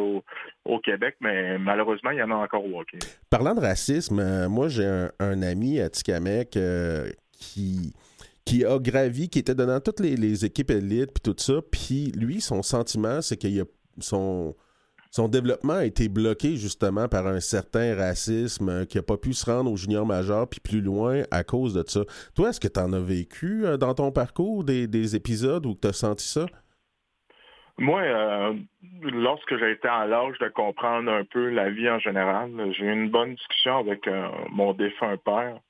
au, 0.64 0.78
Québec, 0.80 1.16
mais 1.20 1.58
malheureusement, 1.58 2.10
il 2.10 2.18
y 2.18 2.22
en 2.22 2.30
a 2.30 2.34
encore 2.34 2.64
au 2.64 2.80
hockey. 2.80 2.98
Parlant 3.30 3.54
de 3.54 3.60
racisme, 3.60 4.20
euh, 4.20 4.48
moi, 4.48 4.68
j'ai 4.68 4.86
un, 5.18 5.42
ami 5.42 5.80
à 5.80 5.90
Tikamek 5.90 6.56
euh, 6.56 7.10
qui, 7.32 7.92
qui 8.44 8.64
a 8.64 8.78
gravi, 8.78 9.28
qui 9.28 9.40
était 9.40 9.54
dans 9.54 9.80
toutes 9.80 10.00
les, 10.00 10.16
les 10.16 10.44
équipes 10.44 10.70
élites, 10.70 11.12
puis 11.12 11.32
tout 11.32 11.34
ça. 11.38 11.54
Puis 11.70 12.12
lui, 12.12 12.40
son 12.40 12.62
sentiment, 12.62 13.20
c'est 13.20 13.36
qu'il 13.36 13.60
a 13.60 13.64
son. 13.98 14.54
Son 15.16 15.28
développement 15.28 15.78
a 15.78 15.86
été 15.86 16.10
bloqué 16.10 16.56
justement 16.56 17.08
par 17.08 17.26
un 17.26 17.40
certain 17.40 17.96
racisme 17.96 18.68
euh, 18.68 18.84
qui 18.84 18.98
n'a 18.98 19.02
pas 19.02 19.16
pu 19.16 19.32
se 19.32 19.50
rendre 19.50 19.72
au 19.72 19.76
junior 19.78 20.04
majeur 20.04 20.46
puis 20.46 20.60
plus 20.60 20.82
loin 20.82 21.22
à 21.30 21.42
cause 21.42 21.72
de 21.72 21.82
ça. 21.88 22.00
Toi, 22.34 22.50
est-ce 22.50 22.60
que 22.60 22.68
tu 22.68 22.78
en 22.78 22.92
as 22.92 23.00
vécu 23.00 23.64
euh, 23.64 23.78
dans 23.78 23.94
ton 23.94 24.12
parcours 24.12 24.62
des, 24.62 24.86
des 24.86 25.16
épisodes 25.16 25.64
où 25.64 25.74
tu 25.74 25.88
as 25.88 25.94
senti 25.94 26.28
ça? 26.28 26.44
Moi, 27.78 28.02
euh, 28.02 28.52
lorsque 29.04 29.56
j'ai 29.56 29.70
été 29.70 29.88
en 29.88 30.04
l'âge 30.04 30.36
de 30.38 30.48
comprendre 30.48 31.10
un 31.10 31.24
peu 31.24 31.48
la 31.48 31.70
vie 31.70 31.88
en 31.88 31.98
général, 31.98 32.50
j'ai 32.76 32.84
eu 32.84 32.92
une 32.92 33.08
bonne 33.08 33.36
discussion 33.36 33.78
avec 33.78 34.06
mon 34.50 34.74
défunt 34.74 35.16
père. 35.24 35.60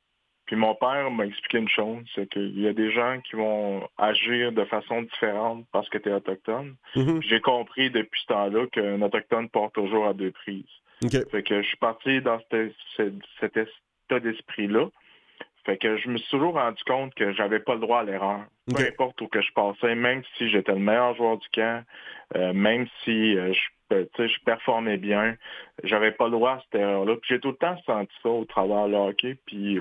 Puis 0.46 0.54
mon 0.54 0.74
père 0.76 1.10
m'a 1.10 1.26
expliqué 1.26 1.58
une 1.58 1.68
chose, 1.68 2.04
c'est 2.14 2.28
qu'il 2.30 2.60
y 2.60 2.68
a 2.68 2.72
des 2.72 2.92
gens 2.92 3.20
qui 3.20 3.34
vont 3.34 3.88
agir 3.98 4.52
de 4.52 4.64
façon 4.64 5.02
différente 5.02 5.66
parce 5.72 5.88
que 5.88 5.98
tu 5.98 6.08
es 6.08 6.12
autochtone. 6.12 6.76
Mhm. 6.94 7.18
Puis 7.18 7.28
J'ai 7.28 7.40
compris 7.40 7.90
depuis 7.90 8.20
ce 8.22 8.26
temps-là 8.28 8.66
qu'un 8.68 9.02
autochtone 9.02 9.48
porte 9.48 9.74
toujours 9.74 10.06
à 10.06 10.14
deux 10.14 10.30
prises. 10.30 10.64
OK. 11.04 11.30
Fait 11.30 11.42
que 11.42 11.62
je 11.62 11.66
suis 11.66 11.76
parti 11.76 12.20
dans 12.20 12.38
cet, 12.50 13.56
état 13.56 14.20
d'esprit-là. 14.20 14.86
Fait 15.64 15.78
que 15.78 15.96
je 15.96 16.08
me 16.08 16.16
suis 16.16 16.30
toujours 16.30 16.54
rendu 16.54 16.82
compte 16.84 17.12
que 17.14 17.32
j'avais 17.32 17.58
pas 17.58 17.74
le 17.74 17.80
droit 17.80 18.00
à 18.00 18.04
l'erreur. 18.04 18.44
Peu 18.72 18.82
importe 18.82 19.20
où 19.20 19.26
que 19.26 19.42
je 19.42 19.52
passais, 19.52 19.96
même 19.96 20.22
si 20.36 20.48
j'étais 20.48 20.72
le 20.72 20.78
meilleur 20.78 21.16
joueur 21.16 21.38
du 21.38 21.48
camp, 21.48 21.84
euh, 22.36 22.52
même 22.52 22.86
si 23.02 23.36
euh, 23.36 23.52
je, 23.52 23.94
euh, 23.96 24.06
je 24.16 24.44
performais 24.44 24.96
bien, 24.96 25.36
j'avais 25.82 26.12
pas 26.12 26.26
le 26.26 26.32
droit 26.32 26.52
à 26.52 26.60
cette 26.60 26.80
erreur-là. 26.80 27.16
Puis 27.16 27.34
j'ai 27.34 27.40
tout 27.40 27.50
le 27.50 27.56
temps 27.56 27.76
senti 27.84 28.14
ça 28.22 28.28
au 28.28 28.44
travers 28.44 28.86
le 28.86 28.96
hockey. 28.96 29.36
Puis 29.44 29.80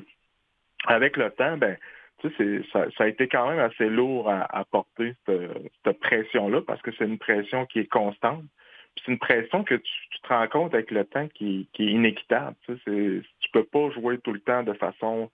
avec 0.87 1.17
le 1.17 1.29
temps, 1.31 1.57
ben, 1.57 1.77
tu 2.19 2.29
sais, 2.37 2.61
ça, 2.71 2.87
a 2.97 3.07
été 3.07 3.27
quand 3.27 3.49
même 3.49 3.59
assez 3.59 3.89
lourd 3.89 4.29
à, 4.29 4.65
porter 4.65 5.15
cette, 5.25 5.99
pression-là 5.99 6.61
parce 6.61 6.81
que 6.81 6.91
c'est 6.97 7.05
une 7.05 7.17
pression 7.17 7.65
qui 7.65 7.79
est 7.79 7.91
constante. 7.91 8.43
C'est 8.97 9.11
une 9.11 9.19
pression 9.19 9.63
que 9.63 9.75
tu, 9.75 10.21
te 10.23 10.27
rends 10.29 10.47
compte 10.47 10.73
avec 10.73 10.89
le 10.91 11.03
temps 11.03 11.27
qui, 11.27 11.67
est 11.77 11.83
inéquitable. 11.83 12.55
Tu 12.65 13.23
tu 13.39 13.51
peux 13.51 13.65
pas 13.65 13.89
jouer 13.91 14.17
tout 14.19 14.31
le 14.31 14.39
temps 14.39 14.63
de 14.63 14.73
façon 14.73 15.29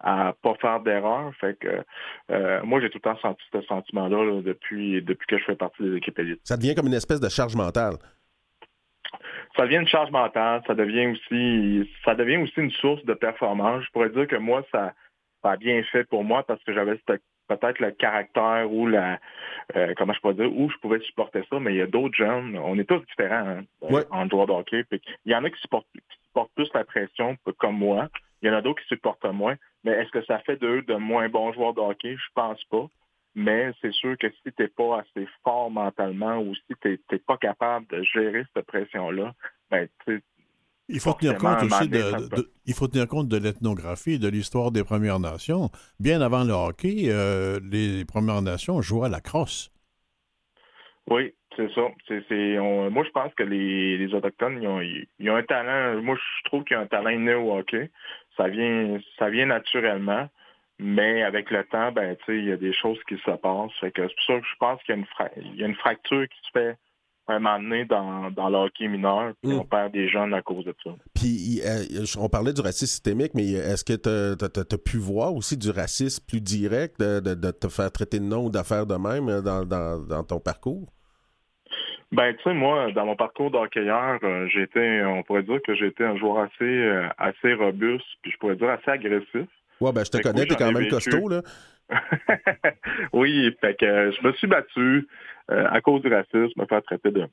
à 0.00 0.34
pas 0.42 0.54
faire 0.56 0.80
d'erreur. 0.80 1.32
Fait 1.40 1.58
que 1.58 1.82
euh, 2.30 2.62
moi 2.62 2.80
j'ai 2.80 2.90
tout 2.90 2.98
le 2.98 3.10
temps 3.12 3.18
senti 3.20 3.42
ce 3.52 3.62
sentiment-là 3.62 4.24
là, 4.24 4.42
depuis 4.42 5.02
depuis 5.02 5.26
que 5.26 5.38
je 5.38 5.44
fais 5.44 5.56
partie 5.56 5.82
des 5.82 5.96
équipes 5.96 6.18
élites. 6.18 6.40
Ça 6.44 6.56
devient 6.56 6.74
comme 6.74 6.86
une 6.86 6.94
espèce 6.94 7.20
de 7.20 7.28
charge 7.28 7.56
mentale. 7.56 7.94
Ça 9.56 9.64
devient 9.64 9.76
une 9.76 9.86
charge 9.88 10.10
mentale, 10.10 10.62
ça 10.66 10.74
devient 10.74 11.06
aussi 11.08 11.88
ça 12.04 12.14
devient 12.14 12.38
aussi 12.38 12.54
une 12.60 12.70
source 12.72 13.04
de 13.04 13.14
performance. 13.14 13.84
Je 13.84 13.90
pourrais 13.90 14.10
dire 14.10 14.26
que 14.26 14.36
moi 14.36 14.62
ça, 14.72 14.92
ça 15.42 15.52
a 15.52 15.56
bien 15.56 15.82
fait 15.84 16.04
pour 16.04 16.24
moi 16.24 16.42
parce 16.42 16.62
que 16.64 16.72
j'avais 16.72 16.98
peut-être 17.48 17.78
le 17.78 17.90
caractère 17.92 18.70
ou 18.72 18.86
la 18.86 19.18
euh, 19.76 19.94
comment 19.96 20.12
je 20.12 20.20
pourrais 20.20 20.34
dire 20.34 20.50
où 20.52 20.70
je 20.70 20.76
pouvais 20.78 20.98
supporter 21.00 21.42
ça, 21.50 21.60
mais 21.60 21.72
il 21.74 21.76
y 21.76 21.82
a 21.82 21.86
d'autres 21.86 22.16
jeunes, 22.16 22.58
on 22.58 22.78
est 22.78 22.84
tous 22.88 23.04
différents 23.06 23.46
hein, 23.48 23.64
Ouais. 23.82 24.02
en 24.10 24.28
joueur 24.28 24.46
de 24.46 24.52
hockey. 24.52 24.84
Puis 24.84 25.00
il 25.24 25.32
y 25.32 25.34
en 25.36 25.44
a 25.44 25.50
qui 25.50 25.60
supportent, 25.60 25.86
qui 25.92 26.18
supportent 26.26 26.52
plus 26.54 26.70
la 26.74 26.84
pression 26.84 27.36
comme 27.58 27.76
moi. 27.78 28.08
Il 28.42 28.48
y 28.48 28.50
en 28.50 28.54
a 28.54 28.60
d'autres 28.60 28.82
qui 28.82 28.88
supportent 28.88 29.24
moins. 29.24 29.54
Mais 29.84 29.92
est-ce 29.92 30.10
que 30.10 30.22
ça 30.24 30.38
fait 30.40 30.56
d'eux 30.56 30.82
de 30.82 30.94
moins 30.94 31.28
bons 31.28 31.52
joueurs 31.52 31.74
de 31.74 31.80
hockey? 31.80 32.16
Je 32.16 32.28
pense 32.34 32.62
pas. 32.64 32.86
Mais 33.34 33.72
c'est 33.80 33.92
sûr 33.92 34.16
que 34.18 34.28
si 34.30 34.52
t'es 34.52 34.68
pas 34.68 35.00
assez 35.00 35.26
fort 35.42 35.70
mentalement 35.70 36.38
ou 36.38 36.54
si 36.54 36.74
t'es 36.80 37.00
t'es 37.08 37.18
pas 37.18 37.36
capable 37.36 37.86
de 37.88 38.02
gérer 38.02 38.44
cette 38.54 38.66
pression-là, 38.66 39.34
ben, 39.70 39.88
tu 40.06 40.16
sais, 40.16 40.22
Il 40.88 41.00
faut 41.00 41.14
tenir 41.14 41.36
compte 41.38 41.62
aussi 41.62 41.88
de, 41.88 42.48
il 42.66 42.74
faut 42.74 42.86
tenir 42.88 43.08
compte 43.08 43.28
de 43.28 43.36
l'ethnographie, 43.36 44.18
de 44.18 44.28
l'histoire 44.28 44.70
des 44.70 44.84
Premières 44.84 45.18
Nations. 45.18 45.70
Bien 45.98 46.20
avant 46.20 46.44
le 46.44 46.52
hockey, 46.52 47.06
euh, 47.08 47.58
les 47.70 48.04
Premières 48.04 48.42
Nations 48.42 48.80
jouaient 48.82 49.06
à 49.06 49.10
la 49.10 49.20
crosse. 49.20 49.72
Oui, 51.10 51.34
c'est 51.56 51.70
ça. 51.74 51.82
On- 52.60 52.90
moi, 52.90 53.04
je 53.04 53.10
pense 53.10 53.34
que 53.34 53.42
les, 53.42 53.98
les 53.98 54.14
Autochtones, 54.14 54.58
ils 54.62 54.68
ont, 54.68 54.80
ils 54.80 55.30
ont 55.30 55.36
un 55.36 55.42
talent. 55.42 56.00
Moi, 56.02 56.16
je 56.16 56.48
trouve 56.48 56.64
qu'ils 56.64 56.76
ont 56.76 56.80
un 56.80 56.86
talent 56.86 57.10
inné 57.10 57.34
au 57.34 57.52
hockey. 57.56 57.90
Ça 58.36 58.48
vient, 58.48 58.98
ça 59.18 59.28
vient 59.30 59.46
naturellement. 59.46 60.28
Mais 60.80 61.22
avec 61.22 61.50
le 61.50 61.62
temps, 61.64 61.92
ben, 61.92 62.16
tu 62.16 62.24
sais, 62.26 62.38
il 62.38 62.46
y 62.46 62.52
a 62.52 62.56
des 62.56 62.72
choses 62.72 62.98
qui 63.08 63.16
se 63.18 63.30
passent. 63.30 63.70
C'est 63.80 63.94
pour 63.94 64.10
ça 64.26 64.38
que 64.40 64.44
je 64.46 64.56
pense 64.58 64.82
qu'il 64.82 64.94
y 64.94 64.98
a 64.98 65.00
une, 65.00 65.06
fra- 65.06 65.30
il 65.36 65.56
y 65.56 65.62
a 65.62 65.66
une 65.68 65.76
fracture 65.76 66.26
qui 66.28 66.38
se 66.46 66.50
fait 66.52 66.76
un 67.28 67.38
moment 67.38 67.58
donné 67.58 67.84
dans, 67.86 68.30
dans 68.32 68.50
le 68.50 68.56
hockey 68.56 68.86
mineur, 68.88 69.32
puis 69.42 69.52
Mm. 69.52 69.60
on 69.60 69.64
perd 69.64 69.92
des 69.92 70.08
jeunes 70.08 70.34
à 70.34 70.42
cause 70.42 70.64
de 70.66 70.74
ça. 70.84 70.90
Puis, 71.14 71.60
euh, 71.64 72.04
on 72.18 72.28
parlait 72.28 72.52
du 72.52 72.60
racisme 72.60 72.86
systémique, 72.92 73.32
mais 73.34 73.50
est-ce 73.52 73.82
que 73.84 73.94
tu 73.94 74.44
as, 74.44 74.78
pu 74.78 74.98
voir 74.98 75.34
aussi 75.34 75.56
du 75.56 75.70
racisme 75.70 76.22
plus 76.28 76.40
direct, 76.42 77.00
de, 77.00 77.20
de- 77.20 77.34
de 77.34 77.50
te 77.52 77.68
faire 77.68 77.90
traiter 77.92 78.18
de 78.18 78.24
nom 78.24 78.46
ou 78.46 78.50
d'affaires 78.50 78.84
de 78.84 78.96
même 78.96 79.28
euh, 79.28 79.40
dans, 79.40 79.64
dans- 79.64 80.04
dans 80.06 80.24
ton 80.24 80.38
parcours? 80.40 80.86
Ben, 82.12 82.34
tu 82.36 82.42
sais, 82.42 82.52
moi, 82.52 82.92
dans 82.92 83.06
mon 83.06 83.16
parcours 83.16 83.50
d'hockeyeur, 83.50 84.18
euh, 84.22 84.46
été, 84.54 85.02
on 85.04 85.22
pourrait 85.22 85.44
dire 85.44 85.60
que 85.62 85.72
été 85.84 86.04
un 86.04 86.16
joueur 86.16 86.40
assez, 86.52 87.08
assez 87.16 87.54
robuste, 87.54 88.04
puis 88.22 88.32
je 88.32 88.36
pourrais 88.38 88.56
dire 88.56 88.70
assez 88.70 88.90
agressif. 88.90 89.48
Ouais, 89.80 89.92
ben, 89.92 90.04
je 90.04 90.10
te 90.10 90.16
Fait 90.18 90.22
connais, 90.22 90.46
t'es 90.46 90.54
quand 90.56 90.66
même 90.72 90.78
vécu. 90.84 90.90
costaud, 90.90 91.28
là. 91.28 91.42
oui, 93.12 93.54
fait 93.60 93.74
que 93.78 93.84
euh, 93.84 94.12
je 94.12 94.26
me 94.26 94.32
suis 94.34 94.46
battu 94.46 95.06
euh, 95.50 95.66
à 95.70 95.80
cause 95.80 96.02
du 96.02 96.08
racisme, 96.08 96.52
me 96.60 96.66
faire 96.66 96.82
traiter 96.82 97.10
de 97.10 97.26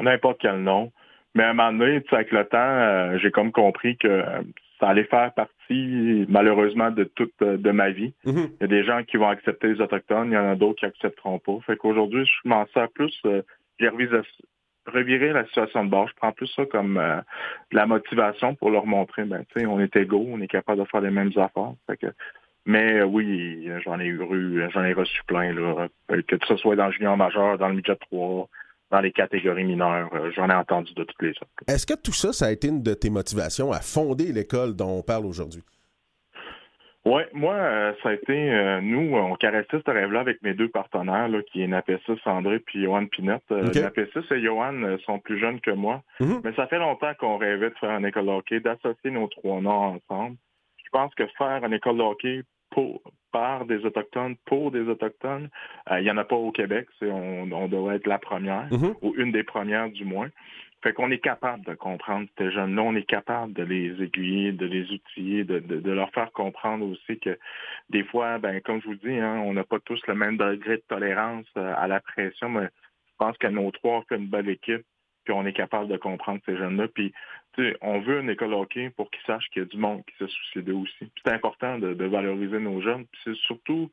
n'importe 0.00 0.38
quel 0.40 0.62
nom. 0.62 0.92
Mais 1.34 1.44
à 1.44 1.50
un 1.50 1.54
moment 1.54 1.72
donné, 1.72 2.02
avec 2.10 2.32
le 2.32 2.44
temps, 2.44 2.58
euh, 2.58 3.18
j'ai 3.18 3.30
comme 3.30 3.52
compris 3.52 3.96
que 3.96 4.08
euh, 4.08 4.42
ça 4.80 4.88
allait 4.88 5.04
faire 5.04 5.32
partie, 5.34 6.26
malheureusement, 6.28 6.90
de 6.90 7.04
toute 7.04 7.32
de 7.40 7.70
ma 7.70 7.90
vie. 7.90 8.12
Mhm. 8.24 8.48
Il 8.54 8.60
y 8.62 8.64
a 8.64 8.66
des 8.66 8.84
gens 8.84 9.02
qui 9.04 9.16
vont 9.16 9.28
accepter 9.28 9.68
les 9.68 9.80
Autochtones, 9.80 10.30
il 10.30 10.34
y 10.34 10.38
en 10.38 10.50
a 10.50 10.56
d'autres 10.56 10.80
qui 10.80 10.86
accepteront 10.86 11.38
pas. 11.38 11.58
Fait 11.66 11.76
qu'aujourd'hui, 11.76 12.24
je 12.26 12.48
m'en 12.48 12.66
sers 12.74 12.88
plus, 12.90 13.14
j'ai 13.78 13.88
revisé- 13.88 14.20
reviré 14.86 15.32
la 15.32 15.44
situation 15.46 15.84
de 15.84 15.90
bord. 15.90 16.08
Je 16.08 16.14
prends 16.14 16.32
plus 16.32 16.48
ça 16.48 16.64
comme 16.66 16.96
euh, 16.96 17.16
de 17.70 17.76
la 17.76 17.86
motivation 17.86 18.54
pour 18.54 18.70
leur 18.70 18.86
montrer, 18.86 19.24
ben, 19.24 19.44
on 19.66 19.80
est 19.80 19.94
égaux, 19.96 20.26
on 20.28 20.40
est 20.40 20.48
capable 20.48 20.80
de 20.80 20.84
faire 20.86 21.00
les 21.00 21.10
mêmes 21.10 21.32
affaires. 21.36 21.72
Mais 22.66 23.00
euh, 23.00 23.04
oui, 23.04 23.68
j'en 23.84 23.98
ai 24.00 24.06
eu, 24.06 24.20
j'en 24.72 24.84
ai 24.84 24.92
reçu 24.92 25.22
plein, 25.26 25.52
là, 25.52 25.88
Euh, 26.10 26.22
que 26.26 26.36
ce 26.46 26.56
soit 26.56 26.76
dans 26.76 26.86
le 26.86 26.92
junior 26.92 27.16
majeur, 27.16 27.58
dans 27.58 27.68
le 27.68 27.74
midget 27.74 27.96
3, 27.96 28.48
dans 28.90 29.00
les 29.00 29.12
catégories 29.12 29.64
mineures, 29.64 30.10
j'en 30.34 30.50
ai 30.50 30.54
entendu 30.54 30.92
de 30.94 31.04
toutes 31.04 31.22
les 31.22 31.32
sortes. 31.34 31.50
Est-ce 31.68 31.86
que 31.86 31.94
tout 31.94 32.12
ça, 32.12 32.32
ça 32.32 32.46
a 32.46 32.50
été 32.50 32.68
une 32.68 32.82
de 32.82 32.94
tes 32.94 33.08
motivations 33.08 33.70
à 33.70 33.80
fonder 33.80 34.32
l'école 34.32 34.74
dont 34.74 34.98
on 34.98 35.02
parle 35.02 35.26
aujourd'hui? 35.26 35.62
Oui, 37.06 37.22
moi, 37.32 37.54
euh, 37.54 37.92
ça 38.02 38.10
a 38.10 38.12
été, 38.12 38.32
euh, 38.52 38.80
nous, 38.82 39.16
on 39.16 39.34
caressait 39.36 39.80
ce 39.84 39.90
rêve-là 39.90 40.20
avec 40.20 40.42
mes 40.42 40.52
deux 40.52 40.68
partenaires, 40.68 41.28
là, 41.28 41.40
qui 41.50 41.62
est 41.62 41.66
Napessis 41.66 42.20
André 42.26 42.58
puis 42.58 42.82
Johan 42.84 43.06
Pinette. 43.06 43.42
Euh, 43.50 43.68
Ok. 43.68 43.76
Napessis 43.76 44.18
et 44.34 44.42
Johan 44.42 44.82
euh, 44.82 44.98
sont 45.06 45.18
plus 45.18 45.38
jeunes 45.38 45.60
que 45.60 45.70
moi, 45.70 46.02
Mhm. 46.20 46.42
mais 46.44 46.52
ça 46.52 46.66
fait 46.66 46.78
longtemps 46.78 47.14
qu'on 47.18 47.38
rêvait 47.38 47.70
de 47.70 47.74
faire 47.80 47.96
une 47.98 48.04
école 48.04 48.26
de 48.26 48.30
hockey, 48.32 48.60
d'associer 48.60 49.10
nos 49.10 49.28
trois 49.28 49.60
noms 49.62 49.98
ensemble. 50.10 50.36
Je 50.84 50.90
pense 50.92 51.14
que 51.14 51.24
faire 51.38 51.64
une 51.64 51.72
école 51.72 51.96
de 51.96 52.02
hockey 52.02 52.42
pour, 52.70 53.00
par 53.32 53.64
des 53.64 53.84
Autochtones, 53.86 54.36
pour 54.44 54.70
des 54.70 54.80
Autochtones, 54.82 55.48
euh, 55.90 56.00
il 56.00 56.04
n'y 56.04 56.10
en 56.10 56.18
a 56.18 56.24
pas 56.24 56.36
au 56.36 56.52
Québec. 56.52 56.86
On, 57.00 57.50
on 57.50 57.68
devrait 57.68 57.96
être 57.96 58.06
la 58.08 58.18
première, 58.18 58.66
Mhm. 58.70 58.94
ou 59.00 59.14
une 59.16 59.32
des 59.32 59.42
premières 59.44 59.88
du 59.88 60.04
moins. 60.04 60.28
Fait 60.82 60.94
qu'on 60.94 61.10
est 61.10 61.18
capable 61.18 61.64
de 61.66 61.74
comprendre 61.74 62.26
ces 62.38 62.50
jeunes-là, 62.50 62.82
on 62.82 62.94
est 62.94 63.04
capable 63.04 63.52
de 63.52 63.62
les 63.62 64.02
aiguiller, 64.02 64.52
de 64.52 64.64
les 64.64 64.90
outiller, 64.90 65.44
de, 65.44 65.58
de- 65.58 65.90
leur 65.90 66.10
faire 66.12 66.32
comprendre 66.32 66.86
aussi 66.86 67.18
que 67.18 67.38
des 67.90 68.02
fois, 68.04 68.38
ben 68.38 68.60
comme 68.62 68.80
je 68.80 68.86
vous 68.88 68.94
dis, 68.94 69.18
hein, 69.18 69.42
on 69.44 69.52
n'a 69.52 69.64
pas 69.64 69.78
tous 69.80 70.00
le 70.06 70.14
même 70.14 70.38
degré 70.38 70.76
de 70.76 70.82
tolérance 70.88 71.46
euh, 71.58 71.74
à 71.76 71.86
la 71.86 72.00
pression, 72.00 72.48
mais 72.48 72.64
je 72.64 73.12
pense 73.18 73.36
que 73.36 73.48
nos 73.48 73.70
trois 73.72 74.02
fait 74.08 74.16
une 74.16 74.28
belle 74.28 74.48
équipe, 74.48 74.84
puis 75.30 75.38
on 75.38 75.46
est 75.46 75.52
capable 75.52 75.86
de 75.86 75.96
comprendre 75.96 76.40
ces 76.44 76.56
jeunes-là. 76.56 76.88
Puis, 76.92 77.12
tu 77.54 77.62
sais, 77.62 77.76
on 77.82 78.00
veut 78.00 78.20
une 78.20 78.30
école 78.30 78.52
hockey 78.52 78.90
pour 78.90 79.08
qu'ils 79.12 79.22
sachent 79.24 79.48
qu'il 79.50 79.62
y 79.62 79.64
a 79.64 79.68
du 79.68 79.76
monde 79.76 80.02
qui 80.04 80.16
se 80.18 80.26
soucie 80.26 80.62
d'eux 80.64 80.74
aussi. 80.74 80.98
Puis 80.98 81.22
c'est 81.24 81.32
important 81.32 81.78
de, 81.78 81.94
de 81.94 82.04
valoriser 82.04 82.58
nos 82.58 82.80
jeunes. 82.80 83.04
Puis 83.12 83.20
c'est 83.22 83.36
surtout, 83.46 83.90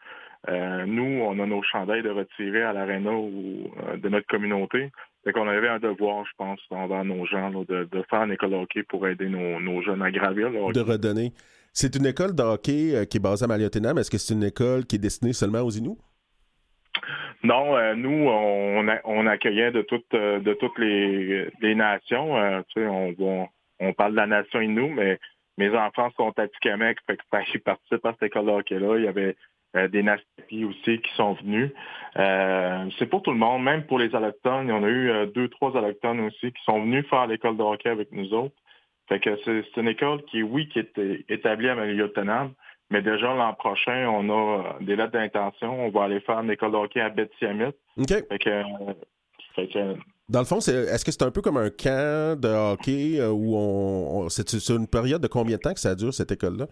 euh, 0.50 0.86
nous, 0.88 1.22
on 1.22 1.38
a 1.38 1.46
nos 1.46 1.62
chandails 1.62 2.02
de 2.02 2.10
retirer 2.10 2.64
à 2.64 2.74
l'aréna 2.74 3.12
ou 3.12 3.70
euh, 3.84 3.98
de 3.98 4.10
notre 4.10 4.26
communauté. 4.26 4.92
Fait 5.24 5.32
qu'on 5.32 5.48
avait 5.48 5.68
un 5.68 5.78
devoir, 5.78 6.26
je 6.26 6.32
pense, 6.38 6.60
envers 6.72 7.06
nos 7.06 7.24
gens, 7.28 7.50
là, 7.50 7.64
de, 7.70 7.84
de 7.84 8.04
faire 8.10 8.24
une 8.24 8.32
école 8.32 8.56
hockey 8.56 8.82
pour 8.82 9.08
aider 9.08 9.30
nos, 9.30 9.60
nos 9.60 9.84
jeunes 9.84 10.02
à 10.02 10.10
gravir. 10.10 10.50
De 10.50 10.80
redonner. 10.80 11.34
C'est 11.72 11.96
une 11.96 12.08
école 12.08 12.34
de 12.34 12.42
hockey 12.42 12.96
euh, 12.96 13.06
qui 13.06 13.18
est 13.18 13.20
basée 13.20 13.44
à 13.44 13.48
Maliotenam. 13.48 13.96
Est-ce 14.00 14.10
que 14.10 14.18
c'est 14.18 14.34
une 14.34 14.44
école 14.44 14.88
qui 14.88 14.96
est 14.96 15.00
destinée 15.00 15.34
seulement 15.34 15.62
aux 15.62 15.70
Inuits? 15.70 16.00
Non, 17.44 17.76
euh, 17.78 17.94
nous, 17.96 18.28
on, 18.28 18.88
a- 18.88 19.02
on 19.06 19.28
accueillait 19.28 19.72
de 19.72 19.82
toutes 19.82 20.14
euh, 20.14 20.40
de 20.40 20.54
toutes 20.54 20.78
les, 20.80 21.48
les 21.62 21.76
nations. 21.76 22.38
Euh, 22.38 22.62
tu 22.70 22.82
sais, 22.82 22.88
on, 22.88 23.48
on, 23.80 23.94
parle 23.94 24.12
de 24.12 24.18
la 24.18 24.28
nation 24.28 24.60
Innu, 24.60 24.90
mais 24.94 25.20
mes 25.58 25.70
enfants 25.76 26.10
sont 26.18 26.34
à 26.38 26.48
Tikamek, 26.48 26.98
fait 27.06 27.18
que 27.18 27.24
ils 27.54 27.60
participent 27.62 28.06
à 28.06 28.14
cette 28.14 28.24
école 28.24 28.46
de 28.48 28.52
hockey-là. 28.52 28.98
Il 28.98 29.06
y 29.06 29.08
avait 29.08 29.36
euh, 29.76 29.88
des 29.88 30.02
Nasty 30.02 30.66
aussi 30.66 31.00
qui 31.02 31.14
sont 31.16 31.34
venus. 31.34 31.72
Euh, 32.18 32.86
c'est 32.98 33.06
pour 33.08 33.22
tout 33.22 33.32
le 33.32 33.38
monde, 33.38 33.64
même 33.64 33.84
pour 33.86 34.00
les 34.00 34.08
Autochtones. 34.16 34.68
Il 34.68 34.70
y 34.70 34.74
en 34.74 34.84
a 34.84 34.90
eu 34.90 35.10
euh, 35.10 35.26
deux, 35.28 35.48
trois 35.50 35.70
Autochtones 35.76 36.22
aussi 36.22 36.52
qui 36.52 36.64
sont 36.64 36.82
venus 36.82 37.06
faire 37.08 37.28
l'école 37.28 37.58
de 37.58 37.64
hockey 37.64 37.90
avec 37.90 38.12
nous 38.12 38.34
autres. 38.34 38.56
Fait 39.10 39.20
que 39.20 39.38
c'est 39.46 39.80
une 39.80 39.88
école 39.88 40.24
qui, 40.26 40.44
oui, 40.44 40.68
qui 40.70 40.80
est 40.80 41.00
établie 41.30 41.70
à 41.70 41.76
Maliotenam, 41.76 42.54
mais 42.90 43.02
déjà 43.02 43.34
l'an 43.34 43.54
prochain, 43.54 44.08
on 44.10 44.30
a 44.30 44.60
euh, 44.60 44.86
des 44.86 44.96
lettres 44.96 45.12
d'intention. 45.14 45.86
On 45.86 45.90
va 45.90 46.04
aller 46.04 46.20
faire 46.22 46.40
une 46.40 46.52
école 46.52 46.72
de 46.72 46.78
hockey 46.78 47.02
à 47.02 47.10
Bethsiamit. 47.10 47.74
OK. 47.98 48.08
Fait 48.08 48.40
que, 48.40 48.50
euh, 48.50 48.94
fait 49.56 49.68
que, 49.68 49.96
Dans 50.30 50.40
le 50.40 50.46
fond, 50.46 50.58
est-ce 50.60 51.04
que 51.06 51.12
c'est 51.12 51.24
un 51.24 51.32
peu 51.32 51.42
comme 51.42 51.58
un 51.58 51.70
camp 51.70 52.40
de 52.40 52.48
hockey 52.48 53.20
euh, 53.20 53.30
où 53.32 53.56
on. 53.56 54.24
on- 54.26 54.30
c'est 54.30 54.70
une 54.70 54.88
période 54.88 55.22
de 55.22 55.28
combien 55.28 55.58
de 55.58 55.62
temps 55.62 55.74
que 55.74 55.80
ça 55.80 55.96
dure, 55.96 56.14
cette 56.14 56.32
école-là? 56.32 56.68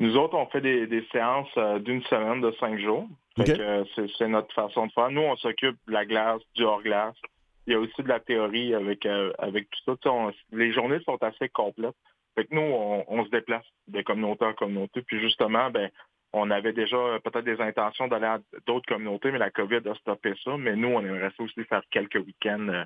nous 0.00 0.16
autres, 0.16 0.36
on 0.36 0.46
fait 0.46 0.60
des, 0.60 0.86
des 0.86 1.04
séances 1.10 1.48
euh, 1.56 1.80
d'une 1.80 2.02
semaine 2.04 2.40
de 2.40 2.52
cinq 2.60 2.78
jours. 2.78 3.08
Fait 3.36 3.50
OK. 3.50 3.56
que, 3.56 3.62
euh, 3.62 3.84
c'est, 4.16 4.28
notre 4.28 4.54
façon 4.54 4.86
de 4.86 4.92
faire. 4.92 5.10
Nous, 5.10 5.20
on 5.22 5.34
s'occupe 5.36 5.76
de 5.88 5.92
la 5.92 6.04
glace, 6.06 6.40
du 6.54 6.62
hors-glace. 6.62 7.16
Il 7.66 7.72
y 7.72 7.76
a 7.76 7.80
aussi 7.80 8.00
de 8.02 8.08
la 8.08 8.20
théorie 8.20 8.74
avec, 8.74 9.04
euh, 9.06 9.32
avec 9.38 9.66
tout 9.84 9.96
ça. 10.02 10.10
On- 10.12 10.30
les 10.52 10.72
journées 10.72 11.00
sont 11.04 11.20
assez 11.20 11.48
complètes. 11.48 11.96
Fait 12.38 12.44
que 12.44 12.54
nous, 12.54 12.60
on, 12.60 13.04
on 13.08 13.24
se 13.24 13.30
déplace 13.30 13.64
de 13.88 14.00
communauté 14.02 14.44
en 14.44 14.54
communauté. 14.54 15.02
Puis 15.02 15.20
justement, 15.20 15.70
ben, 15.70 15.90
on 16.32 16.52
avait 16.52 16.72
déjà 16.72 16.96
peut-être 17.24 17.44
des 17.44 17.60
intentions 17.60 18.06
d'aller 18.06 18.26
à 18.26 18.38
d'autres 18.64 18.86
communautés, 18.86 19.32
mais 19.32 19.38
la 19.38 19.50
COVID 19.50 19.80
a 19.88 19.94
stoppé 19.96 20.34
ça. 20.44 20.56
Mais 20.56 20.76
nous, 20.76 20.86
on 20.86 21.00
aimerait 21.00 21.32
ça 21.36 21.42
aussi 21.42 21.64
faire 21.64 21.82
quelques 21.90 22.24
week-ends 22.24 22.68
euh, 22.68 22.84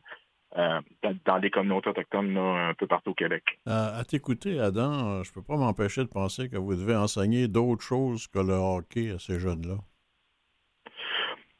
euh, 0.56 0.80
dans, 1.26 1.38
des 1.38 1.50
communautés 1.50 1.90
autochtones 1.90 2.32
là, 2.32 2.68
un 2.68 2.72
peu 2.72 2.86
partout 2.86 3.10
au 3.10 3.14
Québec. 3.14 3.42
À, 3.66 3.98
à 3.98 4.04
t'écouter, 4.04 4.58
Adam, 4.58 5.18
euh, 5.18 5.22
je 5.22 5.30
peux 5.34 5.42
pas 5.42 5.56
m'empêcher 5.56 6.00
de 6.00 6.08
penser 6.08 6.48
que 6.48 6.56
vous 6.56 6.74
devez 6.74 6.96
enseigner 6.96 7.46
d'autres 7.46 7.82
choses 7.82 8.28
que 8.28 8.38
le 8.38 8.54
hockey 8.54 9.10
à 9.10 9.18
ces 9.18 9.38
jeunes-là. 9.38 9.76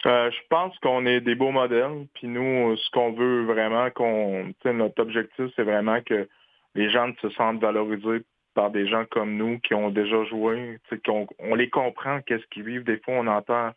Euh, 0.07 0.31
je 0.31 0.39
pense 0.49 0.77
qu'on 0.79 1.05
est 1.05 1.21
des 1.21 1.35
beaux 1.35 1.53
modèles. 1.53 2.07
Puis 2.15 2.27
nous, 2.27 2.75
ce 2.75 2.91
qu'on 2.91 3.13
veut 3.13 3.45
vraiment, 3.45 3.91
qu'on, 3.91 4.51
notre 4.65 5.03
objectif, 5.03 5.45
c'est 5.57 5.63
vraiment 5.63 6.01
que 6.01 6.27
les 6.75 6.91
gens 6.91 7.11
se 7.21 7.29
sentent 7.31 7.61
valorisés 7.61 8.23
par 8.55 8.71
des 8.71 8.87
gens 8.87 9.05
comme 9.11 9.37
nous 9.37 9.59
qui 9.61 9.75
ont 9.75 9.91
déjà 9.91 10.25
joué, 10.25 10.79
qu'on 11.07 11.27
on 11.39 11.55
les 11.55 11.71
comprend, 11.71 12.21
qu'est-ce 12.21 12.47
qu'ils 12.47 12.65
vivent. 12.65 12.85
Des 12.85 12.99
fois, 12.99 13.15
on 13.15 13.27
entend 13.27 13.73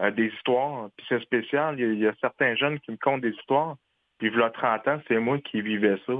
euh, 0.00 0.10
des 0.10 0.26
histoires. 0.26 0.88
Puis 0.96 1.06
c'est 1.08 1.22
spécial. 1.22 1.78
Il 1.78 1.98
y, 1.98 2.06
a, 2.06 2.14
certains 2.20 2.54
jeunes 2.54 2.78
qui 2.80 2.92
me 2.92 2.96
content 2.96 3.18
des 3.18 3.30
histoires. 3.30 3.76
Puis 4.18 4.30
a 4.40 4.50
30 4.50 4.88
ans, 4.88 5.00
c'est 5.08 5.18
moi 5.18 5.38
qui 5.38 5.60
vivais 5.60 5.98
ça. 6.06 6.12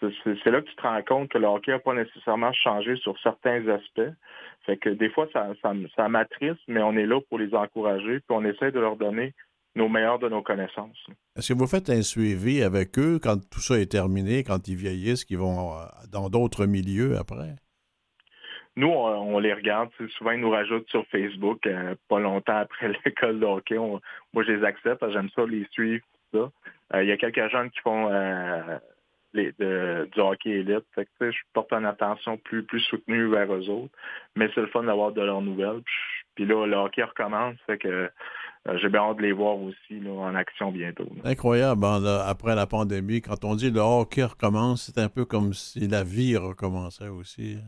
C'est 0.00 0.50
là 0.50 0.60
que 0.60 0.68
tu 0.68 0.76
te 0.76 0.82
rends 0.82 1.02
compte 1.02 1.28
que 1.30 1.38
le 1.38 1.46
hockey 1.46 1.70
n'a 1.70 1.78
pas 1.78 1.94
nécessairement 1.94 2.52
changé 2.52 2.96
sur 2.96 3.18
certains 3.20 3.66
aspects. 3.68 4.12
Fait 4.66 4.76
que 4.76 4.90
des 4.90 5.08
fois, 5.08 5.26
ça, 5.32 5.52
ça, 5.62 5.72
ça 5.94 6.08
m'attriste, 6.08 6.60
mais 6.68 6.82
on 6.82 6.96
est 6.96 7.06
là 7.06 7.20
pour 7.28 7.38
les 7.38 7.54
encourager, 7.54 8.18
puis 8.20 8.30
on 8.30 8.44
essaie 8.44 8.72
de 8.72 8.80
leur 8.80 8.96
donner 8.96 9.32
nos 9.76 9.88
meilleures 9.88 10.18
de 10.18 10.28
nos 10.28 10.42
connaissances. 10.42 10.98
Est-ce 11.36 11.52
que 11.52 11.58
vous 11.58 11.66
faites 11.68 11.88
un 11.90 12.02
suivi 12.02 12.62
avec 12.62 12.98
eux 12.98 13.20
quand 13.22 13.36
tout 13.50 13.60
ça 13.60 13.78
est 13.78 13.90
terminé, 13.92 14.42
quand 14.42 14.66
ils 14.66 14.76
vieillissent, 14.76 15.24
qu'ils 15.24 15.38
vont 15.38 15.74
euh, 15.74 15.84
dans 16.10 16.28
d'autres 16.30 16.66
milieux 16.66 17.16
après? 17.16 17.54
Nous, 18.76 18.88
on, 18.88 19.34
on 19.36 19.38
les 19.38 19.54
regarde. 19.54 19.90
Souvent, 20.18 20.32
ils 20.32 20.40
nous 20.40 20.50
rajoutent 20.50 20.88
sur 20.90 21.06
Facebook 21.06 21.66
euh, 21.66 21.94
pas 22.08 22.18
longtemps 22.20 22.56
après 22.58 22.88
l'école 23.04 23.40
de 23.40 23.46
hockey. 23.46 23.78
On- 23.78 24.00
moi, 24.32 24.44
je 24.44 24.52
les 24.52 24.64
accepte. 24.64 24.98
parce 25.00 25.12
que 25.12 25.18
J'aime 25.18 25.30
ça, 25.34 25.44
les 25.46 25.66
suivre. 25.70 26.04
tout 26.32 26.38
ça. 26.38 26.96
Euh, 26.96 27.02
Il 27.02 27.08
y 27.08 27.12
a 27.12 27.16
quelques 27.16 27.48
jeunes 27.50 27.70
qui 27.70 27.80
font 27.80 28.08
euh, 28.10 28.78
les- 29.32 29.52
de- 29.58 30.08
du 30.12 30.20
hockey 30.20 30.50
élite. 30.50 30.84
Fait 30.94 31.06
que, 31.18 31.30
je 31.30 31.38
porte 31.54 31.72
une 31.72 31.86
attention 31.86 32.36
plus, 32.38 32.64
plus 32.64 32.80
soutenue 32.80 33.28
vers 33.30 33.52
eux 33.54 33.68
autres. 33.70 33.94
Mais 34.36 34.48
c'est 34.54 34.60
le 34.60 34.66
fun 34.68 34.82
d'avoir 34.84 35.12
de 35.12 35.22
leurs 35.22 35.42
nouvelles. 35.42 35.80
Puis, 35.84 36.25
puis 36.36 36.46
là, 36.46 36.66
le 36.66 36.76
hockey 36.76 37.02
recommence. 37.02 37.56
Fait 37.66 37.78
que 37.78 37.88
euh, 37.88 38.78
j'ai 38.80 38.88
bien 38.88 39.00
hâte 39.00 39.16
de 39.16 39.22
les 39.22 39.32
voir 39.32 39.56
aussi 39.56 40.00
là, 40.00 40.10
en 40.12 40.34
action 40.36 40.70
bientôt. 40.70 41.08
là. 41.16 41.30
Incroyable, 41.30 41.84
hein, 41.84 42.00
là, 42.00 42.24
après 42.28 42.54
la 42.54 42.66
pandémie, 42.66 43.20
quand 43.20 43.44
on 43.44 43.56
dit 43.56 43.70
le 43.72 43.80
hockey 43.80 44.22
recommence, 44.22 44.92
c'est 44.92 45.00
un 45.00 45.08
peu 45.08 45.24
comme 45.24 45.52
si 45.52 45.88
la 45.88 46.04
vie 46.04 46.36
recommençait 46.36 47.08
aussi. 47.08 47.58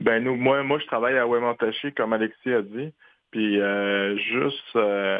Ben 0.00 0.22
nous, 0.22 0.36
moi, 0.36 0.62
moi, 0.62 0.78
je 0.78 0.86
travaille 0.86 1.16
à 1.16 1.26
Wemontachi, 1.26 1.92
comme 1.94 2.12
Alexis 2.12 2.52
a 2.52 2.62
dit. 2.62 2.92
Puis 3.34 3.60
euh, 3.60 4.16
juste, 4.16 4.76
euh, 4.76 5.18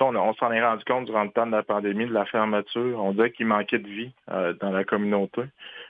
on, 0.00 0.14
on 0.14 0.34
s'en 0.34 0.52
est 0.52 0.62
rendu 0.62 0.84
compte 0.84 1.06
durant 1.06 1.24
le 1.24 1.30
temps 1.30 1.46
de 1.46 1.52
la 1.52 1.62
pandémie, 1.62 2.04
de 2.04 2.12
la 2.12 2.26
fermeture. 2.26 3.02
On 3.02 3.12
disait 3.12 3.30
qu'il 3.30 3.46
manquait 3.46 3.78
de 3.78 3.88
vie 3.88 4.12
euh, 4.30 4.52
dans 4.60 4.70
la 4.70 4.84
communauté. 4.84 5.42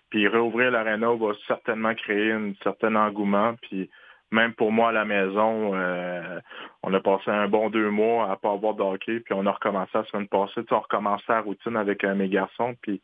Puis 0.09 0.29
réouvrir 0.29 0.71
l'aréna 0.71 1.09
va 1.15 1.33
certainement 1.49 1.97
créer 1.97 2.31
un 2.31 2.53
certain 2.63 2.95
engouement. 2.95 3.57
Puis 3.63 3.91
même 4.31 4.53
pour 4.55 4.73
moi 4.73 4.91
à 4.91 4.93
la 4.93 5.05
maison, 5.05 5.73
euh, 5.75 6.41
on 6.83 6.93
a 6.93 7.01
passé 7.01 7.31
un 7.31 7.49
bon 7.49 7.71
deux 7.71 7.91
mois 7.91 8.31
à 8.31 8.37
pas 8.37 8.53
avoir 8.53 8.75
de 8.75 8.83
hockey, 8.83 9.21
puis 9.21 9.35
on 9.35 9.47
a 9.47 9.53
recommencé 9.53 9.91
la 9.95 10.05
semaine 10.05 10.29
passée. 10.29 10.61
On 10.71 10.81
recommençait 10.81 11.25
la 11.29 11.41
routine 11.41 11.77
avec 11.77 12.05
euh, 12.05 12.15
mes 12.15 12.29
garçons, 12.29 12.75
puis 12.83 13.01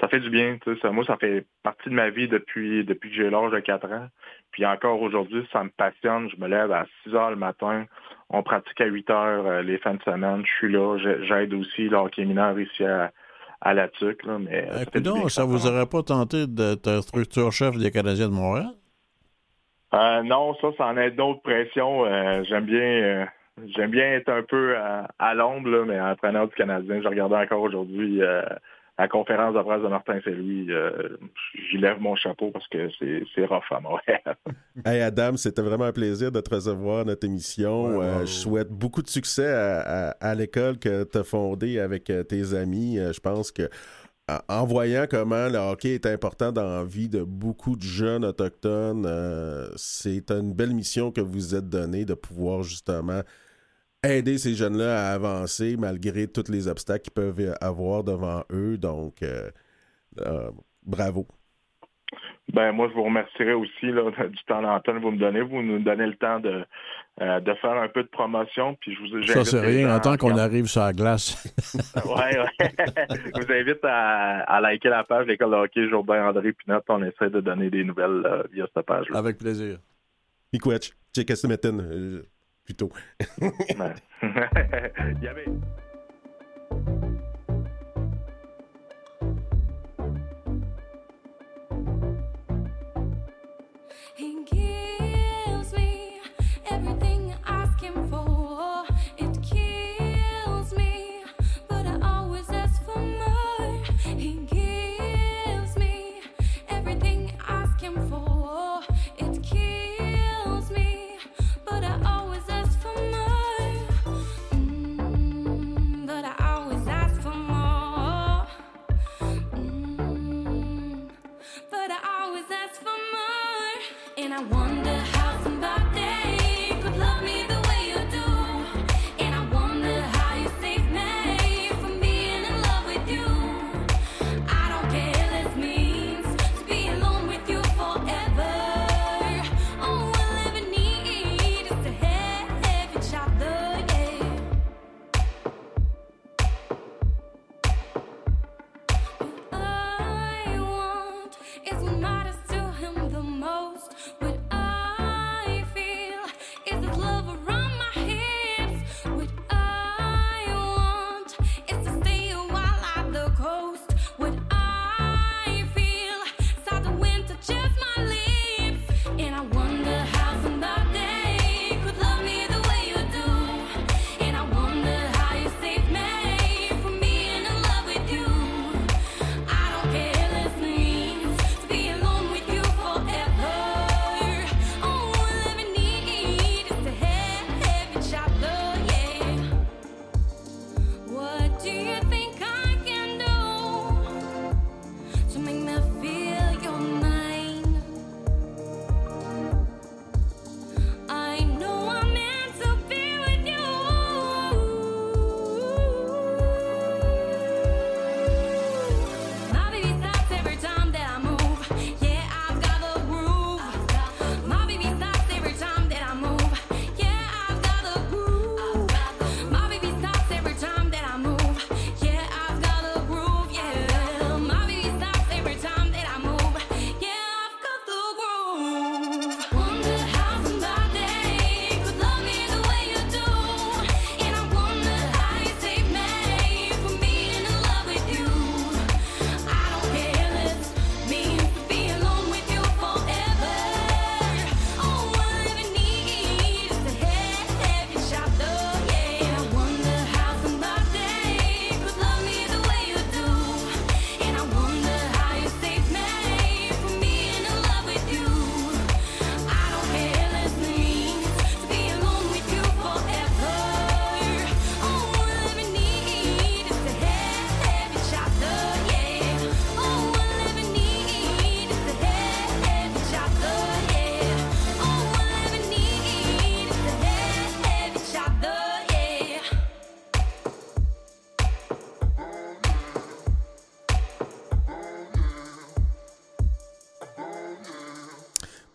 ça 0.00 0.08
fait 0.08 0.20
du 0.20 0.30
bien. 0.30 0.58
tu 0.62 0.74
sais. 0.74 0.80
Ça, 0.80 0.90
moi, 0.90 1.04
ça 1.04 1.16
fait 1.16 1.46
partie 1.62 1.88
de 1.88 1.94
ma 1.94 2.10
vie 2.10 2.26
depuis, 2.26 2.84
depuis 2.84 3.10
que 3.10 3.16
j'ai 3.16 3.30
l'âge 3.30 3.52
de 3.52 3.60
4 3.60 3.92
ans. 3.92 4.08
Puis 4.50 4.66
encore 4.66 5.00
aujourd'hui, 5.00 5.46
ça 5.52 5.62
me 5.62 5.70
passionne. 5.70 6.28
Je 6.30 6.36
me 6.40 6.48
lève 6.48 6.72
à 6.72 6.86
6 7.04 7.14
heures 7.14 7.30
le 7.30 7.36
matin. 7.36 7.84
On 8.28 8.42
pratique 8.42 8.80
à 8.80 8.86
8 8.86 9.10
heures 9.10 9.46
euh, 9.46 9.62
les 9.62 9.78
fins 9.78 9.94
de 9.94 10.02
semaine. 10.02 10.42
Je 10.44 10.52
suis 10.52 10.72
là. 10.72 10.98
J'aide 10.98 11.54
aussi 11.54 11.88
le 11.88 11.96
hockey 11.96 12.24
mineur 12.24 12.58
ici 12.58 12.84
à, 12.84 13.12
à 13.60 13.74
la 13.74 13.88
TUC. 13.88 14.24
Là, 14.24 14.38
mais, 14.38 14.68
euh, 14.70 14.84
ça 14.84 15.00
bien, 15.00 15.28
ça 15.28 15.44
vous 15.44 15.66
aurait 15.66 15.86
pas 15.86 16.02
tenté 16.02 16.46
d'être 16.46 16.88
instructeur 16.88 17.52
chef 17.52 17.76
des 17.76 17.90
Canadiens 17.90 18.28
de 18.28 18.34
Montréal? 18.34 18.72
Euh, 19.94 20.22
non, 20.22 20.54
ça, 20.60 20.68
ça 20.78 20.86
en 20.86 20.96
est 20.96 21.10
d'autres 21.10 21.42
pressions. 21.42 22.04
Euh, 22.06 22.42
j'aime 22.48 22.64
bien 22.64 22.80
euh, 22.80 23.24
j'aime 23.76 23.90
bien 23.90 24.12
être 24.14 24.30
un 24.30 24.42
peu 24.42 24.76
à, 24.76 25.08
à 25.18 25.34
l'ombre, 25.34 25.68
là, 25.68 25.84
mais 25.86 26.00
entraîneur 26.00 26.48
du 26.48 26.54
Canadien, 26.54 27.00
je 27.02 27.08
regardais 27.08 27.36
encore 27.36 27.60
aujourd'hui 27.60 28.22
euh, 28.22 28.42
la 28.98 29.08
conférence 29.08 29.54
de 29.54 29.60
presse 29.62 29.82
de 29.82 29.88
Martin 29.88 30.18
Saint-Louis. 30.24 30.66
Euh, 30.70 31.18
J'y 31.70 31.76
lève 31.78 32.00
mon 32.00 32.14
chapeau 32.16 32.50
parce 32.50 32.66
que 32.68 32.88
c'est 32.98 33.22
c'est 33.34 33.44
rough 33.44 33.70
à 33.70 33.80
Montréal. 33.80 34.22
Hey 34.86 35.02
Adam, 35.02 35.36
c'était 35.36 35.60
vraiment 35.60 35.84
un 35.84 35.92
plaisir 35.92 36.32
de 36.32 36.40
te 36.40 36.54
recevoir 36.54 37.00
à 37.00 37.04
notre 37.04 37.26
émission. 37.26 37.98
Ouais, 37.98 38.04
Euh, 38.06 38.20
je 38.20 38.32
souhaite 38.32 38.68
beaucoup 38.70 39.02
de 39.02 39.08
succès 39.08 39.46
à, 39.52 39.80
à- 39.80 40.30
à 40.30 40.34
l'école 40.34 40.78
que 40.78 41.04
tu 41.04 41.18
as 41.18 41.24
fondée 41.24 41.78
avec 41.78 42.04
tes 42.04 42.54
amis. 42.54 42.98
Euh, 42.98 43.12
je 43.12 43.20
pense 43.20 43.52
que 43.52 43.68
en- 44.48 44.66
voyant 44.66 45.06
comment 45.10 45.48
le 45.48 45.58
hockey 45.58 45.94
est 45.94 46.06
important 46.06 46.52
dans 46.52 46.64
la 46.64 46.84
vie 46.84 47.08
de 47.08 47.22
beaucoup 47.22 47.76
de 47.76 47.82
jeunes 47.82 48.24
autochtones, 48.24 49.04
euh, 49.06 49.70
c'est 49.76 50.30
une 50.30 50.52
belle 50.52 50.74
mission 50.74 51.10
que 51.12 51.20
vous 51.20 51.54
êtes 51.54 51.68
donnée 51.68 52.04
de 52.04 52.14
pouvoir 52.14 52.62
justement 52.62 53.22
aider 54.02 54.38
ces 54.38 54.54
jeunes-là 54.54 55.10
à 55.10 55.14
avancer 55.14 55.76
malgré 55.76 56.26
tous 56.28 56.50
les 56.50 56.68
obstacles 56.68 57.04
qu'ils 57.04 57.12
peuvent 57.12 57.56
avoir 57.60 58.04
devant 58.04 58.44
eux. 58.52 58.78
Donc, 58.78 59.22
euh, 59.22 59.50
euh, 60.20 60.50
bravo. 60.84 61.26
Ben 62.52 62.72
moi, 62.72 62.88
je 62.88 62.94
vous 62.94 63.04
remercierai 63.04 63.54
aussi 63.54 63.86
là, 63.86 64.02
du 64.28 64.44
temps 64.46 64.62
d'antenne 64.62 64.96
que 64.96 65.02
vous 65.02 65.12
me 65.12 65.18
donnez. 65.18 65.40
Vous 65.40 65.62
nous 65.62 65.78
donnez 65.78 66.06
le 66.06 66.16
temps 66.16 66.40
de, 66.40 66.64
euh, 67.20 67.40
de 67.40 67.54
faire 67.54 67.72
un 67.72 67.88
peu 67.88 68.02
de 68.02 68.08
promotion. 68.08 68.76
Puis 68.80 68.94
je 68.94 69.00
vous 69.00 69.22
Ça, 69.26 69.44
c'est 69.44 69.60
rien. 69.60 69.94
En 69.94 70.00
tant 70.00 70.16
qu'on 70.16 70.36
arrive 70.36 70.66
sur 70.66 70.82
la 70.82 70.92
glace. 70.92 71.38
Ouais, 72.04 72.38
ouais. 72.38 72.46
je 73.10 73.40
vous 73.40 73.52
invite 73.52 73.84
à, 73.84 74.40
à 74.40 74.60
liker 74.60 74.88
la 74.88 75.04
page 75.04 75.26
L'école 75.26 75.50
de 75.50 75.56
hockey 75.56 75.88
Jourdain 75.88 76.26
André 76.26 76.52
Pinot. 76.52 76.80
On 76.88 77.02
essaie 77.02 77.30
de 77.30 77.40
donner 77.40 77.70
des 77.70 77.84
nouvelles 77.84 78.22
euh, 78.26 78.42
via 78.52 78.66
cette 78.74 78.84
page-là. 78.84 79.18
Avec 79.18 79.38
plaisir. 79.38 79.78
Miigwech, 80.52 80.92
Tchekasimetin, 81.14 81.78
euh, 81.78 82.22
plutôt. 82.64 82.90
Il 83.40 85.22
y 85.22 85.28
avait... 85.28 85.46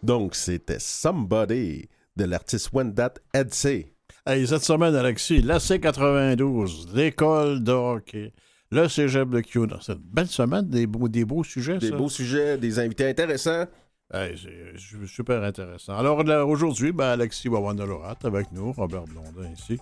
Donc, 0.08 0.36
c'était 0.36 0.80
Somebody 0.80 1.90
de 2.16 2.24
l'artiste 2.24 2.70
Wendat 2.72 3.16
Edsey. 3.34 3.92
Hey, 4.26 4.48
cette 4.48 4.64
semaine, 4.64 4.96
Alexis, 4.96 5.42
la 5.42 5.58
C92, 5.58 6.94
l'école 6.96 7.62
de 7.62 7.74
hockey, 7.74 8.32
le 8.72 8.88
cégep 8.88 9.28
de. 9.28 9.66
Dans 9.66 9.82
cette 9.82 10.00
belle 10.00 10.28
semaine, 10.28 10.70
des 10.70 10.88
beaux, 10.88 11.10
des 11.10 11.26
beaux 11.26 11.44
sujets, 11.44 11.78
Des 11.80 11.90
ça. 11.90 11.98
beaux 11.98 12.08
sujets, 12.08 12.58
des 12.58 12.80
invités 12.80 13.10
intéressants. 13.10 13.66
Hey, 14.14 14.40
c'est 14.42 15.08
super 15.08 15.44
intéressant. 15.44 15.98
Alors, 15.98 16.20
aujourd'hui, 16.48 16.94
ben, 16.94 17.08
Alexis 17.10 17.50
Wawanalorat 17.50 18.16
avec 18.24 18.54
nous, 18.54 18.72
Robert 18.72 19.04
Blondin 19.04 19.52
ici, 19.58 19.78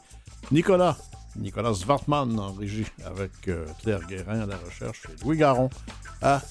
Nicolas, 0.52 0.98
Nicolas 1.36 1.76
Svartman 1.76 2.40
en 2.40 2.52
régie 2.54 2.88
avec 3.06 3.32
euh, 3.48 3.68
Claire 3.84 4.02
Guérin 4.08 4.40
à 4.40 4.46
la 4.48 4.58
recherche 4.58 5.04
et 5.06 5.24
Louis 5.24 5.38
Garon 5.38 5.70
à 6.24 6.42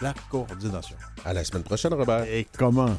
la 0.00 0.14
coordination. 0.30 0.96
À 1.24 1.32
la 1.32 1.44
semaine 1.44 1.62
prochaine, 1.62 1.94
Robert. 1.94 2.24
Et 2.24 2.46
comment? 2.56 2.90